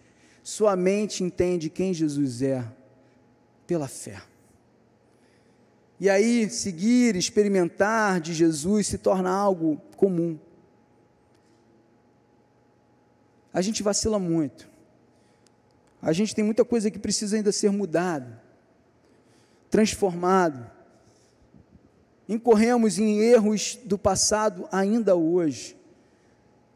sua 0.42 0.76
mente 0.78 1.22
entende 1.22 1.70
quem 1.70 1.94
Jesus 1.94 2.42
é 2.42 2.66
pela 3.66 3.90
fé. 3.90 4.22
E 6.00 6.10
aí, 6.10 6.50
seguir, 6.50 7.18
experimentar 7.18 8.22
de 8.22 8.34
Jesus 8.34 8.88
se 8.88 8.98
torna 8.98 9.30
algo 9.30 9.82
comum. 9.98 10.40
A 13.54 13.62
gente 13.62 13.84
vacila 13.84 14.18
muito. 14.18 14.70
A 16.02 16.14
gente 16.14 16.34
tem 16.34 16.46
muita 16.46 16.64
coisa 16.64 16.90
que 16.90 17.00
precisa 17.00 17.36
ainda 17.36 17.52
ser 17.52 17.72
mudada, 17.72 18.42
transformado 19.70 20.77
incorremos 22.28 23.00
em 23.00 23.20
erros 23.20 23.80
do 23.86 23.98
passado 23.98 24.68
ainda 24.72 25.16
hoje. 25.16 25.76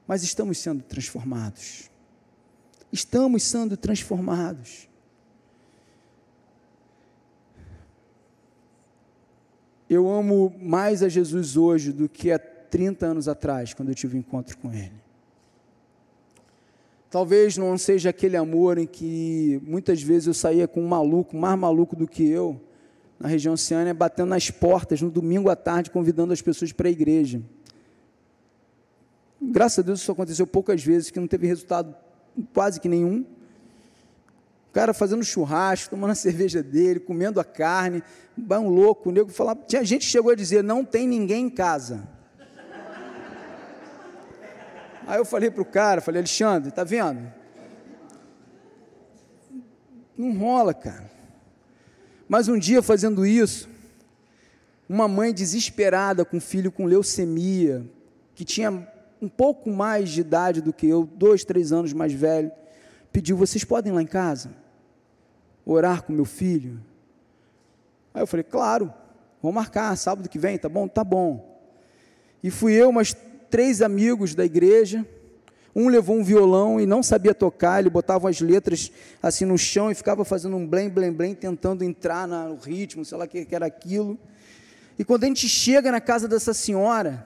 mas 0.07 0.23
estamos 0.23 0.57
sendo 0.57 0.83
transformados. 0.83 1.89
Estamos 2.91 3.43
sendo 3.43 3.77
transformados. 3.77 4.89
Eu 9.89 10.09
amo 10.09 10.53
mais 10.61 11.01
a 11.03 11.07
Jesus 11.07 11.55
hoje 11.55 11.93
do 11.93 12.09
que 12.09 12.31
há 12.31 12.39
30 12.39 13.05
anos 13.05 13.27
atrás, 13.27 13.73
quando 13.73 13.89
eu 13.89 13.95
tive 13.95 14.17
um 14.17 14.19
encontro 14.19 14.57
com 14.57 14.73
Ele. 14.73 15.01
Talvez 17.09 17.57
não 17.57 17.77
seja 17.77 18.09
aquele 18.09 18.37
amor 18.37 18.77
em 18.77 18.87
que 18.87 19.61
muitas 19.65 20.01
vezes 20.01 20.27
eu 20.27 20.33
saía 20.33 20.65
com 20.65 20.81
um 20.81 20.87
maluco, 20.87 21.35
mais 21.35 21.59
maluco 21.59 21.93
do 21.93 22.07
que 22.07 22.25
eu, 22.25 22.59
na 23.21 23.29
região 23.29 23.53
oceânia, 23.53 23.93
batendo 23.93 24.29
nas 24.29 24.49
portas 24.49 24.99
no 24.99 25.11
domingo 25.11 25.47
à 25.47 25.55
tarde, 25.55 25.91
convidando 25.91 26.33
as 26.33 26.41
pessoas 26.41 26.71
para 26.71 26.87
a 26.87 26.91
igreja. 26.91 27.39
Graças 29.39 29.79
a 29.79 29.81
Deus 29.83 30.01
isso 30.01 30.11
aconteceu 30.11 30.47
poucas 30.47 30.83
vezes, 30.83 31.11
que 31.11 31.19
não 31.19 31.27
teve 31.27 31.45
resultado 31.45 31.95
quase 32.51 32.79
que 32.79 32.89
nenhum. 32.89 33.23
O 34.69 34.73
cara 34.73 34.91
fazendo 34.91 35.23
churrasco, 35.23 35.91
tomando 35.91 36.11
a 36.11 36.15
cerveja 36.15 36.63
dele, 36.63 36.99
comendo 36.99 37.39
a 37.39 37.43
carne, 37.43 38.01
um 38.35 38.69
louco, 38.69 39.09
o 39.09 39.11
nego 39.11 39.29
falava, 39.29 39.61
tinha 39.67 39.85
gente 39.85 40.01
que 40.01 40.11
chegou 40.11 40.31
a 40.31 40.35
dizer, 40.35 40.63
não 40.63 40.83
tem 40.83 41.07
ninguém 41.07 41.45
em 41.45 41.49
casa. 41.49 42.07
Aí 45.05 45.19
eu 45.19 45.25
falei 45.25 45.51
para 45.51 45.61
o 45.61 45.65
cara, 45.65 46.01
falei, 46.01 46.21
Alexandre, 46.21 46.71
tá 46.71 46.83
vendo? 46.83 47.31
Não 50.17 50.35
rola, 50.37 50.73
cara. 50.73 51.20
Mas 52.31 52.47
um 52.47 52.57
dia 52.57 52.81
fazendo 52.81 53.25
isso, 53.25 53.67
uma 54.87 55.05
mãe 55.05 55.33
desesperada 55.33 56.23
com 56.23 56.37
um 56.37 56.39
filho 56.39 56.71
com 56.71 56.85
leucemia, 56.85 57.85
que 58.33 58.45
tinha 58.45 58.87
um 59.21 59.27
pouco 59.27 59.69
mais 59.69 60.09
de 60.09 60.21
idade 60.21 60.61
do 60.61 60.71
que 60.71 60.87
eu, 60.87 61.03
dois, 61.03 61.43
três 61.43 61.73
anos 61.73 61.91
mais 61.91 62.13
velho, 62.13 62.49
pediu: 63.11 63.35
vocês 63.35 63.65
podem 63.65 63.91
ir 63.91 63.95
lá 63.95 64.01
em 64.01 64.07
casa 64.07 64.51
orar 65.65 66.03
com 66.03 66.13
meu 66.13 66.23
filho? 66.23 66.79
Aí 68.13 68.21
eu 68.21 68.27
falei: 68.27 68.45
claro, 68.45 68.93
vamos 69.43 69.55
marcar, 69.55 69.93
sábado 69.97 70.29
que 70.29 70.39
vem, 70.39 70.57
tá 70.57 70.69
bom? 70.69 70.87
Tá 70.87 71.03
bom. 71.03 71.59
E 72.41 72.49
fui 72.49 72.71
eu, 72.71 72.93
mas 72.93 73.13
três 73.49 73.81
amigos 73.81 74.33
da 74.33 74.45
igreja. 74.45 75.05
Um 75.75 75.87
levou 75.87 76.17
um 76.17 76.23
violão 76.23 76.79
e 76.79 76.85
não 76.85 77.01
sabia 77.01 77.33
tocar, 77.33 77.79
ele 77.79 77.89
botava 77.89 78.29
as 78.29 78.41
letras 78.41 78.91
assim 79.21 79.45
no 79.45 79.57
chão 79.57 79.89
e 79.89 79.95
ficava 79.95 80.25
fazendo 80.25 80.55
um 80.55 80.67
blém, 80.67 80.89
blém, 80.89 81.11
blém, 81.11 81.33
tentando 81.33 81.83
entrar 81.83 82.27
no 82.27 82.55
ritmo, 82.55 83.05
sei 83.05 83.17
lá 83.17 83.25
o 83.25 83.27
que 83.27 83.47
era 83.51 83.65
aquilo. 83.65 84.19
E 84.99 85.05
quando 85.05 85.23
a 85.23 85.27
gente 85.27 85.47
chega 85.47 85.91
na 85.91 86.01
casa 86.01 86.27
dessa 86.27 86.53
senhora, 86.53 87.25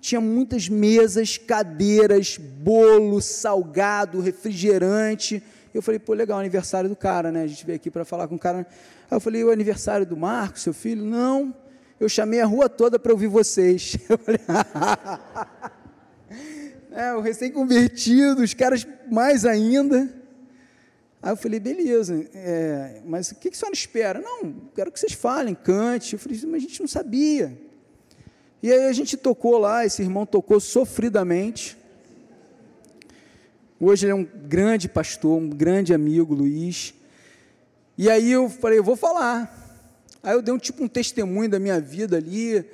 tinha 0.00 0.20
muitas 0.20 0.68
mesas, 0.68 1.36
cadeiras, 1.36 2.38
bolo, 2.38 3.20
salgado, 3.20 4.20
refrigerante. 4.20 5.42
Eu 5.74 5.82
falei, 5.82 5.98
pô, 5.98 6.14
legal, 6.14 6.38
aniversário 6.38 6.88
do 6.88 6.96
cara, 6.96 7.32
né? 7.32 7.42
A 7.42 7.46
gente 7.46 7.66
veio 7.66 7.76
aqui 7.76 7.90
para 7.90 8.04
falar 8.04 8.28
com 8.28 8.36
o 8.36 8.38
cara. 8.38 8.58
Aí 9.10 9.16
eu 9.16 9.20
falei, 9.20 9.42
o 9.42 9.50
aniversário 9.50 10.06
do 10.06 10.16
Marco, 10.16 10.58
seu 10.58 10.72
filho? 10.72 11.04
Não 11.04 11.52
eu 12.00 12.08
chamei 12.08 12.40
a 12.40 12.46
rua 12.46 12.68
toda 12.68 12.98
para 12.98 13.12
ouvir 13.12 13.26
vocês. 13.26 13.96
Eu 14.08 14.18
falei, 14.18 14.40
é, 16.98 17.14
o 17.14 17.20
recém-convertido, 17.20 18.42
os 18.42 18.52
caras 18.52 18.84
mais 19.08 19.44
ainda. 19.44 20.12
Aí 21.22 21.30
eu 21.30 21.36
falei, 21.36 21.60
beleza, 21.60 22.28
é, 22.34 23.00
mas 23.06 23.30
o 23.30 23.36
que, 23.36 23.50
que 23.50 23.56
a 23.56 23.58
senhora 23.58 23.74
espera? 23.74 24.20
Não, 24.20 24.52
quero 24.74 24.90
que 24.90 24.98
vocês 24.98 25.12
falem, 25.12 25.54
cante. 25.54 26.14
Eu 26.14 26.18
falei, 26.18 26.40
mas 26.46 26.56
a 26.56 26.66
gente 26.66 26.80
não 26.80 26.88
sabia. 26.88 27.56
E 28.60 28.72
aí 28.72 28.86
a 28.86 28.92
gente 28.92 29.16
tocou 29.16 29.58
lá, 29.58 29.86
esse 29.86 30.02
irmão 30.02 30.26
tocou 30.26 30.58
sofridamente. 30.58 31.78
Hoje 33.78 34.06
ele 34.06 34.12
é 34.12 34.16
um 34.16 34.24
grande 34.24 34.88
pastor, 34.88 35.38
um 35.38 35.48
grande 35.48 35.94
amigo, 35.94 36.34
Luiz. 36.34 36.94
E 37.96 38.10
aí 38.10 38.32
eu 38.32 38.50
falei, 38.50 38.80
eu 38.80 38.84
vou 38.84 38.96
falar. 38.96 39.86
Aí 40.20 40.34
eu 40.34 40.42
dei 40.42 40.52
um 40.52 40.58
tipo 40.58 40.82
um 40.82 40.88
testemunho 40.88 41.48
da 41.48 41.60
minha 41.60 41.80
vida 41.80 42.16
ali, 42.16 42.64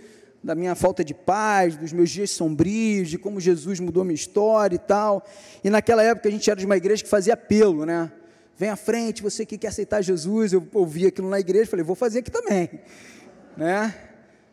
da 0.44 0.54
minha 0.54 0.74
falta 0.74 1.02
de 1.02 1.14
paz, 1.14 1.74
dos 1.74 1.90
meus 1.90 2.10
dias 2.10 2.30
sombrios, 2.30 3.08
de 3.08 3.16
como 3.16 3.40
Jesus 3.40 3.80
mudou 3.80 4.04
minha 4.04 4.14
história 4.14 4.76
e 4.76 4.78
tal. 4.78 5.24
E 5.64 5.70
naquela 5.70 6.02
época 6.02 6.28
a 6.28 6.30
gente 6.30 6.50
era 6.50 6.60
de 6.60 6.66
uma 6.66 6.76
igreja 6.76 7.02
que 7.02 7.08
fazia 7.08 7.32
apelo, 7.32 7.86
né? 7.86 8.12
Vem 8.54 8.68
à 8.68 8.76
frente, 8.76 9.22
você 9.22 9.46
que 9.46 9.56
quer 9.56 9.68
aceitar 9.68 10.02
Jesus. 10.02 10.52
Eu 10.52 10.68
ouvi 10.74 11.06
aquilo 11.06 11.30
na 11.30 11.40
igreja, 11.40 11.70
falei, 11.70 11.82
vou 11.82 11.96
fazer 11.96 12.18
aqui 12.18 12.30
também, 12.30 12.68
né? 13.56 13.94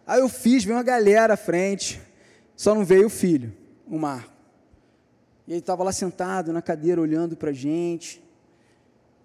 Aí 0.08 0.22
eu 0.22 0.30
fiz, 0.30 0.64
veio 0.64 0.78
uma 0.78 0.84
galera 0.84 1.34
à 1.34 1.38
frente, 1.38 2.02
só 2.56 2.74
não 2.74 2.86
veio 2.86 3.08
o 3.08 3.10
filho, 3.10 3.54
o 3.86 4.00
Marco. 4.00 4.32
E 5.46 5.52
ele 5.52 5.60
estava 5.60 5.84
lá 5.84 5.92
sentado 5.92 6.54
na 6.54 6.62
cadeira 6.62 7.02
olhando 7.02 7.36
para 7.36 7.50
a 7.50 7.54
gente. 7.54 8.24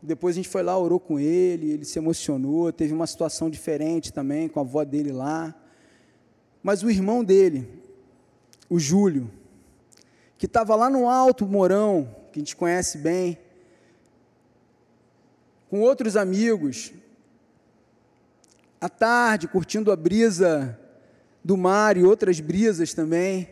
Depois 0.03 0.35
a 0.35 0.39
gente 0.39 0.49
foi 0.49 0.65
lá, 0.65 0.77
orou 0.77 0.99
com 0.99 1.21
ele, 1.21 1.71
ele 1.71 1.85
se 1.85 1.97
emocionou, 1.97 2.73
teve 2.73 2.93
uma 2.93 3.07
situação 3.07 3.49
diferente 3.49 4.13
também 4.13 4.49
com 4.49 4.59
a 4.59 4.63
avó 4.63 4.83
dele 4.83 5.13
lá. 5.13 5.55
Mas 6.67 6.83
o 6.83 6.91
irmão 6.91 7.23
dele, 7.23 7.81
o 8.69 8.77
Júlio, 8.77 9.31
que 10.37 10.47
estava 10.47 10.75
lá 10.75 10.91
no 10.91 11.09
alto 11.09 11.47
Morão, 11.47 12.13
que 12.33 12.41
a 12.41 12.43
gente 12.43 12.57
conhece 12.57 12.99
bem, 12.99 13.39
com 15.71 15.81
outros 15.81 16.17
amigos, 16.17 16.93
à 18.81 18.89
tarde, 18.89 19.47
curtindo 19.47 19.93
a 19.93 19.97
brisa 19.97 20.77
do 21.45 21.57
mar 21.57 21.97
e 21.97 22.03
outras 22.03 22.41
brisas 22.41 22.93
também, 22.93 23.49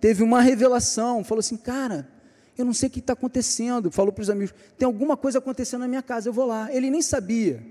teve 0.00 0.22
uma 0.22 0.40
revelação, 0.40 1.22
falou 1.22 1.40
assim, 1.40 1.58
cara, 1.58 2.08
eu 2.56 2.64
não 2.64 2.72
sei 2.72 2.88
o 2.88 2.90
que 2.90 3.00
está 3.00 3.12
acontecendo. 3.12 3.90
Falou 3.90 4.10
para 4.10 4.22
os 4.22 4.30
amigos: 4.30 4.54
tem 4.78 4.86
alguma 4.86 5.14
coisa 5.14 5.40
acontecendo 5.40 5.80
na 5.80 5.88
minha 5.88 6.02
casa, 6.02 6.30
eu 6.30 6.32
vou 6.32 6.46
lá. 6.46 6.74
Ele 6.74 6.88
nem 6.88 7.02
sabia, 7.02 7.62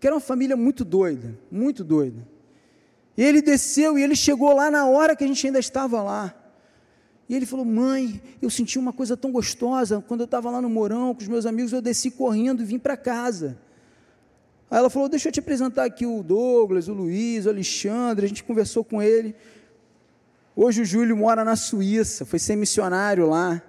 que 0.00 0.08
era 0.08 0.16
uma 0.16 0.20
família 0.20 0.56
muito 0.56 0.84
doida, 0.84 1.38
muito 1.52 1.84
doida. 1.84 2.26
E 3.18 3.22
ele 3.22 3.42
desceu 3.42 3.98
e 3.98 4.02
ele 4.04 4.14
chegou 4.14 4.54
lá 4.54 4.70
na 4.70 4.86
hora 4.86 5.16
que 5.16 5.24
a 5.24 5.26
gente 5.26 5.44
ainda 5.44 5.58
estava 5.58 6.00
lá. 6.00 6.32
E 7.28 7.34
ele 7.34 7.44
falou: 7.44 7.64
Mãe, 7.64 8.22
eu 8.40 8.48
senti 8.48 8.78
uma 8.78 8.92
coisa 8.92 9.16
tão 9.16 9.32
gostosa. 9.32 10.00
Quando 10.06 10.20
eu 10.20 10.24
estava 10.24 10.48
lá 10.52 10.62
no 10.62 10.70
Morão 10.70 11.12
com 11.12 11.20
os 11.20 11.26
meus 11.26 11.44
amigos, 11.44 11.72
eu 11.72 11.82
desci 11.82 12.12
correndo 12.12 12.62
e 12.62 12.64
vim 12.64 12.78
para 12.78 12.96
casa. 12.96 13.58
Aí 14.70 14.78
ela 14.78 14.88
falou: 14.88 15.08
Deixa 15.08 15.26
eu 15.28 15.32
te 15.32 15.40
apresentar 15.40 15.84
aqui 15.84 16.06
o 16.06 16.22
Douglas, 16.22 16.86
o 16.86 16.94
Luiz, 16.94 17.44
o 17.44 17.48
Alexandre. 17.48 18.24
A 18.24 18.28
gente 18.28 18.44
conversou 18.44 18.84
com 18.84 19.02
ele. 19.02 19.34
Hoje 20.54 20.82
o 20.82 20.84
Júlio 20.84 21.16
mora 21.16 21.44
na 21.44 21.56
Suíça, 21.56 22.24
foi 22.24 22.38
ser 22.38 22.54
missionário 22.54 23.26
lá 23.26 23.60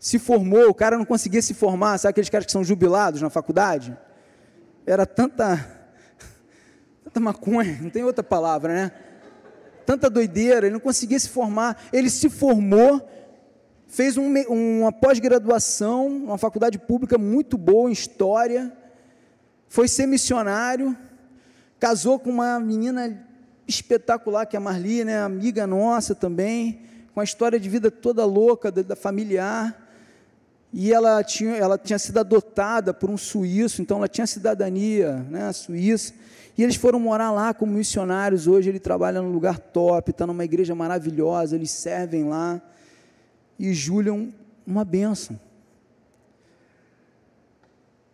se 0.00 0.18
formou, 0.18 0.70
o 0.70 0.74
cara 0.74 0.96
não 0.96 1.04
conseguia 1.04 1.42
se 1.42 1.52
formar, 1.52 1.98
sabe 1.98 2.12
aqueles 2.12 2.30
caras 2.30 2.46
que 2.46 2.52
são 2.52 2.64
jubilados 2.64 3.20
na 3.20 3.28
faculdade? 3.28 3.94
Era 4.86 5.04
tanta, 5.04 5.79
tanta 7.10 7.20
maconha, 7.20 7.78
não 7.82 7.90
tem 7.90 8.04
outra 8.04 8.22
palavra, 8.22 8.72
né? 8.72 8.92
Tanta 9.84 10.08
doideira, 10.08 10.66
ele 10.66 10.74
não 10.74 10.80
conseguia 10.80 11.18
se 11.18 11.28
formar. 11.28 11.82
Ele 11.92 12.08
se 12.08 12.30
formou, 12.30 13.06
fez 13.88 14.16
um, 14.16 14.32
uma 14.48 14.92
pós-graduação, 14.92 16.06
uma 16.06 16.38
faculdade 16.38 16.78
pública 16.78 17.18
muito 17.18 17.58
boa 17.58 17.90
em 17.90 17.92
História, 17.92 18.72
foi 19.68 19.88
ser 19.88 20.06
missionário, 20.06 20.96
casou 21.78 22.18
com 22.18 22.30
uma 22.30 22.60
menina 22.60 23.26
espetacular, 23.66 24.46
que 24.46 24.56
é 24.56 24.58
a 24.58 24.60
Marli, 24.60 25.04
né, 25.04 25.20
amiga 25.20 25.66
nossa 25.66 26.14
também, 26.14 26.82
com 27.12 27.20
a 27.20 27.24
história 27.24 27.58
de 27.58 27.68
vida 27.68 27.90
toda 27.90 28.24
louca, 28.24 28.70
da, 28.70 28.82
da 28.82 28.96
familiar, 28.96 29.79
e 30.72 30.92
ela 30.92 31.22
tinha, 31.24 31.56
ela 31.56 31.76
tinha 31.76 31.98
sido 31.98 32.18
adotada 32.18 32.94
por 32.94 33.10
um 33.10 33.16
suíço, 33.16 33.82
então 33.82 33.98
ela 33.98 34.08
tinha 34.08 34.26
cidadania 34.26 35.14
né, 35.28 35.52
suíça, 35.52 36.14
e 36.56 36.62
eles 36.62 36.76
foram 36.76 37.00
morar 37.00 37.32
lá 37.32 37.52
como 37.52 37.72
missionários, 37.72 38.46
hoje 38.46 38.68
ele 38.68 38.78
trabalha 38.78 39.20
num 39.20 39.32
lugar 39.32 39.58
top, 39.58 40.10
está 40.10 40.26
numa 40.26 40.44
igreja 40.44 40.74
maravilhosa, 40.74 41.56
eles 41.56 41.70
servem 41.70 42.24
lá, 42.24 42.60
e 43.58 43.72
Júlio 43.72 44.14
é 44.14 44.70
uma 44.70 44.84
bênção. 44.84 45.38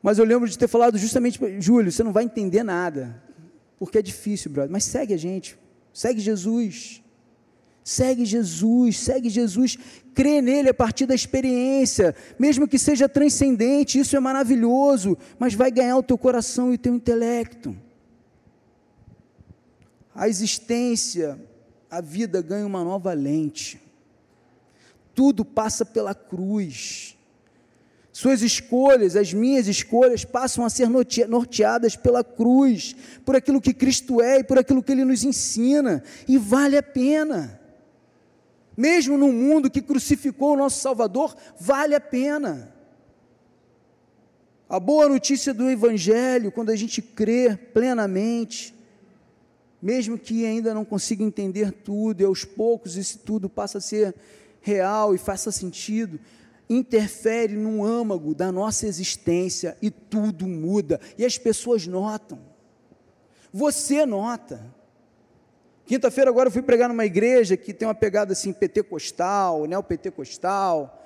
Mas 0.03 0.19
eu 0.19 0.25
lembro 0.25 0.49
de 0.49 0.57
ter 0.57 0.69
falado 0.69 0.97
justamente 0.97 1.39
para 1.39 1.61
Júlio, 1.61 1.93
você 1.93 2.03
não 2.03 2.13
vai 2.13 2.25
entender 2.25 2.63
nada, 2.63 3.23
porque 3.79 3.99
é 3.99 4.03
difícil, 4.03 4.51
brother, 4.51 4.71
mas 4.71 4.85
segue 4.85 5.13
a 5.13 5.19
gente, 5.19 5.59
segue 5.93 6.21
Jesus, 6.21 7.03
Segue 7.89 8.25
Jesus, 8.25 8.99
segue 8.99 9.31
Jesus, 9.31 9.79
crê 10.13 10.43
nele 10.43 10.71
a 10.71 10.75
partir 10.75 11.07
da 11.07 11.15
experiência, 11.15 12.17
mesmo 12.37 12.67
que 12.67 12.81
seja 12.81 13.09
transcendente, 13.09 14.01
isso 14.01 14.17
é 14.17 14.19
maravilhoso, 14.19 15.17
mas 15.39 15.55
vai 15.55 15.71
ganhar 15.71 15.97
o 15.97 16.03
teu 16.03 16.19
coração 16.19 16.73
e 16.73 16.75
o 16.75 16.79
teu 16.79 16.93
intelecto. 16.93 17.77
A 20.13 20.29
existência, 20.29 21.39
a 21.89 22.01
vida 22.01 22.43
ganha 22.43 22.67
uma 22.67 22.83
nova 22.83 23.13
lente. 23.13 23.81
Tudo 25.15 25.45
passa 25.45 25.85
pela 25.85 26.13
cruz. 26.13 27.17
Suas 28.11 28.43
escolhas, 28.43 29.15
as 29.15 29.33
minhas 29.33 29.69
escolhas, 29.69 30.25
passam 30.25 30.65
a 30.65 30.71
ser 30.71 30.89
norteadas 31.29 31.95
pela 31.95 32.25
cruz, 32.25 32.97
por 33.25 33.37
aquilo 33.37 33.61
que 33.61 33.73
Cristo 33.73 34.21
é 34.21 34.41
e 34.41 34.45
por 34.45 34.59
aquilo 34.59 34.83
que 34.83 34.91
Ele 34.91 35.05
nos 35.05 35.23
ensina, 35.23 36.03
e 36.27 36.37
vale 36.37 36.77
a 36.77 36.83
pena. 36.83 37.56
Mesmo 38.77 39.17
no 39.17 39.33
mundo 39.33 39.71
que 39.71 39.81
crucificou 39.81 40.53
o 40.53 40.57
nosso 40.57 40.81
Salvador, 40.81 41.35
vale 41.59 41.95
a 41.95 42.01
pena. 42.01 42.75
A 44.69 44.81
boa 44.81 45.09
notícia 45.09 45.55
do 45.55 45.71
Evangelho, 45.71 46.51
quando 46.51 46.71
a 46.71 46.77
gente 46.77 47.01
crê 47.01 47.57
plenamente, 47.57 48.75
mesmo 49.81 50.19
que 50.19 50.45
ainda 50.45 50.75
não 50.75 50.85
consiga 50.85 51.23
entender 51.23 51.71
tudo, 51.71 52.21
e 52.21 52.25
aos 52.25 52.45
poucos 52.45 52.97
esse 52.97 53.19
tudo 53.19 53.49
passa 53.49 53.79
a 53.79 53.81
ser 53.81 54.15
real 54.61 55.15
e 55.15 55.19
faça 55.19 55.53
sentido, 55.53 56.19
interfere 56.69 57.55
no 57.55 57.85
âmago 57.85 58.35
da 58.35 58.51
nossa 58.51 58.87
existência 58.87 59.77
e 59.81 59.91
tudo 59.91 60.47
muda, 60.47 61.01
e 61.17 61.25
as 61.25 61.39
pessoas 61.39 61.87
notam. 61.87 62.41
Você 63.53 64.05
nota. 64.05 64.75
Quinta-feira 65.87 66.29
agora 66.29 66.49
eu 66.49 66.53
fui 66.53 66.63
pregar 66.63 66.89
numa 66.89 67.07
igreja 67.07 67.57
que 67.57 67.73
tem 67.73 67.87
uma 67.87 67.95
pegada 67.95 68.33
assim 68.33 68.53
pentecostal, 68.53 69.67
neopentecostal. 69.67 71.01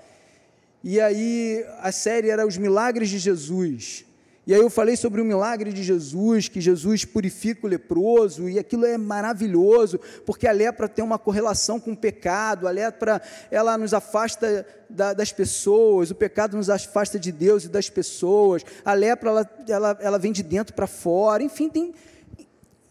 E 0.83 0.99
aí 0.99 1.63
a 1.81 1.93
série 1.93 2.31
era 2.31 2.47
os 2.47 2.57
milagres 2.57 3.11
de 3.11 3.19
Jesus. 3.19 4.07
E 4.47 4.55
aí 4.55 4.61
eu 4.61 4.71
falei 4.71 4.97
sobre 4.97 5.21
o 5.21 5.25
milagre 5.25 5.71
de 5.71 5.83
Jesus, 5.83 6.49
que 6.49 6.63
Jesus 6.63 7.05
purifica 7.05 7.67
o 7.67 7.69
leproso, 7.69 8.49
e 8.49 8.59
aquilo 8.59 8.87
é 8.87 8.97
maravilhoso, 8.97 10.01
porque 10.25 10.49
a 10.49 10.53
lepra 10.53 10.89
tem 10.89 11.05
uma 11.05 11.19
correlação 11.19 11.79
com 11.79 11.93
o 11.93 11.97
pecado, 11.97 12.67
a 12.67 12.71
lepra 12.71 13.21
ela 13.51 13.77
nos 13.77 13.93
afasta 13.93 14.67
da, 14.89 15.13
das 15.13 15.31
pessoas, 15.31 16.11
o 16.11 16.15
pecado 16.15 16.57
nos 16.57 16.71
afasta 16.71 17.19
de 17.19 17.31
Deus 17.31 17.65
e 17.65 17.69
das 17.69 17.91
pessoas, 17.91 18.65
a 18.83 18.95
lepra 18.95 19.29
ela, 19.29 19.51
ela, 19.69 19.99
ela 20.01 20.19
vem 20.19 20.33
de 20.33 20.43
dentro 20.43 20.75
para 20.75 20.87
fora, 20.87 21.43
enfim, 21.43 21.69
tem, 21.69 21.95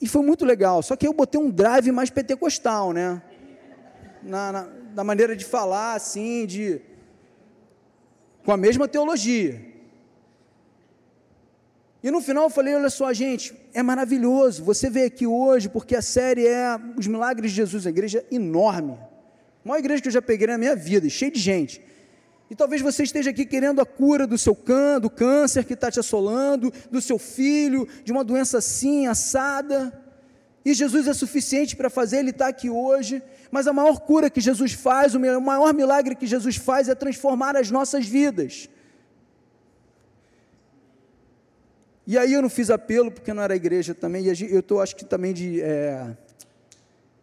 e 0.02 0.08
foi 0.08 0.22
muito 0.22 0.46
legal. 0.46 0.82
Só 0.82 0.96
que 0.96 1.08
eu 1.08 1.14
botei 1.14 1.40
um 1.40 1.50
drive 1.50 1.92
mais 1.92 2.10
pentecostal, 2.10 2.94
né? 2.94 3.22
Na, 4.24 4.52
na, 4.52 4.68
na 4.96 5.04
maneira 5.04 5.36
de 5.36 5.46
falar, 5.46 5.94
assim, 5.94 6.46
de. 6.46 6.82
com 8.44 8.52
a 8.52 8.58
mesma 8.58 8.88
teologia. 8.88 9.70
E 12.02 12.10
no 12.10 12.22
final 12.22 12.46
eu 12.46 12.50
falei: 12.50 12.76
olha 12.76 12.90
só, 12.90 13.12
gente, 13.12 13.54
é 13.74 13.84
maravilhoso. 13.84 14.64
Você 14.64 14.90
veio 14.90 15.08
aqui 15.08 15.28
hoje 15.28 15.68
porque 15.68 15.96
a 15.96 16.02
série 16.02 16.48
é 16.48 16.80
Os 16.98 17.08
Milagres 17.08 17.52
de 17.52 17.58
Jesus, 17.58 17.86
a 17.86 17.90
igreja 17.90 18.26
enorme. 18.32 18.98
A 19.64 19.68
maior 19.68 19.80
igreja 19.80 20.02
que 20.02 20.08
eu 20.08 20.14
já 20.14 20.22
peguei 20.22 20.48
na 20.48 20.58
minha 20.58 20.76
vida, 20.76 21.10
cheia 21.10 21.32
de 21.32 21.40
gente. 21.40 21.82
E 22.50 22.56
talvez 22.56 22.82
você 22.82 23.04
esteja 23.04 23.30
aqui 23.30 23.46
querendo 23.46 23.80
a 23.80 23.86
cura 23.86 24.26
do 24.26 24.38
seu 24.38 24.56
can, 24.56 25.00
do 25.00 25.10
câncer 25.10 25.64
que 25.66 25.74
está 25.74 25.92
te 25.92 26.00
assolando, 26.00 26.74
do 26.90 27.00
seu 27.00 27.20
filho, 27.20 27.88
de 28.04 28.12
uma 28.12 28.24
doença 28.24 28.58
assim, 28.58 29.06
assada. 29.06 29.94
E 30.66 30.74
Jesus 30.74 31.08
é 31.08 31.14
suficiente 31.14 31.76
para 31.76 31.90
fazer, 31.90 32.18
Ele 32.18 32.32
está 32.32 32.48
aqui 32.48 32.70
hoje. 32.70 33.22
Mas 33.52 33.68
a 33.68 33.74
maior 33.74 34.00
cura 34.00 34.30
que 34.30 34.42
Jesus 34.42 34.74
faz, 34.74 35.14
o 35.14 35.20
maior 35.20 35.74
milagre 35.74 36.16
que 36.16 36.26
Jesus 36.26 36.56
faz 36.56 36.90
é 36.90 36.96
transformar 36.96 37.56
as 37.56 37.70
nossas 37.70 38.08
vidas. 38.08 38.68
E 42.06 42.18
aí 42.18 42.34
eu 42.34 42.42
não 42.42 42.50
fiz 42.50 42.72
apelo 42.72 43.12
porque 43.12 43.32
não 43.32 43.44
era 43.44 43.56
igreja 43.56 43.94
também. 43.94 44.26
E 44.26 44.52
eu 44.52 44.62
estou, 44.62 44.82
acho 44.82 44.96
que 44.96 45.06
também 45.06 45.32
de. 45.32 45.62
É, 45.62 46.18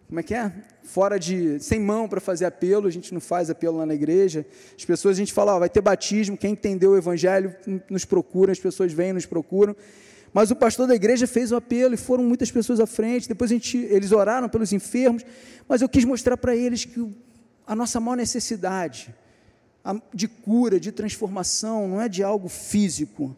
como 0.09 0.21
é 0.21 0.23
que 0.23 0.35
é? 0.35 0.53
Fora 0.85 1.19
de. 1.19 1.59
sem 1.59 1.81
mão 1.81 2.09
para 2.09 2.21
fazer 2.21 2.45
apelo, 2.45 2.87
a 2.87 2.91
gente 2.91 3.13
não 3.13 3.21
faz 3.21 3.51
apelo 3.51 3.79
lá 3.79 3.87
na 3.87 3.95
igreja. 3.95 4.47
As 4.77 4.85
pessoas, 4.85 5.17
a 5.17 5.19
gente 5.19 5.33
fala, 5.33 5.57
ó, 5.57 5.59
vai 5.59 5.69
ter 5.69 5.81
batismo, 5.81 6.37
quem 6.37 6.53
entendeu 6.53 6.93
o 6.93 6.97
evangelho 6.97 7.55
nos 7.91 8.05
procura, 8.05 8.53
as 8.53 8.59
pessoas 8.59 8.93
vêm 8.93 9.13
nos 9.13 9.27
procuram. 9.27 9.75
Mas 10.33 10.51
o 10.51 10.57
pastor 10.57 10.87
da 10.87 10.95
igreja 10.95 11.27
fez 11.27 11.51
o 11.51 11.57
apelo 11.57 11.95
e 11.95 11.97
foram 11.97 12.23
muitas 12.23 12.51
pessoas 12.51 12.79
à 12.79 12.87
frente. 12.87 13.29
Depois 13.29 13.51
a 13.51 13.55
gente, 13.55 13.79
eles 13.79 14.13
oraram 14.13 14.49
pelos 14.49 14.73
enfermos, 14.73 15.25
mas 15.69 15.83
eu 15.83 15.89
quis 15.89 16.05
mostrar 16.05 16.37
para 16.37 16.55
eles 16.55 16.85
que 16.85 17.05
a 17.67 17.75
nossa 17.75 17.99
maior 17.99 18.17
necessidade 18.17 19.13
de 20.15 20.29
cura, 20.29 20.79
de 20.79 20.93
transformação, 20.93 21.89
não 21.89 22.01
é 22.01 22.09
de 22.09 22.23
algo 22.23 22.49
físico 22.49 23.37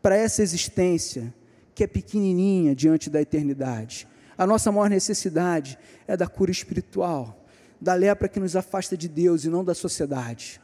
para 0.00 0.16
essa 0.16 0.42
existência 0.42 1.32
que 1.74 1.82
é 1.82 1.86
pequenininha 1.86 2.74
diante 2.74 3.10
da 3.10 3.20
eternidade 3.20 4.06
a 4.38 4.46
nossa 4.46 4.70
maior 4.70 4.88
necessidade 4.88 5.76
é 6.06 6.16
da 6.16 6.28
cura 6.28 6.52
espiritual, 6.52 7.44
da 7.80 7.94
lepra 7.94 8.28
que 8.28 8.38
nos 8.38 8.54
afasta 8.54 8.96
de 8.96 9.08
Deus 9.08 9.44
e 9.44 9.48
não 9.48 9.64
da 9.64 9.74
sociedade. 9.74 10.60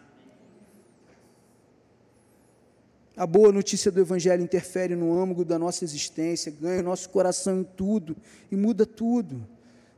A 3.16 3.26
boa 3.26 3.52
notícia 3.52 3.90
do 3.90 4.00
Evangelho 4.00 4.42
interfere 4.42 4.94
no 4.94 5.20
âmago 5.20 5.44
da 5.44 5.58
nossa 5.58 5.84
existência, 5.84 6.52
ganha 6.52 6.82
nosso 6.82 7.10
coração 7.10 7.60
em 7.60 7.64
tudo 7.64 8.16
e 8.50 8.56
muda 8.56 8.86
tudo. 8.86 9.46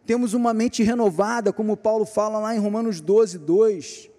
Temos 0.07 0.35
uma 0.35 0.55
mente 0.55 0.83
renovada, 0.83 1.53
como 1.53 1.77
Paulo 1.77 2.07
fala 2.07 2.39
lá 2.39 2.55
em 2.55 2.59
Romanos 2.59 3.01
12, 3.01 3.39
2, 3.39 4.11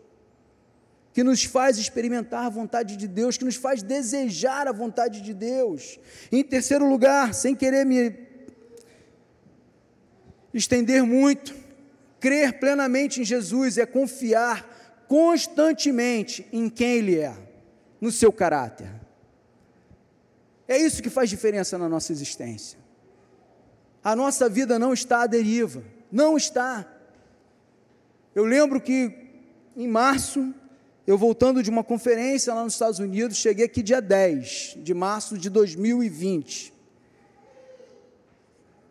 que 1.13 1.23
nos 1.23 1.43
faz 1.43 1.77
experimentar 1.77 2.45
a 2.45 2.49
vontade 2.49 2.97
de 2.97 3.07
Deus, 3.07 3.37
que 3.37 3.45
nos 3.45 3.55
faz 3.55 3.81
desejar 3.81 4.67
a 4.67 4.71
vontade 4.71 5.21
de 5.21 5.33
Deus. 5.33 5.99
Em 6.31 6.43
terceiro 6.43 6.87
lugar, 6.87 7.33
sem 7.33 7.55
querer 7.55 7.85
me 7.85 8.26
estender 10.57 11.03
muito. 11.03 11.55
Crer 12.19 12.59
plenamente 12.59 13.21
em 13.21 13.25
Jesus 13.25 13.77
é 13.77 13.85
confiar 13.85 15.05
constantemente 15.07 16.47
em 16.51 16.69
quem 16.69 16.97
Ele 16.97 17.17
é, 17.17 17.33
no 18.01 18.11
seu 18.11 18.31
caráter. 18.31 18.89
É 20.67 20.77
isso 20.77 21.01
que 21.01 21.09
faz 21.09 21.29
diferença 21.29 21.77
na 21.77 21.87
nossa 21.87 22.11
existência. 22.11 22.77
A 24.03 24.15
nossa 24.15 24.49
vida 24.49 24.77
não 24.77 24.93
está 24.93 25.23
à 25.23 25.27
deriva, 25.27 25.83
não 26.11 26.35
está. 26.35 26.85
Eu 28.35 28.45
lembro 28.45 28.81
que 28.81 29.27
em 29.75 29.87
março, 29.87 30.53
eu 31.05 31.17
voltando 31.17 31.61
de 31.61 31.69
uma 31.69 31.83
conferência 31.83 32.53
lá 32.53 32.63
nos 32.63 32.73
Estados 32.73 32.99
Unidos, 32.99 33.37
cheguei 33.37 33.65
aqui 33.65 33.81
dia 33.83 34.01
10 34.01 34.77
de 34.77 34.93
março 34.93 35.37
de 35.37 35.49
2020 35.49 36.76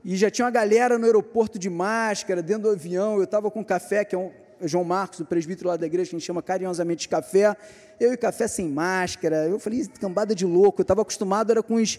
e 0.09 0.15
já 0.15 0.31
tinha 0.31 0.45
uma 0.45 0.53
galera 0.53 0.97
no 0.97 1.05
aeroporto 1.05 1.59
de 1.59 1.69
máscara, 1.69 2.41
dentro 2.41 2.63
do 2.63 2.71
avião. 2.71 3.17
Eu 3.17 3.25
estava 3.25 3.51
com 3.51 3.65
café, 3.65 4.05
que 4.05 4.15
é 4.15 4.19
um, 4.19 4.31
João 4.63 4.85
Marcos, 4.85 5.19
o 5.19 5.25
presbítero 5.25 5.69
lá 5.69 5.77
da 5.77 5.85
igreja, 5.85 6.11
que 6.11 6.15
a 6.15 6.19
gente 6.21 6.25
chama 6.25 6.41
carinhosamente 6.41 7.01
de 7.01 7.09
café. 7.09 7.57
Eu 7.99 8.13
e 8.13 8.17
café 8.17 8.47
sem 8.47 8.69
máscara. 8.69 9.49
Eu 9.49 9.59
falei, 9.59 9.85
cambada 10.01 10.33
de 10.33 10.47
louco. 10.47 10.81
Eu 10.81 10.85
estava 10.85 11.03
acostumado, 11.03 11.51
era 11.51 11.61
com 11.61 11.75
os, 11.75 11.99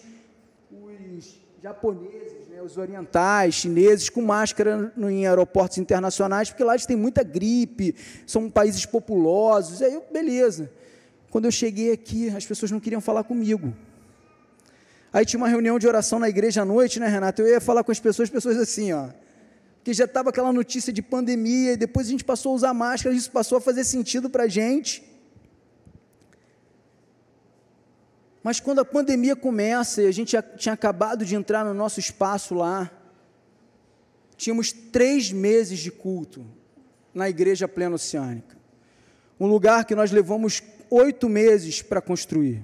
os 0.72 1.38
japoneses, 1.62 2.48
né, 2.48 2.62
os 2.62 2.78
orientais, 2.78 3.56
chineses, 3.56 4.08
com 4.08 4.22
máscara 4.22 4.90
no, 4.96 5.10
em 5.10 5.26
aeroportos 5.26 5.76
internacionais, 5.76 6.48
porque 6.48 6.64
lá 6.64 6.72
eles 6.72 6.86
têm 6.86 6.96
muita 6.96 7.22
gripe, 7.22 7.94
são 8.26 8.48
países 8.48 8.86
populosos. 8.86 9.82
Aí 9.82 9.92
eu, 9.92 10.02
beleza. 10.10 10.70
Quando 11.28 11.44
eu 11.44 11.52
cheguei 11.52 11.92
aqui, 11.92 12.30
as 12.30 12.46
pessoas 12.46 12.70
não 12.70 12.80
queriam 12.80 13.02
falar 13.02 13.22
comigo. 13.24 13.74
Aí 15.12 15.24
tinha 15.24 15.38
uma 15.38 15.48
reunião 15.48 15.78
de 15.78 15.86
oração 15.86 16.18
na 16.18 16.28
igreja 16.28 16.62
à 16.62 16.64
noite, 16.64 17.00
né, 17.00 17.08
Renato? 17.08 17.40
Eu 17.40 17.48
ia 17.48 17.60
falar 17.60 17.82
com 17.82 17.90
as 17.90 17.98
pessoas, 17.98 18.28
as 18.28 18.32
pessoas 18.32 18.58
assim, 18.58 18.92
ó. 18.92 19.08
Que 19.82 19.94
já 19.94 20.04
estava 20.04 20.28
aquela 20.28 20.52
notícia 20.52 20.92
de 20.92 21.00
pandemia, 21.00 21.72
e 21.72 21.76
depois 21.76 22.08
a 22.08 22.10
gente 22.10 22.24
passou 22.24 22.52
a 22.52 22.54
usar 22.56 22.74
máscara, 22.74 23.14
isso 23.14 23.30
passou 23.30 23.56
a 23.58 23.60
fazer 23.60 23.84
sentido 23.84 24.28
para 24.28 24.44
a 24.44 24.48
gente. 24.48 25.02
Mas 28.42 28.60
quando 28.60 28.80
a 28.80 28.84
pandemia 28.84 29.34
começa, 29.34 30.02
e 30.02 30.06
a 30.06 30.12
gente 30.12 30.36
tinha 30.56 30.72
acabado 30.74 31.24
de 31.24 31.34
entrar 31.34 31.64
no 31.64 31.72
nosso 31.72 31.98
espaço 31.98 32.54
lá, 32.54 32.90
tínhamos 34.36 34.72
três 34.72 35.32
meses 35.32 35.78
de 35.78 35.90
culto 35.90 36.46
na 37.14 37.28
igreja 37.28 37.66
plena 37.66 37.94
oceânica. 37.94 38.56
Um 39.40 39.46
lugar 39.46 39.86
que 39.86 39.94
nós 39.94 40.10
levamos 40.10 40.62
oito 40.90 41.28
meses 41.28 41.80
para 41.80 42.00
construir 42.00 42.62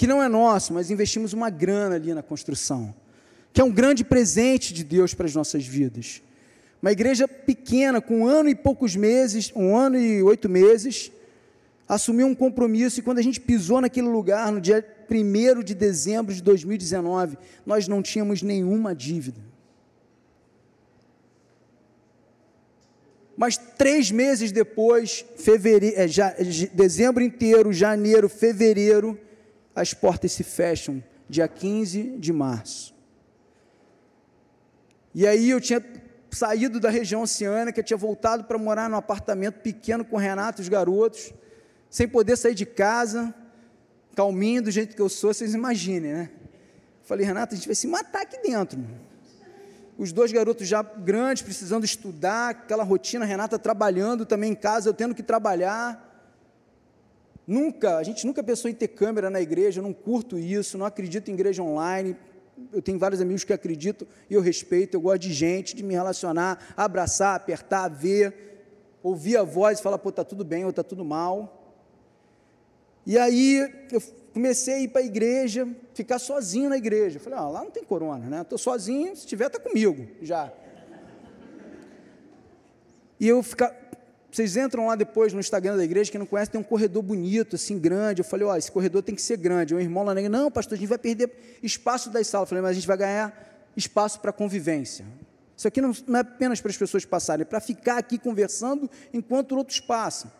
que 0.00 0.06
não 0.06 0.22
é 0.22 0.30
nosso, 0.30 0.72
mas 0.72 0.90
investimos 0.90 1.34
uma 1.34 1.50
grana 1.50 1.96
ali 1.96 2.14
na 2.14 2.22
construção, 2.22 2.94
que 3.52 3.60
é 3.60 3.64
um 3.64 3.70
grande 3.70 4.02
presente 4.02 4.72
de 4.72 4.82
Deus 4.82 5.12
para 5.12 5.26
as 5.26 5.34
nossas 5.34 5.66
vidas. 5.66 6.22
Uma 6.80 6.90
igreja 6.90 7.28
pequena, 7.28 8.00
com 8.00 8.20
um 8.20 8.26
ano 8.26 8.48
e 8.48 8.54
poucos 8.54 8.96
meses, 8.96 9.52
um 9.54 9.76
ano 9.76 9.98
e 9.98 10.22
oito 10.22 10.48
meses, 10.48 11.12
assumiu 11.86 12.26
um 12.26 12.34
compromisso 12.34 12.98
e 12.98 13.02
quando 13.02 13.18
a 13.18 13.22
gente 13.22 13.38
pisou 13.42 13.78
naquele 13.78 14.08
lugar, 14.08 14.50
no 14.50 14.58
dia 14.58 14.82
1 15.10 15.62
de 15.62 15.74
dezembro 15.74 16.34
de 16.34 16.42
2019, 16.42 17.36
nós 17.66 17.86
não 17.86 18.00
tínhamos 18.00 18.40
nenhuma 18.40 18.94
dívida. 18.94 19.42
Mas 23.36 23.58
três 23.58 24.10
meses 24.10 24.50
depois, 24.50 25.26
fevereiro, 25.36 25.94
é, 25.94 26.08
já, 26.08 26.34
dezembro 26.72 27.22
inteiro, 27.22 27.70
janeiro, 27.70 28.30
fevereiro, 28.30 29.20
as 29.74 29.94
portas 29.94 30.32
se 30.32 30.42
fecham 30.42 31.02
dia 31.28 31.46
15 31.46 32.16
de 32.18 32.32
março. 32.32 32.94
E 35.14 35.26
aí 35.26 35.50
eu 35.50 35.60
tinha 35.60 35.82
saído 36.30 36.78
da 36.78 36.90
região 36.90 37.22
oceânica, 37.22 37.82
tinha 37.82 37.96
voltado 37.96 38.44
para 38.44 38.58
morar 38.58 38.88
num 38.88 38.96
apartamento 38.96 39.60
pequeno 39.60 40.04
com 40.04 40.16
Renato 40.16 40.60
e 40.60 40.62
os 40.62 40.68
garotos, 40.68 41.32
sem 41.88 42.06
poder 42.06 42.36
sair 42.36 42.54
de 42.54 42.66
casa, 42.66 43.34
calminho 44.14 44.62
do 44.62 44.70
jeito 44.70 44.94
que 44.94 45.02
eu 45.02 45.08
sou, 45.08 45.34
vocês 45.34 45.54
imaginem, 45.54 46.12
né? 46.12 46.30
Falei, 47.02 47.26
Renato, 47.26 47.54
a 47.54 47.56
gente 47.56 47.66
vai 47.66 47.74
se 47.74 47.86
matar 47.88 48.22
aqui 48.22 48.40
dentro. 48.40 48.78
os 49.98 50.12
dois 50.12 50.30
garotos 50.30 50.68
já 50.68 50.82
grandes, 50.82 51.42
precisando 51.42 51.84
estudar, 51.84 52.50
aquela 52.50 52.84
rotina, 52.84 53.24
Renata 53.24 53.58
trabalhando 53.58 54.24
também 54.24 54.52
em 54.52 54.54
casa, 54.54 54.88
eu 54.88 54.94
tendo 54.94 55.14
que 55.14 55.22
trabalhar. 55.22 56.09
Nunca, 57.50 57.96
a 57.96 58.04
gente 58.04 58.24
nunca 58.24 58.44
pensou 58.44 58.70
em 58.70 58.74
ter 58.74 58.86
câmera 58.86 59.28
na 59.28 59.40
igreja, 59.40 59.80
eu 59.80 59.82
não 59.82 59.92
curto 59.92 60.38
isso, 60.38 60.78
não 60.78 60.86
acredito 60.86 61.32
em 61.32 61.34
igreja 61.34 61.60
online. 61.60 62.16
Eu 62.72 62.80
tenho 62.80 62.96
vários 62.96 63.20
amigos 63.20 63.42
que 63.42 63.52
acreditam 63.52 64.06
e 64.30 64.34
eu 64.34 64.40
respeito, 64.40 64.96
eu 64.96 65.00
gosto 65.00 65.22
de 65.22 65.32
gente, 65.32 65.74
de 65.74 65.82
me 65.82 65.92
relacionar, 65.92 66.72
abraçar, 66.76 67.34
apertar, 67.34 67.88
ver, 67.88 68.62
ouvir 69.02 69.36
a 69.36 69.42
voz 69.42 69.80
e 69.80 69.82
falar, 69.82 69.98
pô, 69.98 70.12
tá 70.12 70.22
tudo 70.22 70.44
bem 70.44 70.64
ou 70.64 70.72
tá 70.72 70.84
tudo 70.84 71.04
mal. 71.04 71.74
E 73.04 73.18
aí 73.18 73.68
eu 73.90 74.00
comecei 74.32 74.74
a 74.74 74.80
ir 74.82 74.88
para 74.88 75.00
a 75.00 75.04
igreja, 75.04 75.66
ficar 75.92 76.20
sozinho 76.20 76.68
na 76.68 76.76
igreja. 76.76 77.18
Falei, 77.18 77.36
ah, 77.36 77.48
lá 77.48 77.64
não 77.64 77.70
tem 77.72 77.82
corona, 77.82 78.26
né? 78.26 78.42
Estou 78.42 78.58
sozinho, 78.58 79.16
se 79.16 79.26
tiver, 79.26 79.48
está 79.48 79.58
comigo 79.58 80.06
já. 80.22 80.52
E 83.18 83.26
eu 83.26 83.42
ficar, 83.42 83.74
vocês 84.30 84.56
entram 84.56 84.86
lá 84.86 84.94
depois 84.94 85.32
no 85.32 85.40
Instagram 85.40 85.76
da 85.76 85.84
igreja, 85.84 86.10
quem 86.10 86.18
não 86.18 86.26
conhece, 86.26 86.50
tem 86.50 86.60
um 86.60 86.64
corredor 86.64 87.02
bonito, 87.02 87.56
assim, 87.56 87.78
grande. 87.78 88.20
Eu 88.20 88.24
falei, 88.24 88.46
ó, 88.46 88.56
esse 88.56 88.70
corredor 88.70 89.02
tem 89.02 89.14
que 89.14 89.22
ser 89.22 89.36
grande. 89.36 89.74
O 89.74 89.80
irmão 89.80 90.04
lá 90.04 90.14
na 90.14 90.20
igreja, 90.20 90.38
não, 90.38 90.50
pastor, 90.50 90.76
a 90.76 90.78
gente 90.78 90.88
vai 90.88 90.98
perder 90.98 91.58
espaço 91.62 92.10
das 92.10 92.26
salas. 92.28 92.46
Eu 92.46 92.50
falei, 92.50 92.62
mas 92.62 92.70
a 92.70 92.74
gente 92.74 92.86
vai 92.86 92.96
ganhar 92.96 93.70
espaço 93.76 94.20
para 94.20 94.32
convivência. 94.32 95.04
Isso 95.56 95.66
aqui 95.66 95.80
não, 95.80 95.92
não 96.06 96.18
é 96.18 96.22
apenas 96.22 96.60
para 96.60 96.70
as 96.70 96.76
pessoas 96.76 97.04
passarem, 97.04 97.42
é 97.42 97.44
para 97.44 97.60
ficar 97.60 97.98
aqui 97.98 98.18
conversando 98.18 98.88
enquanto 99.12 99.56
outros 99.56 99.80
passam. 99.80 100.30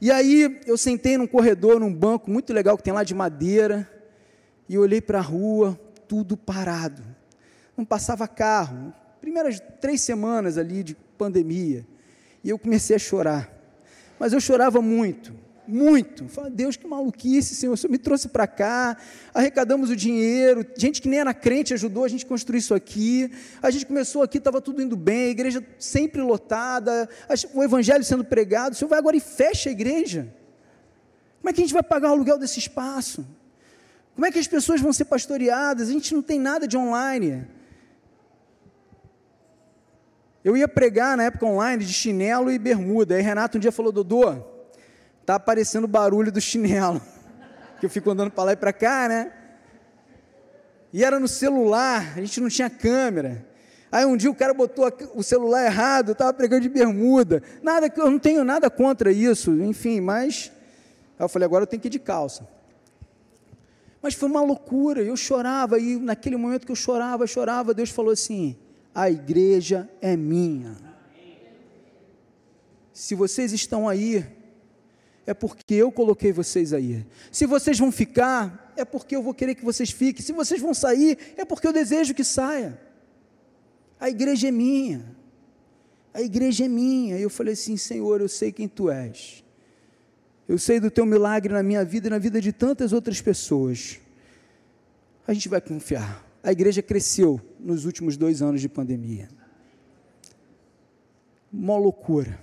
E 0.00 0.10
aí 0.10 0.60
eu 0.66 0.76
sentei 0.76 1.16
num 1.16 1.26
corredor, 1.26 1.80
num 1.80 1.92
banco 1.92 2.30
muito 2.30 2.52
legal 2.52 2.76
que 2.76 2.82
tem 2.82 2.92
lá 2.92 3.04
de 3.04 3.14
madeira, 3.14 3.88
e 4.68 4.76
olhei 4.76 5.00
para 5.00 5.18
a 5.18 5.22
rua, 5.22 5.78
tudo 6.06 6.36
parado. 6.36 7.02
Não 7.76 7.84
passava 7.84 8.28
carro. 8.28 8.92
Primeiras 9.20 9.60
três 9.80 10.00
semanas 10.02 10.58
ali 10.58 10.82
de 10.82 10.94
pandemia. 11.16 11.86
E 12.42 12.50
eu 12.50 12.58
comecei 12.58 12.96
a 12.96 12.98
chorar. 12.98 13.52
Mas 14.18 14.32
eu 14.32 14.40
chorava 14.40 14.80
muito, 14.82 15.32
muito. 15.66 16.26
Falei, 16.28 16.50
Deus, 16.50 16.76
que 16.76 16.86
maluquice, 16.86 17.54
Senhor. 17.54 17.74
O 17.74 17.76
Senhor 17.76 17.90
me 17.90 17.98
trouxe 17.98 18.28
para 18.28 18.46
cá, 18.46 18.96
arrecadamos 19.34 19.90
o 19.90 19.96
dinheiro, 19.96 20.66
gente 20.76 21.00
que 21.00 21.08
nem 21.08 21.20
era 21.20 21.34
crente 21.34 21.74
ajudou 21.74 22.04
a 22.04 22.08
gente 22.08 22.24
a 22.24 22.28
construir 22.28 22.58
isso 22.58 22.74
aqui. 22.74 23.30
A 23.62 23.70
gente 23.70 23.86
começou 23.86 24.22
aqui, 24.22 24.38
estava 24.38 24.60
tudo 24.60 24.82
indo 24.82 24.96
bem, 24.96 25.26
a 25.26 25.30
igreja 25.30 25.64
sempre 25.78 26.20
lotada, 26.22 27.08
o 27.54 27.62
evangelho 27.62 28.02
sendo 28.02 28.24
pregado. 28.24 28.72
O 28.72 28.76
Senhor 28.76 28.88
vai 28.88 28.98
agora 28.98 29.16
e 29.16 29.20
fecha 29.20 29.68
a 29.68 29.72
igreja. 29.72 30.32
Como 31.40 31.50
é 31.50 31.52
que 31.52 31.60
a 31.60 31.64
gente 31.64 31.74
vai 31.74 31.82
pagar 31.82 32.08
o 32.08 32.12
aluguel 32.12 32.38
desse 32.38 32.58
espaço? 32.58 33.26
Como 34.14 34.26
é 34.26 34.32
que 34.32 34.38
as 34.38 34.48
pessoas 34.48 34.80
vão 34.80 34.92
ser 34.92 35.04
pastoreadas? 35.04 35.88
A 35.88 35.92
gente 35.92 36.12
não 36.12 36.22
tem 36.22 36.40
nada 36.40 36.66
de 36.66 36.76
online. 36.76 37.46
Eu 40.44 40.56
ia 40.56 40.68
pregar 40.68 41.16
na 41.16 41.24
época 41.24 41.46
online 41.46 41.84
de 41.84 41.92
chinelo 41.92 42.50
e 42.50 42.58
bermuda. 42.58 43.16
Aí 43.16 43.22
Renato 43.22 43.58
um 43.58 43.60
dia 43.60 43.72
falou: 43.72 43.90
Dodô, 43.90 44.36
tá 45.26 45.34
aparecendo 45.34 45.86
barulho 45.86 46.32
do 46.32 46.40
chinelo. 46.40 47.00
Que 47.78 47.86
eu 47.86 47.90
fico 47.90 48.10
andando 48.10 48.32
para 48.32 48.42
lá 48.42 48.52
e 48.54 48.56
para 48.56 48.72
cá, 48.72 49.08
né? 49.08 49.32
E 50.92 51.04
era 51.04 51.20
no 51.20 51.28
celular, 51.28 52.14
a 52.16 52.20
gente 52.20 52.40
não 52.40 52.48
tinha 52.48 52.68
câmera. 52.68 53.46
Aí 53.90 54.04
um 54.04 54.16
dia 54.16 54.28
o 54.28 54.34
cara 54.34 54.52
botou 54.52 54.90
o 55.14 55.22
celular 55.22 55.64
errado, 55.64 56.08
eu 56.08 56.12
estava 56.12 56.32
pregando 56.32 56.62
de 56.62 56.68
bermuda. 56.68 57.40
Nada 57.62 57.92
eu 57.96 58.10
não 58.10 58.18
tenho 58.18 58.42
nada 58.42 58.68
contra 58.68 59.12
isso, 59.12 59.52
enfim, 59.62 60.00
mas 60.00 60.50
aí 61.16 61.24
eu 61.24 61.28
falei, 61.28 61.46
agora 61.46 61.62
eu 61.62 61.66
tenho 61.68 61.80
que 61.80 61.86
ir 61.86 61.90
de 61.90 62.00
calça. 62.00 62.48
Mas 64.02 64.14
foi 64.14 64.28
uma 64.28 64.42
loucura, 64.42 65.02
eu 65.02 65.16
chorava, 65.16 65.78
e 65.78 65.96
naquele 65.98 66.36
momento 66.36 66.66
que 66.66 66.72
eu 66.72 66.76
chorava, 66.76 67.26
chorava, 67.26 67.72
Deus 67.72 67.90
falou 67.90 68.12
assim: 68.12 68.56
a 68.98 69.08
igreja 69.08 69.88
é 70.00 70.16
minha. 70.16 70.76
Se 72.92 73.14
vocês 73.14 73.52
estão 73.52 73.88
aí, 73.88 74.26
é 75.24 75.32
porque 75.32 75.74
eu 75.74 75.92
coloquei 75.92 76.32
vocês 76.32 76.72
aí. 76.72 77.06
Se 77.30 77.46
vocês 77.46 77.78
vão 77.78 77.92
ficar, 77.92 78.74
é 78.76 78.84
porque 78.84 79.14
eu 79.14 79.22
vou 79.22 79.32
querer 79.32 79.54
que 79.54 79.64
vocês 79.64 79.92
fiquem. 79.92 80.20
Se 80.20 80.32
vocês 80.32 80.60
vão 80.60 80.74
sair, 80.74 81.16
é 81.36 81.44
porque 81.44 81.68
eu 81.68 81.72
desejo 81.72 82.12
que 82.12 82.24
saia. 82.24 82.76
A 84.00 84.10
igreja 84.10 84.48
é 84.48 84.50
minha. 84.50 85.16
A 86.12 86.20
igreja 86.20 86.64
é 86.64 86.68
minha. 86.68 87.18
E 87.18 87.22
eu 87.22 87.30
falei 87.30 87.54
assim: 87.54 87.76
Senhor, 87.76 88.20
eu 88.20 88.28
sei 88.28 88.50
quem 88.50 88.66
tu 88.66 88.90
és. 88.90 89.44
Eu 90.48 90.58
sei 90.58 90.80
do 90.80 90.90
teu 90.90 91.06
milagre 91.06 91.52
na 91.52 91.62
minha 91.62 91.84
vida 91.84 92.08
e 92.08 92.10
na 92.10 92.18
vida 92.18 92.40
de 92.40 92.52
tantas 92.52 92.92
outras 92.92 93.20
pessoas. 93.20 94.00
A 95.24 95.32
gente 95.32 95.48
vai 95.48 95.60
confiar 95.60 96.27
a 96.42 96.52
igreja 96.52 96.82
cresceu 96.82 97.40
nos 97.58 97.84
últimos 97.84 98.16
dois 98.16 98.40
anos 98.40 98.60
de 98.60 98.68
pandemia. 98.68 99.28
Uma 101.52 101.76
loucura. 101.76 102.42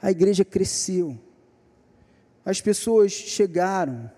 A 0.00 0.10
igreja 0.10 0.44
cresceu. 0.44 1.18
As 2.44 2.60
pessoas 2.60 3.12
chegaram. 3.12 4.10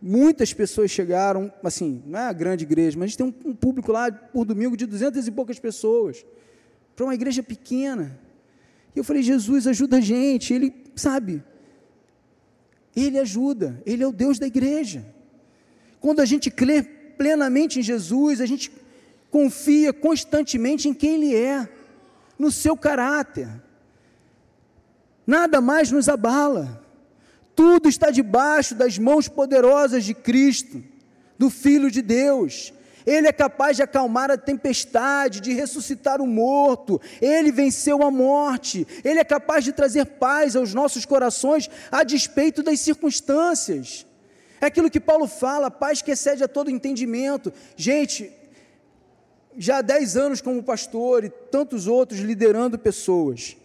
Muitas 0.00 0.52
pessoas 0.52 0.90
chegaram, 0.90 1.52
assim, 1.62 2.02
não 2.04 2.18
é 2.18 2.26
a 2.26 2.32
grande 2.32 2.64
igreja, 2.64 2.98
mas 2.98 3.04
a 3.04 3.08
gente 3.08 3.18
tem 3.18 3.26
um, 3.26 3.50
um 3.50 3.54
público 3.54 3.92
lá 3.92 4.10
por 4.10 4.44
domingo 4.44 4.76
de 4.76 4.84
duzentas 4.84 5.26
e 5.28 5.30
poucas 5.30 5.60
pessoas. 5.60 6.24
Para 6.96 7.04
uma 7.04 7.14
igreja 7.14 7.42
pequena. 7.42 8.18
E 8.94 8.98
eu 8.98 9.04
falei, 9.04 9.22
Jesus, 9.22 9.66
ajuda 9.66 9.98
a 9.98 10.00
gente. 10.00 10.52
Ele, 10.52 10.74
sabe, 10.96 11.42
Ele 12.96 13.18
ajuda. 13.18 13.80
Ele 13.86 14.02
é 14.02 14.06
o 14.06 14.12
Deus 14.12 14.38
da 14.38 14.46
igreja. 14.46 15.06
Quando 16.02 16.20
a 16.20 16.24
gente 16.26 16.50
crê 16.50 16.82
plenamente 16.82 17.78
em 17.78 17.82
Jesus, 17.82 18.40
a 18.40 18.46
gente 18.46 18.72
confia 19.30 19.92
constantemente 19.92 20.88
em 20.88 20.92
quem 20.92 21.14
Ele 21.14 21.36
é, 21.36 21.68
no 22.36 22.50
seu 22.50 22.76
caráter. 22.76 23.48
Nada 25.24 25.60
mais 25.60 25.92
nos 25.92 26.08
abala. 26.08 26.84
Tudo 27.54 27.88
está 27.88 28.10
debaixo 28.10 28.74
das 28.74 28.98
mãos 28.98 29.28
poderosas 29.28 30.02
de 30.02 30.12
Cristo, 30.12 30.82
do 31.38 31.48
Filho 31.48 31.88
de 31.88 32.02
Deus. 32.02 32.74
Ele 33.06 33.28
é 33.28 33.32
capaz 33.32 33.76
de 33.76 33.84
acalmar 33.84 34.28
a 34.28 34.36
tempestade, 34.36 35.40
de 35.40 35.52
ressuscitar 35.52 36.20
o 36.20 36.26
morto. 36.26 37.00
Ele 37.20 37.52
venceu 37.52 38.02
a 38.02 38.10
morte. 38.10 38.84
Ele 39.04 39.20
é 39.20 39.24
capaz 39.24 39.62
de 39.64 39.72
trazer 39.72 40.04
paz 40.04 40.56
aos 40.56 40.74
nossos 40.74 41.04
corações 41.04 41.70
a 41.92 42.02
despeito 42.02 42.60
das 42.60 42.80
circunstâncias. 42.80 44.04
É 44.62 44.66
aquilo 44.66 44.88
que 44.88 45.00
Paulo 45.00 45.26
fala, 45.26 45.72
paz 45.72 46.02
que 46.02 46.12
excede 46.12 46.44
a 46.44 46.46
todo 46.46 46.70
entendimento. 46.70 47.52
Gente, 47.76 48.32
já 49.58 49.78
há 49.78 49.82
10 49.82 50.16
anos 50.16 50.40
como 50.40 50.62
pastor 50.62 51.24
e 51.24 51.30
tantos 51.30 51.88
outros 51.88 52.20
liderando 52.20 52.78
pessoas. 52.78 53.56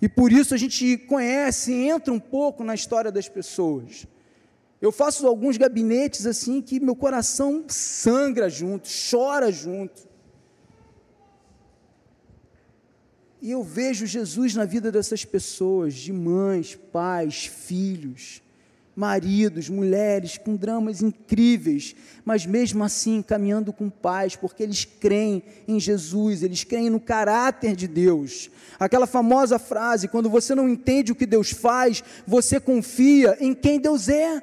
E 0.00 0.08
por 0.08 0.30
isso 0.30 0.54
a 0.54 0.56
gente 0.56 0.96
conhece, 0.96 1.72
entra 1.74 2.14
um 2.14 2.20
pouco 2.20 2.62
na 2.62 2.72
história 2.72 3.10
das 3.10 3.28
pessoas. 3.28 4.06
Eu 4.80 4.92
faço 4.92 5.26
alguns 5.26 5.56
gabinetes 5.56 6.24
assim 6.24 6.62
que 6.62 6.78
meu 6.78 6.94
coração 6.94 7.64
sangra 7.66 8.48
junto, 8.48 8.88
chora 9.10 9.50
junto. 9.50 10.06
E 13.42 13.50
eu 13.50 13.64
vejo 13.64 14.06
Jesus 14.06 14.54
na 14.54 14.64
vida 14.64 14.92
dessas 14.92 15.24
pessoas, 15.24 15.94
de 15.94 16.12
mães, 16.12 16.76
pais, 16.76 17.46
filhos 17.46 18.40
maridos, 18.98 19.68
mulheres 19.68 20.36
com 20.36 20.56
dramas 20.56 21.00
incríveis, 21.00 21.94
mas 22.24 22.44
mesmo 22.44 22.82
assim 22.82 23.22
caminhando 23.22 23.72
com 23.72 23.88
paz, 23.88 24.34
porque 24.34 24.60
eles 24.60 24.84
creem 24.84 25.40
em 25.68 25.78
Jesus, 25.78 26.42
eles 26.42 26.64
creem 26.64 26.90
no 26.90 26.98
caráter 26.98 27.76
de 27.76 27.86
Deus. 27.86 28.50
Aquela 28.76 29.06
famosa 29.06 29.56
frase: 29.56 30.08
quando 30.08 30.28
você 30.28 30.52
não 30.52 30.68
entende 30.68 31.12
o 31.12 31.14
que 31.14 31.26
Deus 31.26 31.52
faz, 31.52 32.02
você 32.26 32.58
confia 32.58 33.36
em 33.38 33.54
quem 33.54 33.78
Deus 33.78 34.08
é. 34.08 34.42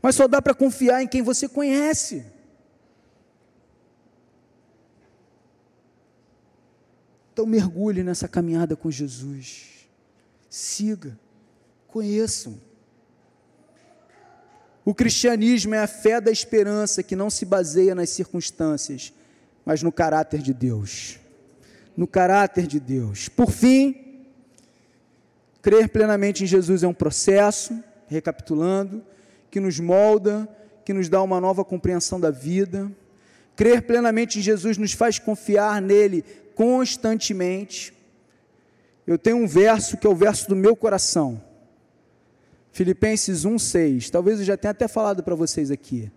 Mas 0.00 0.14
só 0.14 0.26
dá 0.26 0.40
para 0.40 0.54
confiar 0.54 1.02
em 1.02 1.06
quem 1.06 1.20
você 1.20 1.46
conhece. 1.46 2.24
Então 7.34 7.44
mergulhe 7.44 8.02
nessa 8.02 8.26
caminhada 8.26 8.74
com 8.74 8.90
Jesus 8.90 9.79
siga, 10.50 11.16
conheçam. 11.86 12.60
O 14.84 14.92
cristianismo 14.92 15.74
é 15.74 15.78
a 15.78 15.86
fé 15.86 16.20
da 16.20 16.32
esperança 16.32 17.02
que 17.02 17.14
não 17.14 17.30
se 17.30 17.44
baseia 17.44 17.94
nas 17.94 18.10
circunstâncias, 18.10 19.12
mas 19.64 19.82
no 19.82 19.92
caráter 19.92 20.42
de 20.42 20.52
Deus. 20.52 21.20
No 21.96 22.06
caráter 22.06 22.66
de 22.66 22.80
Deus. 22.80 23.28
Por 23.28 23.52
fim, 23.52 24.24
crer 25.62 25.88
plenamente 25.88 26.42
em 26.42 26.46
Jesus 26.46 26.82
é 26.82 26.88
um 26.88 26.94
processo, 26.94 27.78
recapitulando, 28.08 29.04
que 29.50 29.60
nos 29.60 29.78
molda, 29.78 30.48
que 30.84 30.92
nos 30.92 31.08
dá 31.08 31.22
uma 31.22 31.40
nova 31.40 31.64
compreensão 31.64 32.18
da 32.18 32.30
vida. 32.30 32.90
Crer 33.54 33.82
plenamente 33.82 34.38
em 34.38 34.42
Jesus 34.42 34.76
nos 34.76 34.92
faz 34.92 35.18
confiar 35.18 35.80
nele 35.80 36.24
constantemente 36.54 37.92
eu 39.06 39.18
tenho 39.18 39.36
um 39.36 39.46
verso 39.46 39.96
que 39.96 40.06
é 40.06 40.10
o 40.10 40.14
verso 40.14 40.48
do 40.48 40.56
meu 40.56 40.76
coração. 40.76 41.42
Filipenses 42.72 43.44
1:6. 43.44 44.10
Talvez 44.10 44.38
eu 44.38 44.44
já 44.44 44.56
tenha 44.56 44.70
até 44.70 44.86
falado 44.86 45.22
para 45.22 45.34
vocês 45.34 45.70
aqui. 45.70 46.10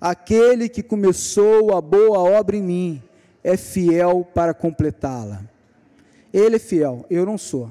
Aquele 0.00 0.68
que 0.68 0.82
começou 0.82 1.76
a 1.76 1.80
boa 1.80 2.18
obra 2.18 2.56
em 2.56 2.62
mim 2.62 3.02
é 3.44 3.56
fiel 3.56 4.26
para 4.34 4.52
completá-la. 4.52 5.42
Ele 6.32 6.56
é 6.56 6.58
fiel, 6.58 7.06
eu 7.08 7.24
não 7.24 7.38
sou. 7.38 7.70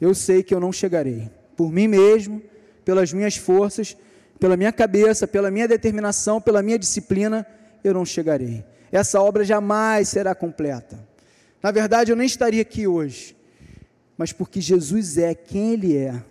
Eu 0.00 0.14
sei 0.14 0.42
que 0.42 0.54
eu 0.54 0.60
não 0.60 0.72
chegarei. 0.72 1.30
Por 1.56 1.72
mim 1.72 1.88
mesmo, 1.88 2.42
pelas 2.84 3.12
minhas 3.12 3.36
forças, 3.36 3.96
pela 4.38 4.56
minha 4.56 4.70
cabeça, 4.70 5.26
pela 5.26 5.50
minha 5.50 5.66
determinação, 5.66 6.40
pela 6.40 6.62
minha 6.62 6.78
disciplina, 6.78 7.46
eu 7.82 7.94
não 7.94 8.04
chegarei. 8.04 8.64
Essa 8.92 9.20
obra 9.20 9.42
jamais 9.42 10.08
será 10.08 10.34
completa. 10.34 10.98
Na 11.62 11.70
verdade, 11.70 12.12
eu 12.12 12.16
nem 12.16 12.26
estaria 12.26 12.62
aqui 12.62 12.86
hoje, 12.86 13.36
mas 14.16 14.32
porque 14.32 14.60
Jesus 14.60 15.18
é 15.18 15.34
quem 15.34 15.72
Ele 15.72 15.96
é, 15.96 16.22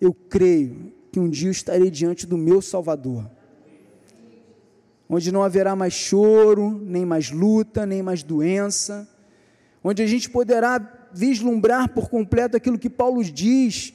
eu 0.00 0.12
creio 0.12 0.92
que 1.10 1.20
um 1.20 1.28
dia 1.28 1.48
eu 1.48 1.52
estarei 1.52 1.90
diante 1.90 2.26
do 2.26 2.36
meu 2.36 2.60
Salvador, 2.60 3.30
onde 5.08 5.30
não 5.30 5.42
haverá 5.42 5.76
mais 5.76 5.94
choro, 5.94 6.78
nem 6.84 7.06
mais 7.06 7.30
luta, 7.30 7.86
nem 7.86 8.02
mais 8.02 8.22
doença, 8.22 9.08
onde 9.82 10.02
a 10.02 10.06
gente 10.06 10.28
poderá 10.28 11.08
vislumbrar 11.12 11.90
por 11.90 12.10
completo 12.10 12.56
aquilo 12.56 12.78
que 12.78 12.90
Paulo 12.90 13.22
diz: 13.22 13.94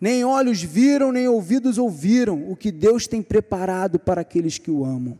nem 0.00 0.24
olhos 0.24 0.62
viram, 0.62 1.12
nem 1.12 1.28
ouvidos 1.28 1.78
ouviram 1.78 2.50
o 2.50 2.56
que 2.56 2.72
Deus 2.72 3.06
tem 3.06 3.22
preparado 3.22 3.98
para 4.00 4.22
aqueles 4.22 4.58
que 4.58 4.70
o 4.70 4.84
amam. 4.84 5.18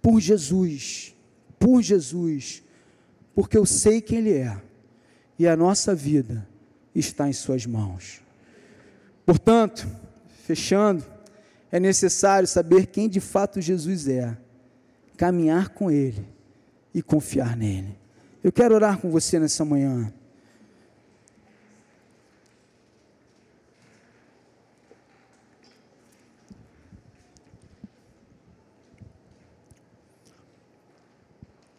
Por 0.00 0.20
Jesus, 0.20 1.14
por 1.58 1.82
Jesus, 1.82 2.62
porque 3.34 3.56
eu 3.58 3.66
sei 3.66 4.00
quem 4.00 4.18
Ele 4.18 4.34
é, 4.34 4.60
e 5.38 5.48
a 5.48 5.56
nossa 5.56 5.94
vida 5.94 6.46
está 6.94 7.28
em 7.28 7.32
Suas 7.32 7.66
mãos. 7.66 8.20
Portanto, 9.26 9.88
fechando, 10.44 11.04
é 11.72 11.80
necessário 11.80 12.46
saber 12.46 12.86
quem 12.86 13.08
de 13.08 13.20
fato 13.20 13.60
Jesus 13.60 14.06
é, 14.06 14.36
caminhar 15.16 15.70
com 15.70 15.90
Ele 15.90 16.26
e 16.94 17.02
confiar 17.02 17.56
nele. 17.56 17.98
Eu 18.42 18.52
quero 18.52 18.74
orar 18.74 18.98
com 18.98 19.10
você 19.10 19.38
nessa 19.38 19.64
manhã. 19.64 20.12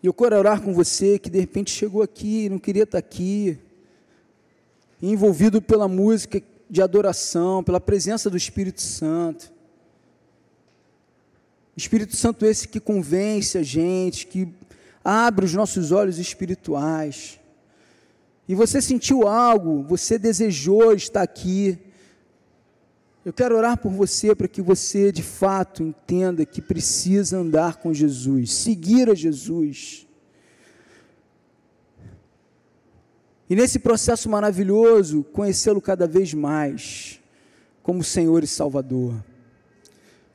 E 0.06 0.08
eu 0.08 0.14
quero 0.14 0.38
orar 0.38 0.62
com 0.62 0.72
você 0.72 1.18
que 1.18 1.32
de 1.32 1.39
repente 1.39 1.72
chegou 1.72 2.03
aqui, 2.03 2.47
não 2.47 2.60
queria 2.60 2.84
estar 2.84 2.99
aqui, 2.99 3.58
envolvido 5.01 5.60
pela 5.60 5.88
música 5.88 6.43
de 6.70 6.80
adoração, 6.80 7.64
pela 7.64 7.82
presença 7.82 8.30
do 8.30 8.38
Espírito 8.38 8.82
Santo. 8.82 9.51
Espírito 11.76 12.16
Santo 12.16 12.45
esse 12.45 12.68
que 12.68 12.80
convence 12.80 13.58
a 13.58 13.64
gente, 13.64 14.28
que 14.28 14.47
abre 15.03 15.43
os 15.43 15.56
nossos 15.56 15.91
olhos 15.91 16.20
espirituais. 16.20 17.39
E 18.47 18.53
você 18.53 18.84
sentiu 18.84 19.28
algo, 19.28 19.82
você 19.82 20.20
desejou 20.20 20.93
estar 20.93 21.24
aqui. 21.24 21.80
Eu 23.26 23.34
quero 23.34 23.57
orar 23.57 23.78
por 23.78 23.91
você 23.91 24.36
para 24.36 24.47
que 24.47 24.61
você 24.61 25.11
de 25.11 25.23
fato 25.23 25.82
entenda 25.82 26.45
que 26.45 26.61
precisa 26.61 27.39
andar 27.39 27.78
com 27.78 27.91
Jesus, 27.91 28.53
seguir 28.53 29.09
a 29.09 29.15
Jesus. 29.15 30.07
E 33.49 33.55
nesse 33.55 33.80
processo 33.80 34.30
maravilhoso, 34.30 35.23
conhecê-lo 35.23 35.82
cada 35.82 36.07
vez 36.07 36.34
mais 36.34 37.19
como 37.84 38.03
Senhor 38.03 38.43
e 38.43 38.47
Salvador, 38.47 39.15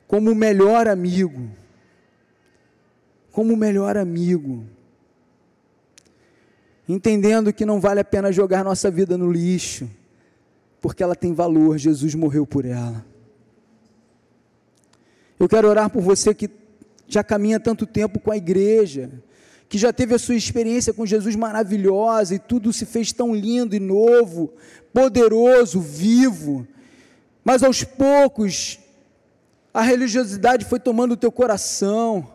como 0.07 0.29
o 0.31 0.35
melhor 0.35 0.87
amigo 0.87 1.49
como 3.31 3.53
o 3.53 3.57
melhor 3.57 3.97
amigo, 3.97 4.65
entendendo 6.87 7.53
que 7.53 7.65
não 7.65 7.79
vale 7.79 8.01
a 8.01 8.05
pena 8.05 8.31
jogar 8.31 8.63
nossa 8.63 8.91
vida 8.91 9.17
no 9.17 9.31
lixo, 9.31 9.89
porque 10.81 11.03
ela 11.03 11.15
tem 11.15 11.33
valor, 11.33 11.77
Jesus 11.77 12.15
morreu 12.15 12.45
por 12.45 12.65
ela. 12.65 13.05
Eu 15.39 15.47
quero 15.47 15.67
orar 15.67 15.89
por 15.89 16.01
você 16.01 16.33
que 16.33 16.49
já 17.07 17.23
caminha 17.23 17.59
tanto 17.59 17.85
tempo 17.85 18.19
com 18.19 18.31
a 18.31 18.37
igreja, 18.37 19.11
que 19.69 19.77
já 19.77 19.93
teve 19.93 20.15
a 20.15 20.19
sua 20.19 20.35
experiência 20.35 20.93
com 20.93 21.05
Jesus 21.05 21.35
maravilhosa 21.35 22.35
e 22.35 22.39
tudo 22.39 22.73
se 22.73 22.85
fez 22.85 23.13
tão 23.13 23.33
lindo 23.33 23.75
e 23.75 23.79
novo, 23.79 24.51
poderoso, 24.91 25.79
vivo, 25.79 26.67
mas 27.43 27.63
aos 27.63 27.83
poucos 27.83 28.79
a 29.73 29.81
religiosidade 29.81 30.65
foi 30.65 30.79
tomando 30.79 31.13
o 31.13 31.17
teu 31.17 31.31
coração, 31.31 32.27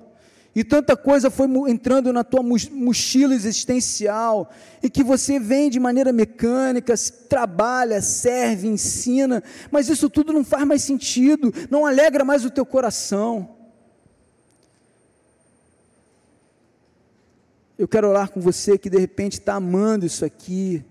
e 0.57 0.65
tanta 0.65 0.97
coisa 0.97 1.31
foi 1.31 1.47
entrando 1.69 2.11
na 2.15 2.25
tua 2.25 2.43
mochila 2.43 3.35
existencial, 3.35 4.51
e 4.83 4.89
que 4.89 5.05
você 5.05 5.39
vem 5.39 5.69
de 5.69 5.79
maneira 5.79 6.15
mecânica, 6.15 6.95
trabalha, 7.29 8.01
serve, 8.01 8.67
ensina, 8.67 9.43
mas 9.71 9.91
isso 9.91 10.09
tudo 10.09 10.33
não 10.33 10.43
faz 10.43 10.67
mais 10.67 10.81
sentido, 10.81 11.53
não 11.71 11.85
alegra 11.85 12.25
mais 12.25 12.43
o 12.43 12.51
teu 12.51 12.65
coração. 12.65 13.55
Eu 17.77 17.87
quero 17.87 18.09
orar 18.09 18.31
com 18.31 18.41
você 18.41 18.79
que 18.79 18.89
de 18.89 18.99
repente 18.99 19.35
está 19.35 19.57
amando 19.57 20.07
isso 20.07 20.25
aqui, 20.25 20.83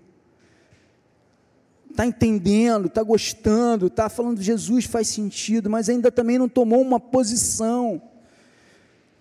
está 1.90 2.06
entendendo, 2.06 2.86
está 2.86 3.02
gostando, 3.02 3.88
está 3.88 4.08
falando 4.08 4.40
Jesus 4.40 4.84
faz 4.84 5.08
sentido, 5.08 5.68
mas 5.68 5.88
ainda 5.88 6.12
também 6.12 6.38
não 6.38 6.48
tomou 6.48 6.80
uma 6.80 7.00
posição 7.00 8.00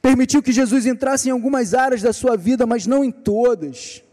permitiu 0.05 0.43
que 0.43 0.51
Jesus 0.51 0.85
entrasse 0.85 1.29
em 1.29 1.31
algumas 1.31 1.73
áreas 1.73 1.99
da 1.99 2.13
sua 2.13 2.37
vida, 2.37 2.67
mas 2.67 2.85
não 2.85 3.03
em 3.03 3.09
todas. 3.09 4.03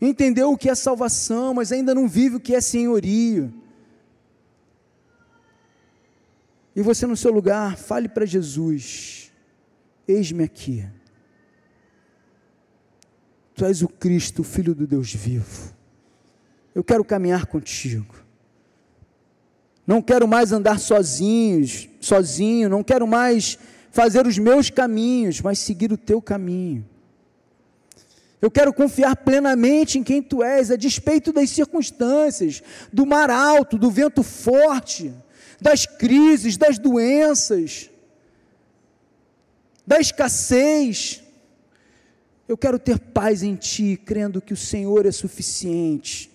Entendeu 0.00 0.52
o 0.52 0.56
que 0.56 0.70
é 0.70 0.74
salvação, 0.76 1.52
mas 1.52 1.72
ainda 1.72 1.92
não 1.92 2.06
vive 2.06 2.36
o 2.36 2.40
que 2.40 2.54
é 2.54 2.60
senhorio. 2.60 3.52
E 6.76 6.80
você 6.80 7.08
no 7.08 7.16
seu 7.16 7.32
lugar, 7.32 7.76
fale 7.76 8.08
para 8.08 8.24
Jesus: 8.24 9.32
Eis-me 10.06 10.44
aqui. 10.44 10.86
Tu 13.56 13.64
és 13.64 13.82
o 13.82 13.88
Cristo, 13.88 14.42
o 14.42 14.44
Filho 14.44 14.76
do 14.76 14.86
Deus 14.86 15.12
vivo. 15.12 15.74
Eu 16.72 16.84
quero 16.84 17.04
caminhar 17.04 17.46
contigo. 17.46 18.14
Não 19.84 20.00
quero 20.00 20.28
mais 20.28 20.52
andar 20.52 20.78
sozinhos, 20.78 21.88
sozinho, 22.00 22.68
não 22.68 22.84
quero 22.84 23.08
mais 23.08 23.58
fazer 23.90 24.26
os 24.26 24.38
meus 24.38 24.70
caminhos, 24.70 25.40
mas 25.40 25.58
seguir 25.58 25.92
o 25.92 25.96
teu 25.96 26.22
caminho. 26.22 26.86
Eu 28.40 28.50
quero 28.50 28.72
confiar 28.72 29.16
plenamente 29.16 29.98
em 29.98 30.02
quem 30.02 30.22
tu 30.22 30.42
és, 30.42 30.70
a 30.70 30.76
despeito 30.76 31.32
das 31.32 31.50
circunstâncias, 31.50 32.62
do 32.92 33.04
mar 33.04 33.28
alto, 33.30 33.76
do 33.76 33.90
vento 33.90 34.22
forte, 34.22 35.12
das 35.60 35.84
crises, 35.84 36.56
das 36.56 36.78
doenças, 36.78 37.90
da 39.86 40.00
escassez. 40.00 41.22
Eu 42.48 42.56
quero 42.56 42.78
ter 42.78 42.98
paz 42.98 43.42
em 43.42 43.54
ti, 43.56 44.00
crendo 44.02 44.40
que 44.40 44.54
o 44.54 44.56
Senhor 44.56 45.04
é 45.04 45.12
suficiente 45.12 46.29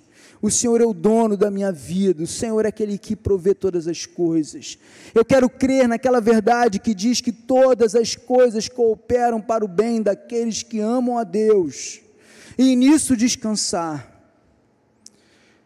o 0.45 0.51
Senhor 0.51 0.79
é 0.79 0.85
o 0.85 0.93
dono 0.93 1.35
da 1.35 1.49
minha 1.49 1.71
vida, 1.71 2.21
o 2.21 2.27
Senhor 2.27 2.65
é 2.65 2.67
aquele 2.67 2.99
que 2.99 3.15
provê 3.15 3.55
todas 3.55 3.87
as 3.87 4.05
coisas. 4.05 4.77
Eu 5.15 5.25
quero 5.25 5.49
crer 5.49 5.87
naquela 5.87 6.21
verdade 6.21 6.77
que 6.77 6.93
diz 6.93 7.19
que 7.19 7.31
todas 7.31 7.95
as 7.95 8.15
coisas 8.15 8.69
cooperam 8.69 9.41
para 9.41 9.65
o 9.65 9.67
bem 9.67 10.03
daqueles 10.03 10.61
que 10.61 10.79
amam 10.79 11.17
a 11.17 11.23
Deus, 11.23 11.99
e 12.55 12.75
nisso 12.75 13.17
descansar. 13.17 14.23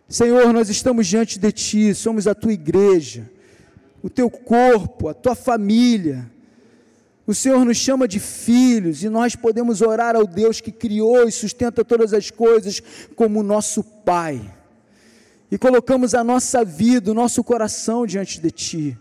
Senhor, 0.08 0.54
nós 0.54 0.70
estamos 0.70 1.08
diante 1.08 1.38
de 1.38 1.52
Ti, 1.52 1.94
somos 1.94 2.26
a 2.26 2.34
Tua 2.34 2.54
igreja, 2.54 3.30
o 4.02 4.10
Teu 4.10 4.30
corpo, 4.30 5.10
a 5.10 5.14
Tua 5.14 5.36
família. 5.36 6.32
O 7.28 7.36
Senhor 7.36 7.66
nos 7.66 7.76
chama 7.76 8.08
de 8.08 8.18
filhos 8.18 9.04
e 9.04 9.10
nós 9.10 9.36
podemos 9.36 9.82
orar 9.82 10.16
ao 10.16 10.26
Deus 10.26 10.62
que 10.62 10.72
criou 10.72 11.28
e 11.28 11.32
sustenta 11.34 11.84
todas 11.84 12.14
as 12.14 12.32
coisas 12.32 12.82
como 13.14 13.44
nosso 13.44 13.84
Pai 13.84 14.58
e 15.52 15.58
colocamos 15.58 16.14
a 16.14 16.24
nossa 16.24 16.64
vida, 16.64 17.12
o 17.12 17.14
nosso 17.14 17.44
coração 17.44 18.06
diante 18.06 18.40
de 18.40 18.52
Ti. 18.52 18.98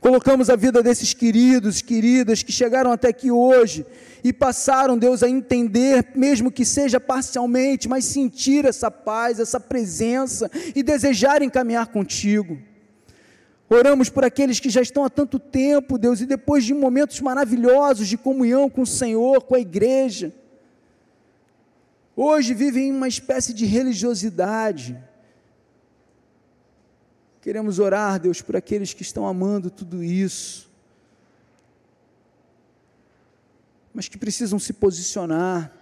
Colocamos 0.00 0.48
a 0.48 0.54
vida 0.54 0.80
desses 0.80 1.12
queridos, 1.12 1.82
queridas 1.82 2.42
que 2.42 2.52
chegaram 2.52 2.92
até 2.92 3.08
aqui 3.08 3.32
hoje 3.32 3.84
e 4.22 4.32
passaram, 4.32 4.96
Deus, 4.96 5.24
a 5.24 5.28
entender, 5.28 6.12
mesmo 6.14 6.52
que 6.52 6.64
seja 6.64 7.00
parcialmente, 7.00 7.88
mas 7.88 8.04
sentir 8.04 8.64
essa 8.64 8.92
paz, 8.92 9.40
essa 9.40 9.58
presença 9.58 10.48
e 10.74 10.84
desejarem 10.84 11.50
caminhar 11.50 11.88
contigo. 11.88 12.58
Oramos 13.68 14.08
por 14.08 14.24
aqueles 14.24 14.60
que 14.60 14.70
já 14.70 14.80
estão 14.80 15.04
há 15.04 15.10
tanto 15.10 15.38
tempo, 15.38 15.98
Deus, 15.98 16.20
e 16.20 16.26
depois 16.26 16.64
de 16.64 16.72
momentos 16.72 17.20
maravilhosos 17.20 18.06
de 18.06 18.16
comunhão 18.16 18.70
com 18.70 18.82
o 18.82 18.86
Senhor, 18.86 19.42
com 19.42 19.56
a 19.56 19.60
igreja, 19.60 20.32
hoje 22.16 22.54
vivem 22.54 22.92
uma 22.92 23.08
espécie 23.08 23.52
de 23.52 23.66
religiosidade 23.66 24.96
Queremos 27.48 27.78
orar, 27.78 28.20
Deus, 28.20 28.42
por 28.42 28.56
aqueles 28.56 28.92
que 28.92 29.00
estão 29.00 29.26
amando 29.26 29.70
tudo 29.70 30.04
isso, 30.04 30.70
mas 33.94 34.06
que 34.06 34.18
precisam 34.18 34.58
se 34.58 34.74
posicionar, 34.74 35.72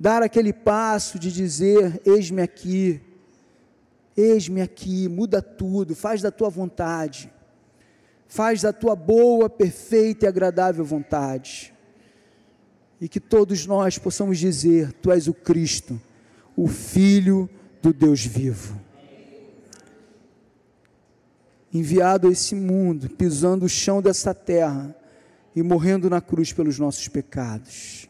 dar 0.00 0.20
aquele 0.20 0.52
passo 0.52 1.16
de 1.16 1.30
dizer: 1.30 2.02
Eis-me 2.04 2.42
aqui, 2.42 3.00
eis-me 4.16 4.60
aqui, 4.60 5.08
muda 5.08 5.40
tudo, 5.40 5.94
faz 5.94 6.20
da 6.20 6.32
tua 6.32 6.50
vontade, 6.50 7.32
faz 8.26 8.62
da 8.62 8.72
tua 8.72 8.96
boa, 8.96 9.48
perfeita 9.48 10.26
e 10.26 10.28
agradável 10.28 10.84
vontade. 10.84 11.72
E 13.00 13.08
que 13.08 13.20
todos 13.20 13.64
nós 13.64 13.96
possamos 13.96 14.40
dizer: 14.40 14.92
Tu 14.94 15.12
és 15.12 15.28
o 15.28 15.34
Cristo, 15.34 16.02
o 16.56 16.66
Filho 16.66 17.48
do 17.80 17.92
Deus 17.92 18.26
vivo 18.26 18.83
enviado 21.74 22.28
a 22.28 22.30
esse 22.30 22.54
mundo, 22.54 23.10
pisando 23.10 23.66
o 23.66 23.68
chão 23.68 24.00
dessa 24.00 24.32
terra 24.32 24.94
e 25.56 25.62
morrendo 25.62 26.08
na 26.08 26.20
cruz 26.20 26.52
pelos 26.52 26.78
nossos 26.78 27.08
pecados. 27.08 28.08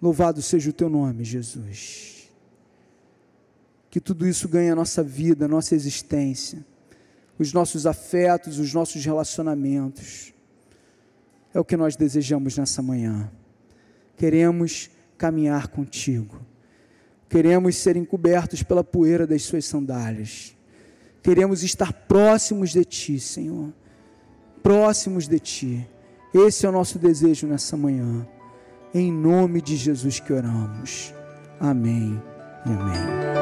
Louvado 0.00 0.40
seja 0.40 0.70
o 0.70 0.72
teu 0.72 0.88
nome, 0.88 1.24
Jesus. 1.24 2.30
Que 3.90 4.00
tudo 4.00 4.26
isso 4.26 4.48
ganhe 4.48 4.70
a 4.70 4.76
nossa 4.76 5.02
vida, 5.02 5.44
a 5.46 5.48
nossa 5.48 5.74
existência, 5.74 6.64
os 7.36 7.52
nossos 7.52 7.84
afetos, 7.84 8.60
os 8.60 8.72
nossos 8.72 9.04
relacionamentos. 9.04 10.32
É 11.52 11.58
o 11.58 11.64
que 11.64 11.76
nós 11.76 11.96
desejamos 11.96 12.56
nessa 12.56 12.80
manhã. 12.80 13.30
Queremos 14.16 14.88
caminhar 15.18 15.68
contigo. 15.68 16.40
Queremos 17.28 17.76
ser 17.76 17.96
encobertos 17.96 18.62
pela 18.62 18.84
poeira 18.84 19.26
das 19.26 19.42
suas 19.42 19.64
sandálias 19.64 20.54
Queremos 21.22 21.62
estar 21.62 21.92
próximos 21.92 22.70
de 22.70 22.84
Ti, 22.84 23.20
Senhor. 23.20 23.72
Próximos 24.62 25.28
de 25.28 25.38
Ti. 25.38 25.88
Esse 26.34 26.66
é 26.66 26.68
o 26.68 26.72
nosso 26.72 26.98
desejo 26.98 27.46
nessa 27.46 27.76
manhã. 27.76 28.26
Em 28.94 29.12
nome 29.12 29.60
de 29.60 29.76
Jesus 29.76 30.20
que 30.20 30.32
oramos. 30.32 31.14
Amém 31.60 32.20
amém. 32.64 33.41